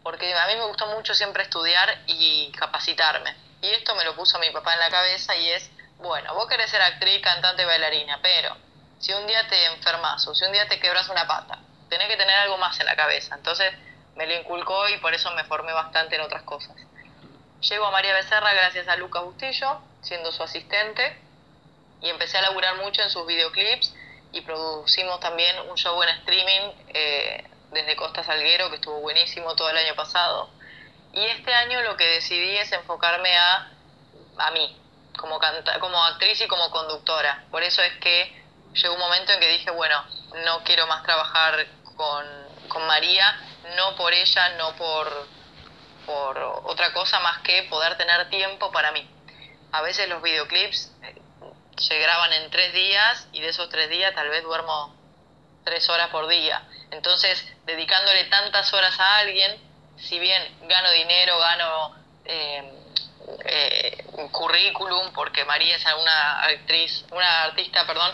Porque 0.03 0.35
a 0.35 0.47
mí 0.49 0.57
me 0.57 0.65
gustó 0.67 0.87
mucho 0.89 1.15
siempre 1.15 1.45
estudiar 1.45 2.03
y 2.07 2.51
capacitarme. 2.53 3.35
Y 3.63 3.69
esto 3.69 3.95
me 3.95 4.05
lo 4.05 4.15
puso 4.15 4.39
mi 4.39 4.51
papá 4.51 4.75
en 4.75 4.81
la 4.81 4.91
cabeza 4.91 5.37
y 5.37 5.51
es, 5.51 5.71
bueno, 6.03 6.35
vos 6.35 6.47
querés 6.49 6.71
ser 6.71 6.83
actriz, 6.83 7.23
cantante, 7.23 7.65
bailarina, 7.65 8.19
pero 8.23 8.57
si 8.99 9.13
un 9.13 9.27
día 9.27 9.47
te 9.49 9.67
enfermas 9.67 10.27
o 10.27 10.35
si 10.35 10.45
un 10.45 10.53
día 10.53 10.69
te 10.69 10.79
quebras 10.79 11.09
una 11.09 11.27
pata, 11.27 11.59
tenés 11.89 12.09
que 12.09 12.17
tener 12.17 12.35
algo 12.37 12.59
más 12.59 12.79
en 12.81 12.87
la 12.87 12.97
cabeza. 12.97 13.35
Entonces 13.35 13.73
me 14.17 14.27
lo 14.27 14.35
inculcó 14.35 14.89
y 14.89 14.99
por 14.99 15.15
eso 15.15 15.31
me 15.33 15.45
formé 15.45 15.73
bastante 15.73 16.17
en 16.17 16.23
otras 16.23 16.43
cosas. 16.43 16.77
Llego 17.61 17.87
a 17.87 17.91
María 17.91 18.15
Becerra 18.15 18.53
gracias 18.55 18.89
a 18.89 18.97
Lucas 18.97 19.23
Bustillo, 19.23 19.81
siendo 20.03 20.33
su 20.33 20.43
asistente, 20.43 21.17
y 22.01 22.11
empecé 22.11 22.39
a 22.39 22.43
laburar 22.43 22.77
mucho 22.77 23.03
en 23.03 23.11
sus 23.11 23.27
videoclips 23.27 23.95
y 24.33 24.41
producimos 24.41 25.21
también 25.21 25.59
un 25.69 25.77
show 25.77 26.03
en 26.03 26.09
streaming 26.09 26.73
eh, 26.89 27.45
desde 27.71 27.95
Costa 27.97 28.25
Salguero, 28.25 28.69
que 28.71 28.77
estuvo 28.77 29.01
buenísimo 29.01 29.55
todo 29.55 29.71
el 29.71 29.77
año 29.77 29.95
pasado. 29.95 30.51
Y 31.13 31.25
este 31.25 31.55
año 31.55 31.83
lo 31.83 31.97
que 31.97 32.05
decidí 32.05 32.57
es 32.57 32.73
enfocarme 32.73 33.37
a, 33.37 33.71
a 34.39 34.51
mí, 34.51 34.82
como, 35.17 35.39
canta, 35.39 35.79
como 35.79 36.03
actriz 36.05 36.41
y 36.41 36.49
como 36.49 36.71
conductora. 36.71 37.45
Por 37.51 37.63
eso 37.63 37.83
es 37.83 37.95
que 37.99 38.43
llegó 38.75 38.95
un 38.95 39.01
momento 39.01 39.33
en 39.33 39.41
que 39.41 39.49
dije, 39.49 39.71
bueno, 39.71 40.05
no 40.45 40.63
quiero 40.65 40.87
más 40.87 41.03
trabajar 41.03 41.67
con, 41.97 42.27
con 42.69 42.87
María, 42.87 43.37
no 43.77 43.97
por 43.97 44.13
ella, 44.13 44.51
no 44.57 44.75
por, 44.77 45.29
por 46.07 46.39
otra 46.65 46.93
cosa 46.93 47.21
más 47.21 47.39
que 47.39 47.65
poder 47.65 47.97
tener 47.97 48.29
tiempo 48.31 48.71
para 48.73 48.93
mí. 48.93 49.09
A 49.73 49.83
veces 49.83 50.09
los 50.09 50.23
videoclips 50.23 50.93
se 51.77 51.99
graban 51.99 52.33
en 52.33 52.51
tres 52.51 52.73
días 52.73 53.29
y 53.33 53.41
de 53.41 53.49
esos 53.49 53.69
tres 53.69 53.89
días 53.89 54.15
tal 54.15 54.29
vez 54.29 54.43
duermo 54.43 54.95
tres 55.65 55.89
horas 55.89 56.09
por 56.11 56.29
día. 56.29 56.63
Entonces, 56.91 57.45
dedicándole 57.65 58.25
tantas 58.25 58.73
horas 58.75 58.99
a 59.01 59.19
alguien, 59.19 59.59
si 59.97 60.19
bien 60.19 60.43
gano 60.69 60.91
dinero, 60.91 61.39
gano 61.39 61.97
eh, 62.25 62.82
eh, 63.45 64.05
currículum, 64.31 65.13
porque 65.13 65.45
María 65.45 65.77
es 65.77 65.85
una 66.01 66.43
actriz, 66.43 67.05
una 67.11 67.45
artista, 67.45 67.87
perdón, 67.87 68.13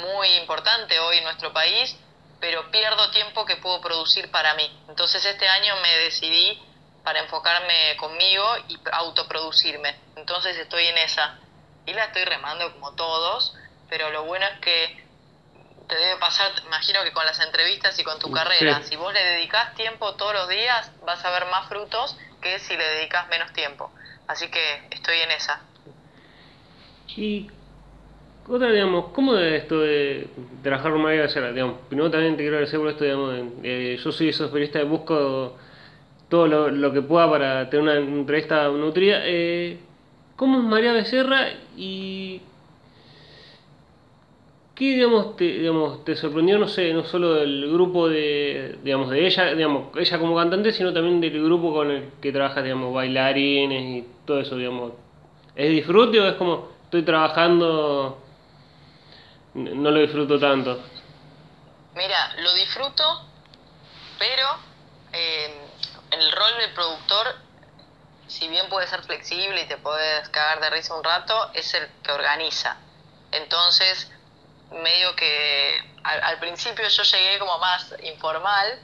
muy 0.00 0.28
importante 0.38 0.98
hoy 0.98 1.18
en 1.18 1.24
nuestro 1.24 1.52
país, 1.52 1.96
pero 2.40 2.70
pierdo 2.70 3.10
tiempo 3.10 3.44
que 3.44 3.56
puedo 3.56 3.80
producir 3.80 4.30
para 4.30 4.54
mí. 4.54 4.84
Entonces 4.88 5.24
este 5.24 5.48
año 5.48 5.76
me 5.76 5.96
decidí 5.98 6.60
para 7.04 7.20
enfocarme 7.20 7.96
conmigo 7.96 8.44
y 8.68 8.78
autoproducirme. 8.92 9.96
Entonces 10.16 10.56
estoy 10.56 10.86
en 10.86 10.98
esa 10.98 11.38
y 11.86 11.92
la 11.92 12.04
estoy 12.04 12.24
remando 12.24 12.72
como 12.72 12.94
todos, 12.94 13.54
pero 13.88 14.10
lo 14.10 14.24
bueno 14.24 14.46
es 14.46 14.58
que 14.60 15.02
te 15.88 15.96
debe 15.96 16.16
pasar, 16.16 16.50
imagino 16.64 17.02
que 17.02 17.12
con 17.12 17.26
las 17.26 17.38
entrevistas 17.40 17.98
y 17.98 18.04
con 18.04 18.18
tu 18.18 18.30
carrera, 18.30 18.82
si 18.82 18.96
vos 18.96 19.12
le 19.12 19.22
dedicas 19.22 19.74
tiempo 19.74 20.14
todos 20.14 20.32
los 20.32 20.48
días, 20.48 20.90
vas 21.04 21.24
a 21.24 21.30
ver 21.30 21.44
más 21.46 21.68
frutos 21.68 22.16
que 22.40 22.58
si 22.58 22.76
le 22.76 22.84
dedicas 22.84 23.28
menos 23.28 23.52
tiempo. 23.52 23.92
Así 24.26 24.48
que 24.48 24.60
estoy 24.90 25.16
en 25.18 25.30
esa. 25.30 25.62
Y 27.16 27.48
otra, 28.48 28.70
digamos, 28.72 29.06
¿cómo 29.12 29.36
es 29.36 29.62
esto 29.62 29.80
de 29.80 30.28
trabajar 30.62 30.92
con 30.92 31.02
María 31.02 31.22
Becerra? 31.22 31.52
Digamos, 31.52 31.76
primero 31.88 32.10
también 32.10 32.36
te 32.36 32.42
quiero 32.42 32.56
agradecer 32.56 32.80
por 32.80 32.88
esto, 32.88 33.04
digamos, 33.04 33.34
eh, 33.62 33.98
yo 34.02 34.12
soy 34.12 34.28
esos 34.30 34.50
periodistas 34.50 34.82
que 34.82 34.88
busco 34.88 35.56
todo 36.28 36.46
lo, 36.46 36.70
lo, 36.70 36.92
que 36.92 37.02
pueda 37.02 37.30
para 37.30 37.70
tener 37.70 37.82
una 37.82 37.96
entrevista 37.96 38.68
nutrida. 38.68 39.20
Eh, 39.24 39.78
¿Cómo 40.36 40.58
es 40.58 40.64
María 40.64 40.92
Becerra 40.92 41.50
y 41.76 42.40
qué 44.82 44.96
digamos 44.96 45.36
te, 45.36 45.44
digamos 45.44 46.04
te 46.04 46.16
sorprendió 46.16 46.58
no 46.58 46.66
sé 46.66 46.92
no 46.92 47.04
solo 47.04 47.34
del 47.34 47.70
grupo 47.72 48.08
de 48.08 48.78
digamos 48.82 49.10
de 49.10 49.26
ella 49.26 49.54
digamos 49.54 49.96
ella 49.96 50.18
como 50.18 50.36
cantante 50.36 50.72
sino 50.72 50.92
también 50.92 51.20
del 51.20 51.42
grupo 51.44 51.72
con 51.72 51.90
el 51.90 52.12
que 52.20 52.32
trabaja 52.32 52.62
digamos 52.62 52.92
bailarines 52.92 53.82
y 53.82 54.08
todo 54.26 54.40
eso 54.40 54.56
digamos 54.56 54.92
es 55.54 55.70
disfrute 55.70 56.20
o 56.20 56.26
es 56.26 56.34
como 56.34 56.68
estoy 56.84 57.04
trabajando 57.04 58.18
no 59.54 59.90
lo 59.90 60.00
disfruto 60.00 60.40
tanto 60.40 60.82
mira 61.94 62.34
lo 62.42 62.52
disfruto 62.54 63.04
pero 64.18 64.46
eh, 65.12 65.54
el 66.10 66.32
rol 66.32 66.58
del 66.60 66.74
productor 66.74 67.26
si 68.26 68.48
bien 68.48 68.68
puede 68.68 68.86
ser 68.88 69.02
flexible 69.02 69.62
y 69.62 69.68
te 69.68 69.76
puedes 69.76 70.28
cagar 70.30 70.60
de 70.60 70.70
risa 70.70 70.94
un 70.94 71.04
rato, 71.04 71.50
es 71.52 71.74
el 71.74 71.86
que 72.02 72.12
organiza. 72.12 72.78
Entonces, 73.30 74.10
medio 74.72 75.14
que 75.16 75.92
al, 76.04 76.38
principio 76.38 76.88
yo 76.88 77.02
llegué 77.02 77.38
como 77.38 77.58
más 77.58 77.94
informal 78.02 78.80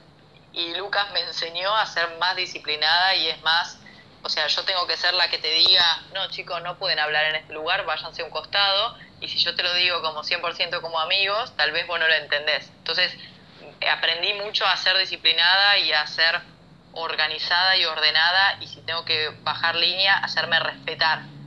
y 0.53 0.73
Lucas 0.75 1.11
me 1.11 1.21
enseñó 1.21 1.75
a 1.75 1.85
ser 1.85 2.17
más 2.17 2.35
disciplinada 2.35 3.15
y 3.15 3.27
es 3.27 3.41
más, 3.41 3.79
o 4.23 4.29
sea, 4.29 4.47
yo 4.47 4.63
tengo 4.63 4.87
que 4.87 4.97
ser 4.97 5.13
la 5.13 5.29
que 5.29 5.37
te 5.37 5.49
diga, 5.49 6.01
no 6.13 6.27
chicos, 6.29 6.61
no 6.63 6.77
pueden 6.77 6.99
hablar 6.99 7.25
en 7.25 7.35
este 7.35 7.53
lugar, 7.53 7.85
váyanse 7.85 8.21
a 8.21 8.25
un 8.25 8.31
costado, 8.31 8.97
y 9.21 9.27
si 9.27 9.37
yo 9.37 9.55
te 9.55 9.63
lo 9.63 9.73
digo 9.73 10.01
como 10.01 10.23
100% 10.23 10.81
como 10.81 10.99
amigos, 10.99 11.55
tal 11.55 11.71
vez 11.71 11.85
vos 11.87 11.99
no 11.99 12.07
lo 12.07 12.13
entendés. 12.13 12.69
Entonces, 12.77 13.15
aprendí 13.91 14.33
mucho 14.33 14.65
a 14.65 14.75
ser 14.77 14.97
disciplinada 14.97 15.77
y 15.77 15.91
a 15.91 16.05
ser 16.07 16.41
organizada 16.93 17.77
y 17.77 17.85
ordenada 17.85 18.57
y 18.61 18.67
si 18.67 18.81
tengo 18.81 19.05
que 19.05 19.29
bajar 19.43 19.75
línea, 19.75 20.17
hacerme 20.17 20.59
respetar. 20.59 21.38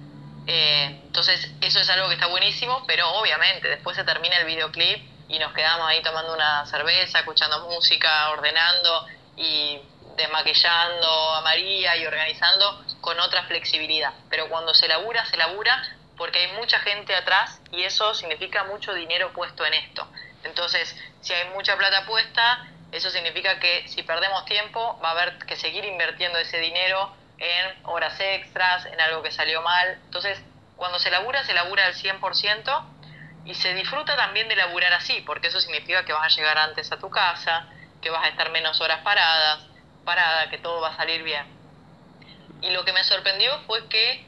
Eh, 0.47 1.01
entonces 1.05 1.55
eso 1.61 1.81
es 1.81 1.89
algo 1.91 2.09
que 2.09 2.15
está 2.15 2.27
buenísimo, 2.27 2.83
pero 2.87 3.09
obviamente 3.13 3.69
después 3.69 3.97
se 3.97 4.05
termina 4.05 4.37
el 4.39 4.47
videoclip 4.47 5.03
y 5.29 5.39
nos 5.39 5.53
quedamos 5.53 5.89
ahí 5.89 6.03
tomando 6.03 6.35
una 6.35 6.67
cerveza, 6.67 7.21
escuchando 7.21 7.69
música, 7.69 8.31
ordenando 8.31 9.07
y 9.37 9.81
desmaquillando 10.17 11.35
a 11.35 11.41
María 11.43 11.97
y 11.97 12.07
organizando 12.07 12.85
con 13.01 13.19
otra 13.21 13.45
flexibilidad. 13.45 14.13
Pero 14.29 14.49
cuando 14.49 14.75
se 14.75 14.89
labura, 14.89 15.25
se 15.27 15.37
labura 15.37 15.83
porque 16.17 16.41
hay 16.41 16.53
mucha 16.53 16.79
gente 16.81 17.15
atrás 17.15 17.61
y 17.71 17.83
eso 17.83 18.15
significa 18.15 18.65
mucho 18.65 18.93
dinero 18.95 19.33
puesto 19.33 19.65
en 19.65 19.75
esto. 19.75 20.07
Entonces, 20.45 20.95
si 21.21 21.33
hay 21.33 21.49
mucha 21.51 21.77
plata 21.77 22.05
puesta, 22.05 22.67
eso 22.91 23.11
significa 23.11 23.59
que 23.59 23.89
si 23.89 24.03
perdemos 24.03 24.45
tiempo 24.45 25.01
va 25.03 25.09
a 25.09 25.13
haber 25.13 25.39
que 25.47 25.57
seguir 25.57 25.85
invirtiendo 25.85 26.39
ese 26.39 26.59
dinero 26.59 27.15
en 27.43 27.87
horas 27.87 28.19
extras, 28.21 28.87
en 28.87 29.01
algo 29.01 29.23
que 29.23 29.33
salió 29.33 29.61
mal. 29.63 29.99
Entonces, 30.05 30.41
cuando 30.77 30.99
se 31.01 31.11
labura, 31.11 31.45
se 31.45 31.53
labura 31.53 31.85
al 31.87 31.95
100% 31.95 32.85
y 33.45 33.55
se 33.55 33.75
disfruta 33.75 34.17
también 34.17 34.49
de 34.49 34.55
laburar 34.55 34.93
así, 34.93 35.21
porque 35.27 35.49
eso 35.49 35.61
significa 35.61 36.05
que 36.05 36.13
vas 36.13 36.33
a 36.33 36.37
llegar 36.37 36.57
antes 36.59 36.93
a 36.93 36.99
tu 36.99 37.11
casa, 37.11 37.67
que 38.01 38.11
vas 38.11 38.25
a 38.25 38.29
estar 38.29 38.51
menos 38.51 38.81
horas 38.81 39.01
paradas, 39.03 39.67
parada, 40.05 40.49
que 40.51 40.59
todo 40.59 40.81
va 40.81 40.91
a 40.91 40.97
salir 40.97 41.25
bien. 41.25 41.45
Y 42.61 42.71
lo 42.71 42.85
que 42.85 42.93
me 42.93 43.03
sorprendió 43.03 43.59
fue 43.67 43.89
que 43.89 44.25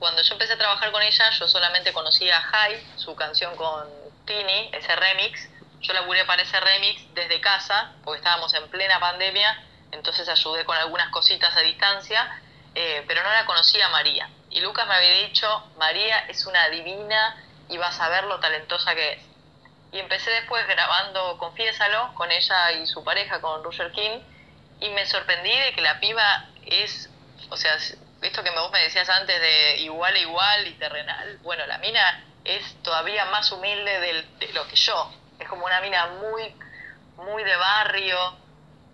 cuando 0.00 0.22
yo 0.22 0.32
empecé 0.32 0.54
a 0.54 0.58
trabajar 0.58 0.90
con 0.90 1.02
ella, 1.02 1.30
yo 1.30 1.46
solamente 1.46 1.92
conocía 1.92 2.36
a 2.36 2.40
High, 2.40 2.84
su 2.96 3.14
canción 3.14 3.54
con 3.54 3.88
Tini, 4.24 4.70
ese 4.72 4.96
remix, 4.96 5.48
yo 5.82 5.92
laburé 5.92 6.24
para 6.24 6.42
ese 6.42 6.58
remix 6.58 7.14
desde 7.14 7.40
casa, 7.40 7.92
porque 8.02 8.18
estábamos 8.18 8.52
en 8.54 8.68
plena 8.68 8.98
pandemia, 8.98 9.69
entonces 9.92 10.28
ayudé 10.28 10.64
con 10.64 10.76
algunas 10.76 11.10
cositas 11.10 11.56
a 11.56 11.60
distancia, 11.60 12.40
eh, 12.74 13.04
pero 13.06 13.22
no 13.22 13.30
la 13.30 13.46
conocía 13.46 13.88
María. 13.88 14.30
Y 14.50 14.60
Lucas 14.60 14.86
me 14.86 14.94
había 14.94 15.26
dicho, 15.26 15.64
María 15.76 16.26
es 16.28 16.46
una 16.46 16.68
divina 16.68 17.36
y 17.68 17.78
vas 17.78 17.98
a 18.00 18.08
ver 18.08 18.24
lo 18.24 18.40
talentosa 18.40 18.94
que 18.94 19.12
es. 19.12 19.22
Y 19.92 19.98
empecé 19.98 20.30
después 20.30 20.66
grabando 20.68 21.36
Confiésalo 21.38 22.14
con 22.14 22.30
ella 22.30 22.72
y 22.72 22.86
su 22.86 23.02
pareja, 23.02 23.40
con 23.40 23.62
Roger 23.64 23.90
King, 23.92 24.20
y 24.80 24.88
me 24.90 25.06
sorprendí 25.06 25.56
de 25.56 25.72
que 25.72 25.80
la 25.80 25.98
piba 26.00 26.48
es, 26.64 27.10
o 27.48 27.56
sea, 27.56 27.74
esto 27.74 28.42
que 28.42 28.50
vos 28.50 28.70
me 28.70 28.80
decías 28.80 29.08
antes 29.08 29.40
de 29.40 29.78
igual 29.80 30.14
a 30.14 30.18
igual 30.18 30.66
y 30.68 30.74
terrenal, 30.74 31.38
bueno, 31.42 31.66
la 31.66 31.78
mina 31.78 32.24
es 32.44 32.82
todavía 32.82 33.24
más 33.26 33.50
humilde 33.52 34.00
de 34.38 34.52
lo 34.52 34.66
que 34.68 34.76
yo 34.76 35.12
es 35.40 35.48
como 35.48 35.64
una 35.64 35.80
mina 35.80 36.06
muy, 36.06 36.54
muy 37.16 37.42
de 37.42 37.56
barrio, 37.56 38.36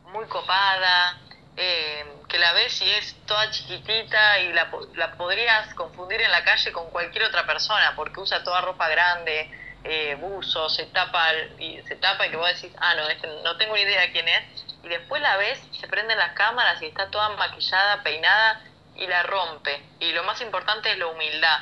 muy 0.07 0.27
copada, 0.27 1.19
eh, 1.57 2.05
que 2.29 2.39
la 2.39 2.53
ves 2.53 2.81
y 2.83 2.91
es 2.91 3.17
toda 3.27 3.51
chiquitita 3.51 4.41
y 4.41 4.53
la, 4.53 4.71
la, 4.95 5.13
podrías 5.17 5.73
confundir 5.75 6.21
en 6.21 6.31
la 6.31 6.45
calle 6.45 6.73
con 6.73 6.91
cualquier 6.91 7.25
otra 7.25 7.47
persona 7.47 7.95
porque 7.97 8.21
usa 8.21 8.43
toda 8.45 8.61
ropa 8.61 8.89
grande, 8.89 9.51
eh, 9.85 10.17
buzo, 10.21 10.69
se 10.69 10.87
tapa 10.87 11.33
y 11.59 11.81
se 11.83 11.97
tapa 11.97 12.27
y 12.27 12.31
que 12.31 12.37
vos 12.37 12.49
decís, 12.49 12.77
ah, 12.81 12.95
no, 12.95 13.09
este, 13.09 13.29
no 13.43 13.57
tengo 13.57 13.77
idea 13.77 14.11
quién 14.13 14.29
es. 14.29 14.65
Y 14.83 14.89
después 14.89 15.23
la 15.23 15.37
ves, 15.37 15.61
se 15.81 15.89
prenden 15.89 16.19
las 16.19 16.33
cámaras 16.33 16.81
y 16.83 16.87
está 16.87 17.11
toda 17.11 17.31
maquillada, 17.31 18.03
peinada 18.03 18.63
y 18.95 19.07
la 19.07 19.23
rompe. 19.25 19.83
Y 20.01 20.13
lo 20.13 20.23
más 20.25 20.41
importante 20.41 20.91
es 20.91 20.99
la 20.99 21.07
humildad. 21.07 21.61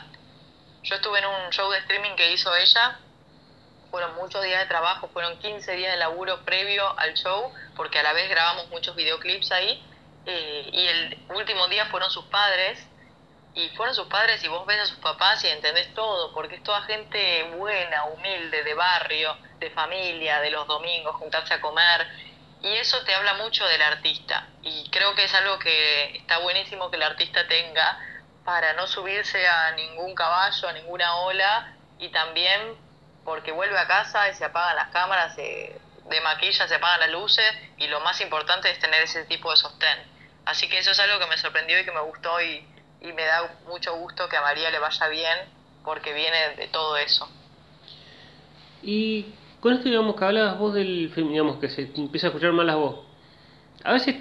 Yo 0.82 0.97
estuve 0.97 1.18
en 1.18 1.26
un 1.26 1.51
show 1.51 1.70
de 1.70 1.78
streaming 1.78 2.14
que 2.16 2.32
hizo 2.32 2.55
ella 2.55 2.99
fueron 3.95 4.16
muchos 4.16 4.42
días 4.42 4.59
de 4.59 4.66
trabajo, 4.66 5.09
fueron 5.12 5.38
15 5.38 5.70
días 5.76 5.92
de 5.92 5.99
laburo 5.99 6.45
previo 6.45 6.99
al 6.99 7.14
show, 7.14 7.53
porque 7.76 8.01
a 8.01 8.03
la 8.03 8.12
vez 8.12 8.28
grabamos 8.28 8.68
muchos 8.70 8.97
videoclips 8.97 9.53
ahí, 9.53 9.80
eh, 10.26 10.68
y 10.72 10.84
el 10.84 11.18
último 11.28 11.68
día 11.68 11.86
fueron 11.86 12.11
sus 12.11 12.24
padres, 12.24 12.84
y 13.55 13.68
fueron 13.76 13.95
sus 13.95 14.09
padres 14.09 14.42
y 14.42 14.49
vos 14.49 14.66
ves 14.66 14.80
a 14.80 14.86
sus 14.86 14.99
papás 14.99 15.45
y 15.45 15.47
entendés 15.47 15.95
todo, 15.95 16.34
porque 16.34 16.57
es 16.57 16.64
toda 16.64 16.82
gente 16.82 17.45
buena, 17.57 18.07
humilde, 18.07 18.64
de 18.64 18.74
barrio, 18.74 19.36
de 19.61 19.70
familia, 19.70 20.40
de 20.40 20.51
los 20.51 20.66
domingos, 20.66 21.14
juntarse 21.14 21.55
a 21.55 21.61
comer, 21.61 22.05
y 22.62 22.72
eso 22.74 23.01
te 23.05 23.14
habla 23.14 23.34
mucho 23.34 23.64
del 23.64 23.80
artista, 23.80 24.49
y 24.62 24.90
creo 24.90 25.14
que 25.14 25.22
es 25.22 25.34
algo 25.34 25.57
que 25.61 26.16
está 26.16 26.38
buenísimo 26.38 26.90
que 26.90 26.97
el 26.97 27.05
artista 27.05 27.47
tenga 27.47 27.97
para 28.45 28.72
no 28.72 28.88
subirse 28.88 29.47
a 29.47 29.70
ningún 29.76 30.16
caballo, 30.16 30.66
a 30.66 30.72
ninguna 30.72 31.14
ola, 31.18 31.76
y 32.01 32.09
también 32.09 32.82
porque 33.24 33.52
vuelve 33.52 33.78
a 33.78 33.86
casa 33.86 34.28
y 34.28 34.34
se 34.34 34.44
apagan 34.44 34.76
las 34.76 34.88
cámaras, 34.88 35.34
se 35.34 35.80
de 36.08 36.20
maquilla, 36.20 36.68
se 36.68 36.74
apagan 36.74 37.00
las 37.00 37.10
luces, 37.10 37.44
y 37.78 37.86
lo 37.86 38.00
más 38.00 38.20
importante 38.20 38.70
es 38.70 38.78
tener 38.78 39.02
ese 39.02 39.24
tipo 39.24 39.50
de 39.50 39.56
sostén. 39.56 39.98
Así 40.44 40.68
que 40.68 40.78
eso 40.78 40.90
es 40.90 41.00
algo 41.00 41.18
que 41.18 41.26
me 41.26 41.38
sorprendió 41.38 41.80
y 41.80 41.84
que 41.84 41.92
me 41.92 42.02
gustó 42.02 42.40
y, 42.40 42.62
me 43.00 43.24
da 43.24 43.54
mucho 43.68 43.94
gusto 43.96 44.26
que 44.30 44.36
a 44.36 44.40
María 44.40 44.70
le 44.70 44.78
vaya 44.78 45.08
bien 45.08 45.38
porque 45.84 46.14
viene 46.14 46.56
de 46.56 46.68
todo 46.68 46.96
eso. 46.96 47.28
Y 48.82 49.26
con 49.60 49.74
esto, 49.74 49.84
digamos, 49.84 50.16
que 50.16 50.24
hablabas 50.24 50.58
vos 50.58 50.72
del, 50.72 51.12
digamos, 51.14 51.58
que 51.58 51.68
se 51.68 51.82
empieza 51.82 52.28
a 52.28 52.30
escuchar 52.30 52.52
más 52.52 52.64
la 52.64 52.76
voz. 52.76 53.00
A 53.82 53.92
veces, 53.92 54.16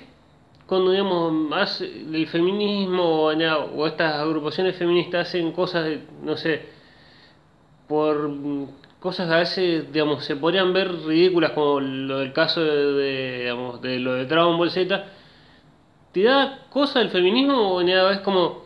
cuando, 0.68 0.92
digamos, 0.92 1.32
más 1.32 1.80
del 1.80 2.28
feminismo 2.28 3.28
o 3.28 3.88
estas 3.88 4.16
agrupaciones 4.16 4.78
feministas 4.78 5.30
hacen 5.30 5.54
cosas, 5.54 6.00
no 6.22 6.36
sé, 6.36 6.68
por 7.88 8.30
cosas 9.04 9.30
a 9.30 9.36
veces, 9.36 9.92
digamos, 9.92 10.24
se 10.24 10.38
podrían 10.38 10.72
ver 10.72 10.90
ridículas, 10.90 11.52
como 11.52 11.82
lo 11.82 12.20
del 12.20 12.32
caso 12.32 12.62
de, 12.62 13.40
digamos, 13.40 13.82
de 13.82 14.00
lo 14.00 14.14
de 14.14 14.26
Dragon 14.26 14.58
Ball 14.58 14.72
Z, 14.72 15.06
¿te 16.14 16.24
da 16.24 16.60
cosa 16.70 17.02
el 17.02 17.10
feminismo 17.10 17.74
o 17.74 17.82
es 17.82 18.20
como 18.22 18.64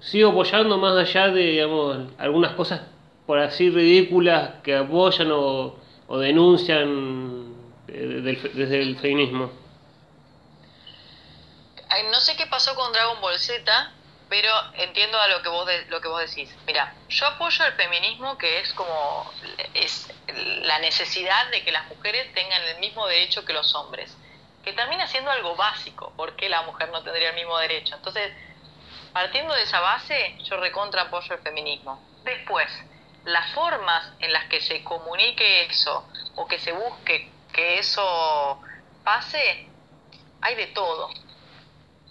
sigo 0.00 0.30
apoyando 0.30 0.78
más 0.78 0.96
allá 0.96 1.28
de, 1.28 1.42
digamos, 1.42 2.08
algunas 2.18 2.54
cosas 2.54 2.80
por 3.24 3.38
así 3.38 3.70
ridículas 3.70 4.54
que 4.64 4.74
apoyan 4.74 5.30
o, 5.30 5.76
denuncian 6.18 7.54
desde 7.86 8.82
el 8.82 8.96
feminismo? 8.96 9.52
no 12.10 12.18
sé 12.18 12.34
qué 12.36 12.46
pasó 12.46 12.74
con 12.74 12.92
Dragon 12.92 13.20
Ball 13.20 13.38
Z, 13.38 13.92
pero 14.30 14.54
entiendo 14.74 15.20
a 15.20 15.26
lo 15.26 15.42
que 15.42 15.48
vos 15.48 15.68
lo 15.88 16.00
que 16.00 16.06
vos 16.06 16.20
decís. 16.20 16.56
Mira, 16.64 16.94
yo 17.08 17.26
apoyo 17.26 17.66
el 17.66 17.72
feminismo 17.72 18.38
que 18.38 18.60
es 18.60 18.72
como 18.74 19.28
es 19.74 20.08
la 20.62 20.78
necesidad 20.78 21.50
de 21.50 21.64
que 21.64 21.72
las 21.72 21.88
mujeres 21.88 22.32
tengan 22.32 22.62
el 22.62 22.78
mismo 22.78 23.06
derecho 23.08 23.44
que 23.44 23.52
los 23.52 23.74
hombres, 23.74 24.16
que 24.64 24.72
termina 24.72 25.08
siendo 25.08 25.32
algo 25.32 25.56
básico, 25.56 26.12
porque 26.16 26.48
la 26.48 26.62
mujer 26.62 26.90
no 26.90 27.02
tendría 27.02 27.30
el 27.30 27.34
mismo 27.34 27.58
derecho. 27.58 27.96
Entonces, 27.96 28.32
partiendo 29.12 29.52
de 29.52 29.62
esa 29.62 29.80
base, 29.80 30.38
yo 30.44 30.56
recontra 30.58 31.02
apoyo 31.02 31.34
el 31.34 31.42
feminismo. 31.42 32.00
Después, 32.22 32.70
las 33.24 33.52
formas 33.52 34.12
en 34.20 34.32
las 34.32 34.44
que 34.44 34.60
se 34.60 34.84
comunique 34.84 35.64
eso 35.64 36.08
o 36.36 36.46
que 36.46 36.60
se 36.60 36.70
busque 36.70 37.32
que 37.52 37.80
eso 37.80 38.62
pase, 39.02 39.66
hay 40.40 40.54
de 40.54 40.68
todo. 40.68 41.10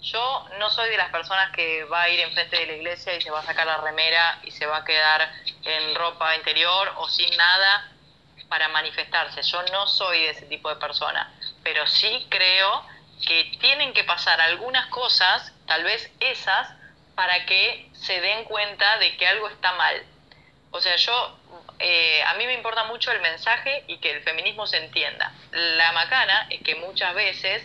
Yo 0.02 0.48
no 0.58 0.70
soy 0.70 0.88
de 0.88 0.96
las 0.96 1.10
personas 1.10 1.50
que 1.52 1.84
va 1.84 2.02
a 2.02 2.08
ir 2.08 2.20
enfrente 2.20 2.56
de 2.56 2.66
la 2.66 2.72
iglesia 2.72 3.14
y 3.14 3.20
se 3.20 3.30
va 3.30 3.40
a 3.40 3.44
sacar 3.44 3.66
la 3.66 3.76
remera 3.78 4.38
y 4.44 4.50
se 4.50 4.64
va 4.64 4.78
a 4.78 4.84
quedar 4.84 5.30
en 5.62 5.94
ropa 5.94 6.34
interior 6.36 6.94
o 6.96 7.08
sin 7.08 7.36
nada 7.36 7.90
para 8.48 8.68
manifestarse. 8.68 9.42
Yo 9.42 9.62
no 9.72 9.86
soy 9.86 10.22
de 10.22 10.30
ese 10.30 10.46
tipo 10.46 10.70
de 10.70 10.76
persona, 10.76 11.30
pero 11.62 11.86
sí 11.86 12.26
creo 12.30 12.84
que 13.26 13.52
tienen 13.60 13.92
que 13.92 14.04
pasar 14.04 14.40
algunas 14.40 14.86
cosas, 14.86 15.52
tal 15.66 15.84
vez 15.84 16.10
esas, 16.20 16.68
para 17.14 17.44
que 17.44 17.90
se 17.92 18.20
den 18.22 18.44
cuenta 18.44 18.98
de 18.98 19.16
que 19.18 19.26
algo 19.26 19.48
está 19.48 19.72
mal. 19.72 20.02
O 20.70 20.80
sea, 20.80 20.96
yo, 20.96 21.38
eh, 21.78 22.22
a 22.22 22.34
mí 22.34 22.46
me 22.46 22.54
importa 22.54 22.84
mucho 22.84 23.12
el 23.12 23.20
mensaje 23.20 23.84
y 23.86 23.98
que 23.98 24.12
el 24.12 24.22
feminismo 24.22 24.66
se 24.66 24.78
entienda. 24.78 25.32
La 25.52 25.92
macana 25.92 26.46
es 26.48 26.62
que 26.62 26.76
muchas 26.76 27.14
veces 27.14 27.62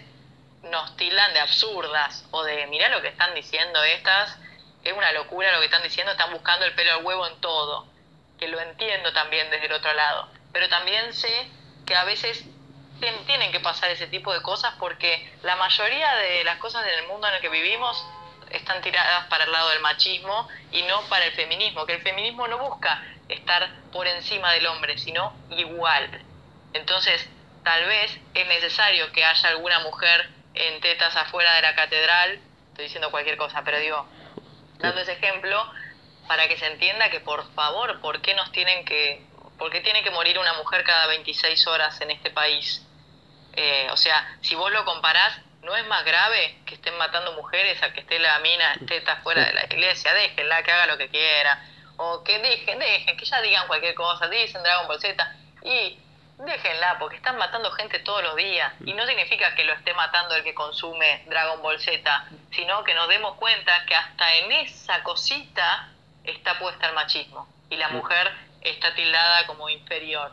nos 0.69 0.95
tildan 0.97 1.33
de 1.33 1.39
absurdas 1.39 2.25
o 2.31 2.43
de, 2.43 2.67
mirá 2.67 2.89
lo 2.89 3.01
que 3.01 3.09
están 3.09 3.33
diciendo 3.35 3.83
estas, 3.83 4.37
es 4.83 4.93
una 4.93 5.11
locura 5.11 5.51
lo 5.51 5.59
que 5.59 5.65
están 5.65 5.83
diciendo, 5.83 6.11
están 6.11 6.31
buscando 6.31 6.65
el 6.65 6.73
pelo 6.75 6.93
al 6.93 7.05
huevo 7.05 7.27
en 7.27 7.39
todo, 7.41 7.87
que 8.39 8.47
lo 8.47 8.59
entiendo 8.59 9.13
también 9.13 9.49
desde 9.49 9.65
el 9.65 9.73
otro 9.73 9.93
lado, 9.93 10.29
pero 10.51 10.69
también 10.69 11.13
sé 11.13 11.49
que 11.85 11.95
a 11.95 12.03
veces 12.03 12.45
tienen 12.99 13.51
que 13.51 13.59
pasar 13.59 13.89
ese 13.91 14.07
tipo 14.07 14.33
de 14.33 14.41
cosas 14.41 14.73
porque 14.79 15.31
la 15.43 15.55
mayoría 15.55 16.15
de 16.15 16.43
las 16.43 16.57
cosas 16.57 16.85
en 16.85 16.99
el 16.99 17.07
mundo 17.07 17.27
en 17.27 17.35
el 17.35 17.41
que 17.41 17.49
vivimos 17.49 18.05
están 18.51 18.81
tiradas 18.81 19.25
para 19.27 19.43
el 19.43 19.51
lado 19.51 19.69
del 19.69 19.81
machismo 19.81 20.47
y 20.71 20.81
no 20.83 21.01
para 21.09 21.25
el 21.25 21.33
feminismo, 21.33 21.85
que 21.85 21.95
el 21.95 22.01
feminismo 22.01 22.47
no 22.47 22.57
busca 22.57 23.03
estar 23.27 23.69
por 23.91 24.07
encima 24.07 24.51
del 24.53 24.67
hombre, 24.67 24.97
sino 24.97 25.33
igual. 25.51 26.21
Entonces, 26.73 27.27
tal 27.63 27.85
vez 27.85 28.17
es 28.33 28.47
necesario 28.47 29.11
que 29.11 29.25
haya 29.25 29.49
alguna 29.49 29.79
mujer 29.79 30.29
en 30.55 30.81
tetas 30.81 31.15
afuera 31.15 31.53
de 31.55 31.61
la 31.61 31.75
catedral, 31.75 32.39
estoy 32.69 32.85
diciendo 32.85 33.11
cualquier 33.11 33.37
cosa, 33.37 33.63
pero 33.63 33.79
digo, 33.79 34.07
dando 34.79 35.01
ese 35.01 35.13
ejemplo, 35.13 35.71
para 36.27 36.47
que 36.47 36.57
se 36.57 36.67
entienda 36.67 37.09
que 37.09 37.19
por 37.19 37.53
favor, 37.53 37.99
¿por 38.01 38.21
qué 38.21 38.33
nos 38.33 38.51
tienen 38.51 38.85
que, 38.85 39.21
por 39.57 39.71
qué 39.71 39.81
tiene 39.81 40.03
que 40.03 40.11
morir 40.11 40.39
una 40.39 40.53
mujer 40.53 40.83
cada 40.83 41.07
26 41.07 41.67
horas 41.67 41.99
en 42.01 42.11
este 42.11 42.31
país? 42.31 42.85
Eh, 43.53 43.87
o 43.91 43.97
sea, 43.97 44.37
si 44.41 44.55
vos 44.55 44.71
lo 44.71 44.83
comparás, 44.85 45.39
¿no 45.61 45.75
es 45.75 45.85
más 45.87 46.03
grave 46.05 46.59
que 46.65 46.75
estén 46.75 46.97
matando 46.97 47.33
mujeres 47.33 47.81
a 47.81 47.93
que 47.93 48.01
esté 48.01 48.19
la 48.19 48.39
mina 48.39 48.75
tetas 48.87 49.21
fuera 49.23 49.45
de 49.45 49.53
la 49.53 49.65
iglesia? 49.65 50.13
Déjenla, 50.13 50.63
que 50.63 50.71
haga 50.71 50.87
lo 50.87 50.97
que 50.97 51.09
quiera. 51.09 51.63
O 51.97 52.23
que 52.23 52.37
dejen, 52.39 52.77
dejen, 52.77 53.15
que 53.15 53.25
ya 53.25 53.41
digan 53.41 53.67
cualquier 53.67 53.95
cosa, 53.95 54.27
dicen 54.27 54.61
Dragon 54.61 54.87
Ball 54.87 54.99
Z. 54.99 55.35
Y 55.63 55.97
Déjenla, 56.37 56.99
porque 56.99 57.15
están 57.15 57.37
matando 57.37 57.71
gente 57.71 57.99
todos 57.99 58.21
los 58.23 58.35
días. 58.35 58.73
Y 58.85 58.93
no 58.93 59.05
significa 59.05 59.55
que 59.55 59.63
lo 59.63 59.73
esté 59.73 59.93
matando 59.93 60.35
el 60.35 60.43
que 60.43 60.53
consume 60.53 61.23
Dragon 61.27 61.61
Ball 61.61 61.79
Z, 61.79 62.25
sino 62.51 62.83
que 62.83 62.93
nos 62.93 63.07
demos 63.07 63.35
cuenta 63.35 63.85
que 63.85 63.95
hasta 63.95 64.35
en 64.35 64.51
esa 64.51 65.01
cosita 65.03 65.89
está 66.23 66.59
puesta 66.59 66.87
el 66.87 66.93
machismo. 66.93 67.47
Y 67.69 67.77
la 67.77 67.89
mujer 67.89 68.31
está 68.61 68.93
tildada 68.95 69.47
como 69.47 69.69
inferior. 69.69 70.31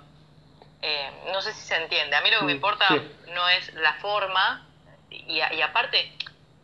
Eh, 0.81 1.11
no 1.33 1.41
sé 1.41 1.53
si 1.55 1.61
se 1.61 1.77
entiende. 1.77 2.17
A 2.17 2.21
mí 2.21 2.31
lo 2.31 2.41
que 2.41 2.47
me 2.47 2.53
importa 2.53 2.89
no 3.29 3.49
es 3.49 3.73
la 3.75 3.95
forma, 3.95 4.67
y, 5.09 5.39
y 5.39 5.63
aparte 5.63 6.13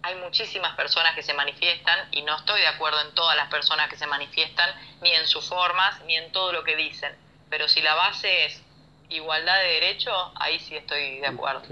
hay 0.02 0.16
muchísimas 0.16 0.74
personas 0.74 1.14
que 1.14 1.22
se 1.22 1.34
manifiestan 1.34 2.08
y 2.12 2.22
no 2.22 2.36
estoy 2.36 2.60
de 2.60 2.66
acuerdo 2.66 3.00
en 3.02 3.14
todas 3.14 3.36
las 3.36 3.48
personas 3.48 3.88
que 3.88 3.96
se 3.96 4.06
manifiestan, 4.06 4.70
ni 5.00 5.12
en 5.12 5.26
sus 5.28 5.48
formas, 5.48 6.00
ni 6.02 6.16
en 6.16 6.32
todo 6.32 6.52
lo 6.52 6.64
que 6.64 6.74
dicen. 6.74 7.16
Pero 7.50 7.68
si 7.68 7.82
la 7.82 7.94
base 7.94 8.46
es 8.46 8.62
igualdad 9.10 9.58
de 9.62 9.68
derecho, 9.74 10.10
ahí 10.34 10.58
sí 10.60 10.74
estoy 10.76 11.18
de 11.20 11.26
acuerdo. 11.26 11.62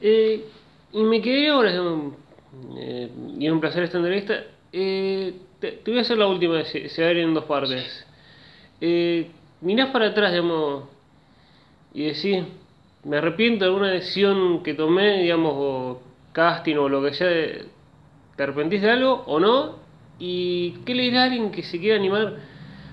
Eh, 0.00 0.44
y 0.92 1.02
me 1.02 1.20
quedé 1.20 1.48
ahora, 1.48 1.72
eh, 2.78 3.10
y 3.38 3.46
es 3.46 3.52
un 3.52 3.60
placer 3.60 3.84
esta 3.84 3.98
entrevista. 3.98 4.42
Eh, 4.72 5.34
te, 5.58 5.80
voy 5.86 5.98
a 5.98 6.02
hacer 6.02 6.18
la 6.18 6.26
última, 6.26 6.64
se, 6.64 6.88
se 6.88 7.02
va 7.02 7.08
a 7.08 7.12
ir 7.12 7.18
en 7.18 7.34
dos 7.34 7.44
partes. 7.44 8.06
Eh, 8.80 9.30
mirás 9.60 9.90
para 9.90 10.08
atrás, 10.08 10.32
digamos, 10.32 10.84
y 11.94 12.04
decís, 12.06 12.44
me 13.04 13.18
arrepiento 13.18 13.64
de 13.64 13.70
alguna 13.70 13.90
decisión 13.90 14.62
que 14.62 14.74
tomé, 14.74 15.22
digamos, 15.22 15.52
o 15.54 16.02
casting 16.32 16.76
o 16.76 16.88
lo 16.88 17.02
que 17.02 17.14
sea, 17.14 17.28
¿te 18.36 18.42
arrepentís 18.42 18.82
de 18.82 18.90
algo 18.90 19.22
o 19.26 19.38
no? 19.38 19.76
¿Y 20.18 20.72
qué 20.84 20.94
le 20.94 21.04
dirá 21.04 21.22
a 21.22 21.24
alguien 21.24 21.52
que 21.52 21.62
se 21.62 21.78
quiera 21.78 21.96
animar? 21.96 22.36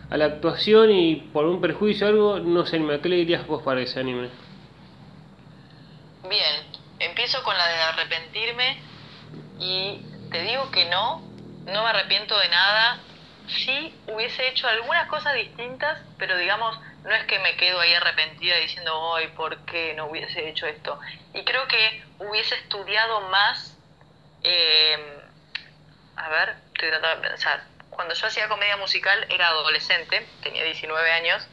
A 0.10 0.18
la 0.18 0.26
actuación 0.26 0.91
y 0.91 1.16
por 1.16 1.45
un 1.45 1.62
perjuicio 1.62 2.07
o 2.07 2.10
algo 2.10 2.39
no 2.39 2.66
se 2.66 2.78
anima. 2.78 3.01
¿Qué 3.01 3.10
le 3.10 3.18
dirías 3.18 3.45
vos 3.45 3.62
para 3.64 3.82
ese 3.82 3.99
anime? 3.99 4.30
Bien, 6.28 6.64
empiezo 6.99 7.43
con 7.43 7.57
la 7.57 7.68
de 7.68 7.82
arrepentirme 7.82 8.78
y 9.60 10.01
te 10.32 10.41
digo 10.43 10.70
que 10.72 10.86
no, 10.89 11.22
no 11.68 11.84
me 11.84 11.89
arrepiento 11.89 12.38
de 12.38 12.49
nada. 12.49 12.99
Sí 13.47 13.93
hubiese 14.07 14.47
hecho 14.49 14.68
algunas 14.68 15.07
cosas 15.07 15.34
distintas, 15.36 15.97
pero 16.18 16.38
digamos, 16.38 16.80
no 17.03 17.12
es 17.12 17.24
que 17.26 17.39
me 17.39 17.55
quedo 17.55 17.80
ahí 17.80 17.93
arrepentida 17.93 18.57
diciendo, 18.57 18.95
hoy, 18.99 19.28
¿por 19.30 19.57
qué 19.66 19.93
no 19.95 20.07
hubiese 20.07 20.49
hecho 20.49 20.68
esto? 20.68 20.99
Y 21.34 21.43
creo 21.43 21.68
que 21.68 22.03
hubiese 22.20 22.55
estudiado 22.55 23.22
más, 23.30 23.76
eh, 24.43 25.20
a 26.16 26.30
ver, 26.30 26.55
estoy 26.74 26.89
tratando 26.89 27.22
de 27.22 27.30
pensar, 27.30 27.64
cuando 28.00 28.16
yo 28.16 28.28
hacía 28.28 28.47
comedia 28.47 28.78
musical 28.78 29.28
era 29.30 29.50
adolescente, 29.50 30.26
tenía 30.41 30.64
19 30.64 31.12
años, 31.12 31.45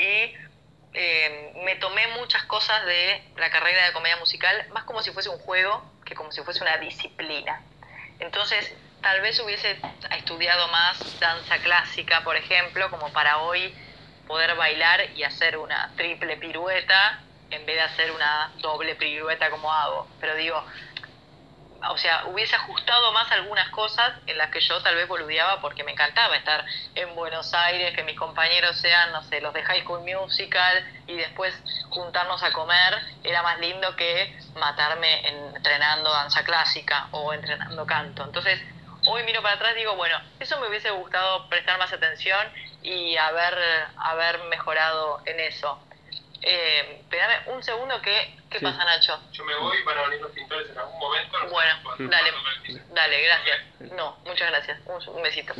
y 0.00 0.34
eh, 0.94 1.52
me 1.64 1.76
tomé 1.76 2.08
muchas 2.08 2.42
cosas 2.46 2.84
de 2.86 3.22
la 3.36 3.48
carrera 3.48 3.86
de 3.86 3.92
comedia 3.92 4.16
musical, 4.16 4.66
más 4.72 4.82
como 4.82 5.00
si 5.02 5.12
fuese 5.12 5.28
un 5.28 5.38
juego 5.38 5.80
que 6.04 6.16
como 6.16 6.32
si 6.32 6.42
fuese 6.42 6.60
una 6.60 6.78
disciplina. 6.78 7.62
Entonces, 8.18 8.74
tal 9.00 9.20
vez 9.20 9.38
hubiese 9.38 9.78
estudiado 10.10 10.66
más 10.72 11.20
danza 11.20 11.56
clásica, 11.58 12.24
por 12.24 12.34
ejemplo, 12.34 12.90
como 12.90 13.12
para 13.12 13.38
hoy 13.38 13.72
poder 14.26 14.56
bailar 14.56 15.10
y 15.14 15.22
hacer 15.22 15.56
una 15.56 15.92
triple 15.94 16.36
pirueta 16.36 17.22
en 17.52 17.64
vez 17.64 17.76
de 17.76 17.82
hacer 17.82 18.10
una 18.10 18.50
doble 18.56 18.96
pirueta 18.96 19.50
como 19.50 19.72
hago. 19.72 20.08
Pero 20.18 20.34
digo, 20.34 20.64
o 21.90 21.98
sea, 21.98 22.24
hubiese 22.26 22.56
ajustado 22.56 23.12
más 23.12 23.30
algunas 23.32 23.68
cosas 23.70 24.12
en 24.26 24.38
las 24.38 24.50
que 24.50 24.60
yo 24.60 24.80
tal 24.82 24.94
vez 24.94 25.08
boludeaba 25.08 25.60
porque 25.60 25.84
me 25.84 25.92
encantaba 25.92 26.36
estar 26.36 26.64
en 26.94 27.14
Buenos 27.14 27.52
Aires, 27.54 27.94
que 27.94 28.04
mis 28.04 28.16
compañeros 28.16 28.76
sean, 28.76 29.12
no 29.12 29.22
sé, 29.22 29.40
los 29.40 29.52
de 29.54 29.62
High 29.62 29.82
School 29.82 30.00
Musical 30.00 30.84
y 31.06 31.16
después 31.16 31.54
juntarnos 31.90 32.42
a 32.42 32.52
comer, 32.52 32.94
era 33.22 33.42
más 33.42 33.58
lindo 33.58 33.94
que 33.96 34.36
matarme 34.54 35.26
entrenando 35.28 36.10
danza 36.10 36.44
clásica 36.44 37.08
o 37.12 37.32
entrenando 37.32 37.86
canto. 37.86 38.24
Entonces, 38.24 38.60
hoy 39.06 39.22
miro 39.24 39.42
para 39.42 39.54
atrás 39.54 39.72
y 39.74 39.78
digo, 39.78 39.94
bueno, 39.96 40.16
eso 40.38 40.58
me 40.60 40.68
hubiese 40.68 40.90
gustado 40.90 41.48
prestar 41.48 41.78
más 41.78 41.92
atención 41.92 42.50
y 42.82 43.16
haber, 43.16 43.88
haber 43.96 44.38
mejorado 44.44 45.20
en 45.24 45.40
eso. 45.40 45.85
Eh, 46.42 47.02
un 47.46 47.62
segundo, 47.62 48.00
¿qué, 48.02 48.34
qué 48.50 48.60
pasa, 48.60 48.84
Nacho? 48.84 49.18
Yo 49.32 49.44
me 49.44 49.54
voy, 49.56 49.82
van 49.84 49.98
a 49.98 50.02
venir 50.02 50.20
los 50.20 50.30
pintores 50.32 50.68
en 50.70 50.78
algún 50.78 50.98
momento. 50.98 51.38
Bueno, 51.50 52.10
dale, 52.10 52.32
dale, 52.90 53.22
gracias. 53.22 53.58
No, 53.92 54.18
muchas 54.24 54.50
gracias. 54.50 54.80
Un, 54.86 55.22
besito. 55.22 55.54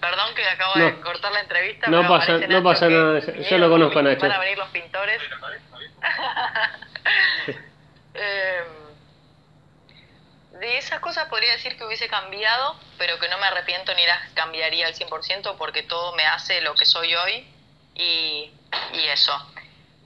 Perdón 0.00 0.34
que 0.34 0.48
acabo 0.48 0.74
de 0.74 1.00
cortar 1.00 1.32
la 1.32 1.40
entrevista. 1.40 1.88
No 1.88 2.06
pasa, 2.06 2.38
no 2.38 2.62
pasa 2.62 2.88
nada, 2.88 3.20
yo 3.20 3.58
lo 3.58 3.70
conozco, 3.70 4.02
Nacho. 4.02 4.20
Van 4.20 4.32
a 4.32 4.38
venir 4.38 4.58
los 4.58 4.68
pintores. 4.68 5.22
eh, 8.14 8.62
de 10.52 10.78
esas 10.78 11.00
cosas 11.00 11.28
podría 11.28 11.52
decir 11.52 11.76
que 11.76 11.84
hubiese 11.84 12.08
cambiado, 12.08 12.78
pero 12.98 13.18
que 13.18 13.28
no 13.28 13.38
me 13.38 13.46
arrepiento 13.46 13.94
ni 13.94 14.04
las 14.06 14.28
cambiaría 14.34 14.86
al 14.86 14.94
100% 14.94 15.56
porque 15.56 15.84
todo 15.84 16.14
me 16.16 16.26
hace 16.26 16.60
lo 16.60 16.74
que 16.74 16.84
soy 16.84 17.14
hoy 17.14 17.46
y, 17.94 18.52
y 18.92 19.08
eso. 19.08 19.32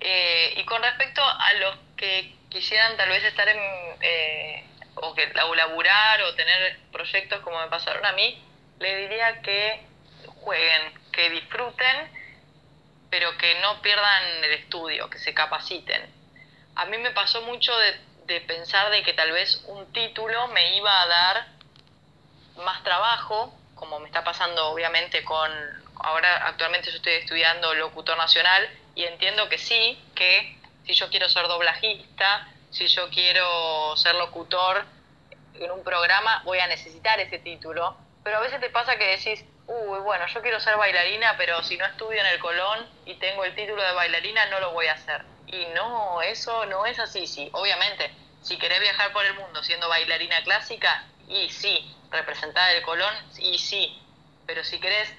Eh, 0.05 0.55
y 0.57 0.65
con 0.65 0.83
respecto 0.83 1.23
a 1.23 1.53
los 1.55 1.79
que 1.97 2.35
quisieran 2.49 2.97
tal 2.97 3.09
vez 3.09 3.23
estar 3.23 3.49
en, 3.49 3.59
eh, 4.01 4.65
o 4.97 5.15
que 5.15 5.29
laburar 5.29 6.23
o 6.23 6.35
tener 6.35 6.77
proyectos 6.91 7.41
como 7.43 7.61
me 7.61 7.69
pasaron 7.69 8.05
a 8.05 8.11
mí, 8.11 8.43
le 8.81 8.97
diría 8.97 9.41
que 9.43 9.81
jueguen, 10.27 10.93
que 11.13 11.31
disfruten, 11.31 12.11
pero 13.11 13.39
que 13.39 13.61
no 13.61 13.81
pierdan 13.81 14.25
el 14.43 14.53
estudio, 14.55 15.09
que 15.09 15.19
se 15.19 15.35
capaciten. 15.35 16.05
A 16.75 16.85
mí 16.87 16.99
me 16.99 17.13
pasó 17.13 17.43
mucho 17.43 17.77
de, 17.79 18.01
de 18.27 18.41
pensar 18.41 18.91
de 18.91 19.05
que 19.05 19.13
tal 19.13 19.31
vez 19.31 19.63
un 19.69 19.93
título 19.93 20.49
me 20.49 20.77
iba 20.77 21.01
a 21.01 21.07
dar 21.07 21.47
más 22.57 22.83
trabajo, 22.83 23.57
como 23.77 24.01
me 24.01 24.07
está 24.07 24.25
pasando 24.25 24.67
obviamente 24.67 25.23
con, 25.23 25.49
ahora 26.01 26.49
actualmente 26.49 26.91
yo 26.91 26.97
estoy 26.97 27.13
estudiando 27.15 27.73
locutor 27.75 28.19
nacional 28.19 28.69
y 28.95 29.05
entiendo 29.05 29.49
que 29.49 29.59
sí, 29.59 29.99
que 30.15 30.57
si 30.87 30.95
yo 30.95 31.09
quiero 31.09 31.29
ser 31.29 31.47
doblajista, 31.47 32.49
si 32.71 32.87
yo 32.89 33.09
quiero 33.11 33.97
ser 33.97 34.15
locutor 34.17 34.85
en 35.55 35.71
un 35.71 35.85
programa, 35.85 36.43
voy 36.45 36.59
a 36.59 36.67
necesitar 36.67 37.21
ese 37.21 37.39
título. 37.39 37.97
Pero 38.25 38.39
a 38.39 38.41
veces 38.41 38.61
te 38.61 38.71
pasa 38.71 38.97
que 38.97 39.17
decís, 39.17 39.45
uy, 39.67 39.99
bueno, 40.01 40.27
yo 40.27 40.43
quiero 40.43 40.61
ser 40.61 40.77
bailarina, 40.77 41.37
pero 41.37 41.63
si 41.63 41.77
no 41.77 41.85
estudio 41.87 42.21
en 42.21 42.27
el 42.27 42.39
Colón 42.39 42.87
y 43.05 43.15
tengo 43.15 43.45
el 43.45 43.55
título 43.55 43.83
de 43.83 43.93
bailarina, 43.93 44.47
no 44.47 44.61
lo 44.61 44.73
voy 44.73 44.87
a 44.87 44.95
hacer. 44.95 45.23
Y 45.47 45.67
no, 45.75 46.23
eso 46.23 46.67
no 46.67 46.87
es 46.87 46.99
así, 46.99 47.27
sí. 47.27 47.49
Obviamente, 47.53 48.11
si 48.43 48.59
querés 48.59 48.81
viajar 48.81 49.13
por 49.13 49.25
el 49.25 49.35
mundo 49.35 49.63
siendo 49.63 49.89
bailarina 49.89 50.43
clásica, 50.45 51.05
y 51.29 51.49
sí, 51.51 51.95
representar 52.11 52.75
el 52.75 52.83
Colón, 52.83 53.15
y 53.39 53.59
sí. 53.59 53.99
Pero 54.47 54.65
si 54.65 54.79
querés 54.81 55.13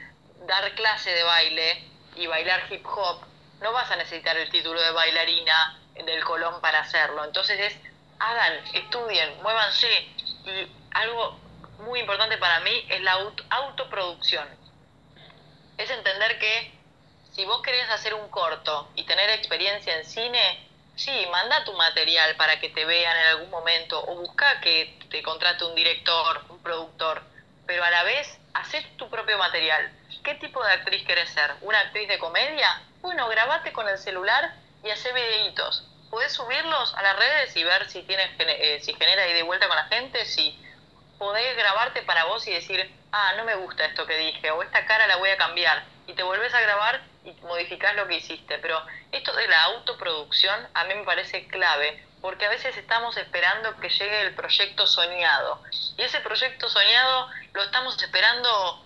dar 0.48 0.74
clase 0.76 1.12
de 1.12 1.24
baile 1.24 1.84
y 2.16 2.28
bailar 2.28 2.64
hip 2.70 2.86
hop, 2.86 3.24
no 3.64 3.72
vas 3.72 3.90
a 3.90 3.96
necesitar 3.96 4.36
el 4.38 4.50
título 4.52 4.80
de 4.80 4.92
bailarina 4.92 5.80
del 5.96 6.24
Colón 6.26 6.60
para 6.60 6.82
hacerlo. 6.82 7.24
Entonces 7.24 7.60
es, 7.60 7.80
hagan, 8.20 8.54
estudien, 8.74 9.42
muévanse. 9.42 9.88
Y 10.46 10.68
algo 10.92 11.40
muy 11.80 12.02
importante 12.02 12.38
para 12.38 12.60
mí 12.60 12.86
es 12.90 13.02
la 13.02 13.14
autoproducción. 13.50 14.48
Es 15.78 15.90
entender 15.90 16.38
que 16.40 16.74
si 17.32 17.46
vos 17.46 17.62
querés 17.62 17.90
hacer 17.90 18.14
un 18.14 18.30
corto 18.30 18.92
y 18.96 19.06
tener 19.06 19.30
experiencia 19.30 19.98
en 19.98 20.06
cine, 20.06 20.68
sí, 20.98 21.26
manda 21.32 21.64
tu 21.64 21.74
material 21.74 22.36
para 22.36 22.60
que 22.60 22.70
te 22.70 22.84
vean 22.84 23.18
en 23.18 23.26
algún 23.28 23.50
momento 23.50 24.04
o 24.08 24.16
busca 24.16 24.60
que 24.60 25.00
te 25.10 25.24
contrate 25.24 25.64
un 25.64 25.74
director, 25.74 26.44
un 26.50 26.62
productor, 26.62 27.24
pero 27.66 27.84
a 27.84 27.90
la 27.90 28.04
vez 28.04 28.28
haces 28.54 28.86
tu 28.98 29.10
propio 29.10 29.38
material. 29.38 29.90
¿Qué 30.22 30.36
tipo 30.36 30.62
de 30.64 30.74
actriz 30.74 31.06
querés 31.06 31.30
ser? 31.30 31.56
¿Una 31.62 31.80
actriz 31.80 32.10
de 32.10 32.20
comedia? 32.20 32.84
Bueno, 33.04 33.28
grabate 33.28 33.74
con 33.74 33.90
el 33.90 33.98
celular 33.98 34.54
y 34.82 34.90
hace 34.90 35.12
videitos. 35.12 35.86
Podés 36.10 36.32
subirlos 36.32 36.94
a 36.94 37.02
las 37.02 37.20
redes 37.20 37.54
y 37.58 37.62
ver 37.62 37.90
si 37.90 38.02
tienes 38.04 38.32
eh, 38.40 38.80
si 38.82 38.94
genera 38.94 39.28
ida 39.28 39.40
y 39.40 39.42
vuelta 39.42 39.68
con 39.68 39.76
la 39.76 39.88
gente, 39.88 40.26
si 40.26 40.58
podés 41.20 41.58
grabarte 41.58 42.04
para 42.04 42.24
vos 42.24 42.48
y 42.48 42.54
decir, 42.54 42.90
ah, 43.12 43.34
no 43.36 43.44
me 43.44 43.56
gusta 43.56 43.84
esto 43.84 44.06
que 44.06 44.16
dije, 44.16 44.52
o 44.52 44.64
esta 44.64 44.86
cara 44.86 45.06
la 45.08 45.18
voy 45.18 45.30
a 45.32 45.38
cambiar, 45.38 45.84
y 46.08 46.14
te 46.14 46.24
volvés 46.24 46.54
a 46.54 46.62
grabar 46.62 47.02
y 47.26 47.34
modificás 47.42 47.94
lo 47.98 48.08
que 48.08 48.16
hiciste. 48.16 48.58
Pero 48.60 48.82
esto 49.12 49.36
de 49.36 49.50
la 49.50 49.64
autoproducción 49.64 50.66
a 50.74 50.86
mí 50.86 50.96
me 50.96 51.04
parece 51.04 51.46
clave, 51.50 52.02
porque 52.22 52.46
a 52.46 52.50
veces 52.52 52.78
estamos 52.78 53.18
esperando 53.18 53.78
que 53.82 53.90
llegue 53.90 54.22
el 54.22 54.34
proyecto 54.34 54.88
soñado, 54.88 55.62
y 55.98 56.04
ese 56.04 56.22
proyecto 56.22 56.70
soñado 56.70 57.30
lo 57.52 57.64
estamos 57.64 58.02
esperando 58.02 58.83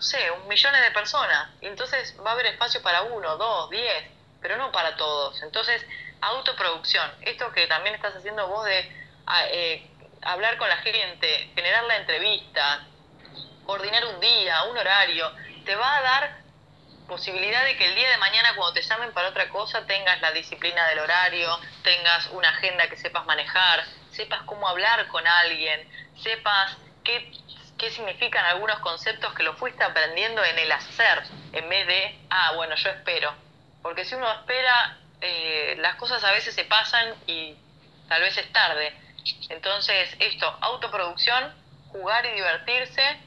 no 0.00 0.04
sé, 0.04 0.30
un 0.30 0.48
millones 0.48 0.80
de 0.80 0.92
personas. 0.92 1.50
Entonces 1.60 2.16
va 2.24 2.30
a 2.30 2.32
haber 2.32 2.46
espacio 2.46 2.80
para 2.80 3.02
uno, 3.02 3.36
dos, 3.36 3.68
diez, 3.68 4.06
pero 4.40 4.56
no 4.56 4.72
para 4.72 4.96
todos. 4.96 5.42
Entonces, 5.42 5.84
autoproducción, 6.22 7.12
esto 7.20 7.52
que 7.52 7.66
también 7.66 7.96
estás 7.96 8.16
haciendo 8.16 8.48
vos 8.48 8.64
de 8.64 8.90
ah, 9.26 9.44
eh, 9.48 9.86
hablar 10.22 10.56
con 10.56 10.70
la 10.70 10.78
gente, 10.78 11.50
generar 11.54 11.84
la 11.84 11.98
entrevista, 11.98 12.86
coordinar 13.66 14.06
un 14.06 14.20
día, 14.20 14.62
un 14.70 14.78
horario, 14.78 15.30
te 15.66 15.76
va 15.76 15.98
a 15.98 16.00
dar 16.00 16.40
posibilidad 17.06 17.62
de 17.66 17.76
que 17.76 17.84
el 17.84 17.94
día 17.94 18.08
de 18.08 18.16
mañana 18.16 18.54
cuando 18.56 18.72
te 18.72 18.80
llamen 18.80 19.12
para 19.12 19.28
otra 19.28 19.50
cosa 19.50 19.84
tengas 19.84 20.18
la 20.22 20.32
disciplina 20.32 20.88
del 20.88 21.00
horario, 21.00 21.60
tengas 21.82 22.26
una 22.28 22.48
agenda 22.48 22.88
que 22.88 22.96
sepas 22.96 23.26
manejar, 23.26 23.84
sepas 24.12 24.44
cómo 24.44 24.66
hablar 24.66 25.06
con 25.08 25.26
alguien, 25.26 25.86
sepas 26.22 26.78
qué 27.04 27.30
qué 27.80 27.90
significan 27.90 28.44
algunos 28.44 28.78
conceptos 28.80 29.32
que 29.32 29.42
lo 29.42 29.54
fuiste 29.54 29.82
aprendiendo 29.82 30.44
en 30.44 30.58
el 30.58 30.70
hacer, 30.70 31.22
en 31.52 31.66
vez 31.66 31.86
de, 31.86 32.18
ah, 32.28 32.52
bueno, 32.54 32.74
yo 32.76 32.90
espero. 32.90 33.32
Porque 33.80 34.04
si 34.04 34.14
uno 34.14 34.30
espera, 34.30 34.98
eh, 35.22 35.76
las 35.78 35.96
cosas 35.96 36.22
a 36.22 36.30
veces 36.30 36.54
se 36.54 36.64
pasan 36.64 37.14
y 37.26 37.56
tal 38.06 38.20
vez 38.20 38.36
es 38.36 38.52
tarde. 38.52 38.94
Entonces, 39.48 40.14
esto, 40.18 40.46
autoproducción, 40.60 41.54
jugar 41.88 42.26
y 42.26 42.34
divertirse, 42.34 43.18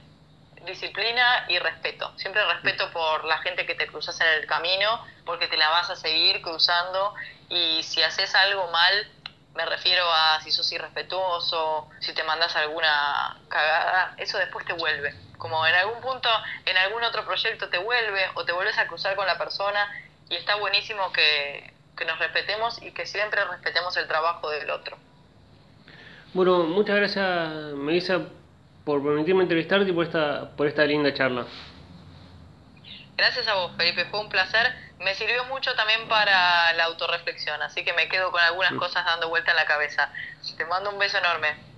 disciplina 0.67 1.45
y 1.47 1.57
respeto. 1.57 2.13
Siempre 2.17 2.45
respeto 2.45 2.91
por 2.91 3.25
la 3.25 3.39
gente 3.39 3.65
que 3.65 3.73
te 3.73 3.87
cruzas 3.87 4.21
en 4.21 4.27
el 4.27 4.45
camino, 4.45 5.03
porque 5.25 5.47
te 5.47 5.57
la 5.57 5.69
vas 5.69 5.89
a 5.89 5.95
seguir 5.95 6.43
cruzando 6.43 7.15
y 7.49 7.81
si 7.81 8.03
haces 8.03 8.33
algo 8.35 8.69
mal, 8.69 9.07
me 9.55 9.65
refiero 9.65 10.03
a 10.11 10.41
si 10.41 10.51
sos 10.51 10.71
irrespetuoso, 10.71 11.89
si 11.99 12.13
te 12.13 12.23
mandas 12.23 12.55
alguna 12.55 13.37
cagada, 13.49 14.15
eso 14.17 14.37
después 14.37 14.65
te 14.65 14.73
vuelve. 14.73 15.13
Como 15.37 15.65
en 15.67 15.75
algún 15.75 16.01
punto, 16.01 16.29
en 16.65 16.77
algún 16.77 17.03
otro 17.03 17.25
proyecto 17.25 17.69
te 17.69 17.77
vuelve 17.77 18.21
o 18.35 18.45
te 18.45 18.51
vuelves 18.51 18.77
a 18.77 18.87
cruzar 18.87 19.15
con 19.15 19.27
la 19.27 19.37
persona 19.37 19.87
y 20.29 20.35
está 20.35 20.55
buenísimo 20.55 21.11
que, 21.11 21.71
nos 22.05 22.19
respetemos 22.19 22.81
y 22.81 22.91
que 22.91 23.05
siempre 23.05 23.45
respetemos 23.45 23.95
el 23.95 24.07
trabajo 24.07 24.49
del 24.49 24.69
otro. 24.69 24.97
Bueno, 26.33 26.63
muchas 26.63 26.97
gracias 26.97 27.49
Melissa 27.75 28.19
por 28.83 29.01
permitirme 29.01 29.43
entrevistarte 29.43 29.89
y 29.89 29.93
por 29.93 30.05
esta, 30.05 30.49
por 30.57 30.67
esta 30.67 30.83
linda 30.83 31.13
charla. 31.13 31.45
Gracias 33.17 33.47
a 33.47 33.53
vos, 33.55 33.71
Felipe, 33.77 34.05
fue 34.05 34.19
un 34.19 34.29
placer 34.29 34.73
me 35.03 35.15
sirvió 35.15 35.43
mucho 35.45 35.75
también 35.75 36.07
para 36.07 36.73
la 36.73 36.85
autorreflexión, 36.85 37.61
así 37.61 37.83
que 37.83 37.93
me 37.93 38.07
quedo 38.07 38.31
con 38.31 38.41
algunas 38.41 38.73
cosas 38.75 39.05
dando 39.05 39.29
vuelta 39.29 39.51
en 39.51 39.57
la 39.57 39.65
cabeza. 39.65 40.09
Te 40.57 40.65
mando 40.65 40.91
un 40.91 40.99
beso 40.99 41.17
enorme. 41.17 41.72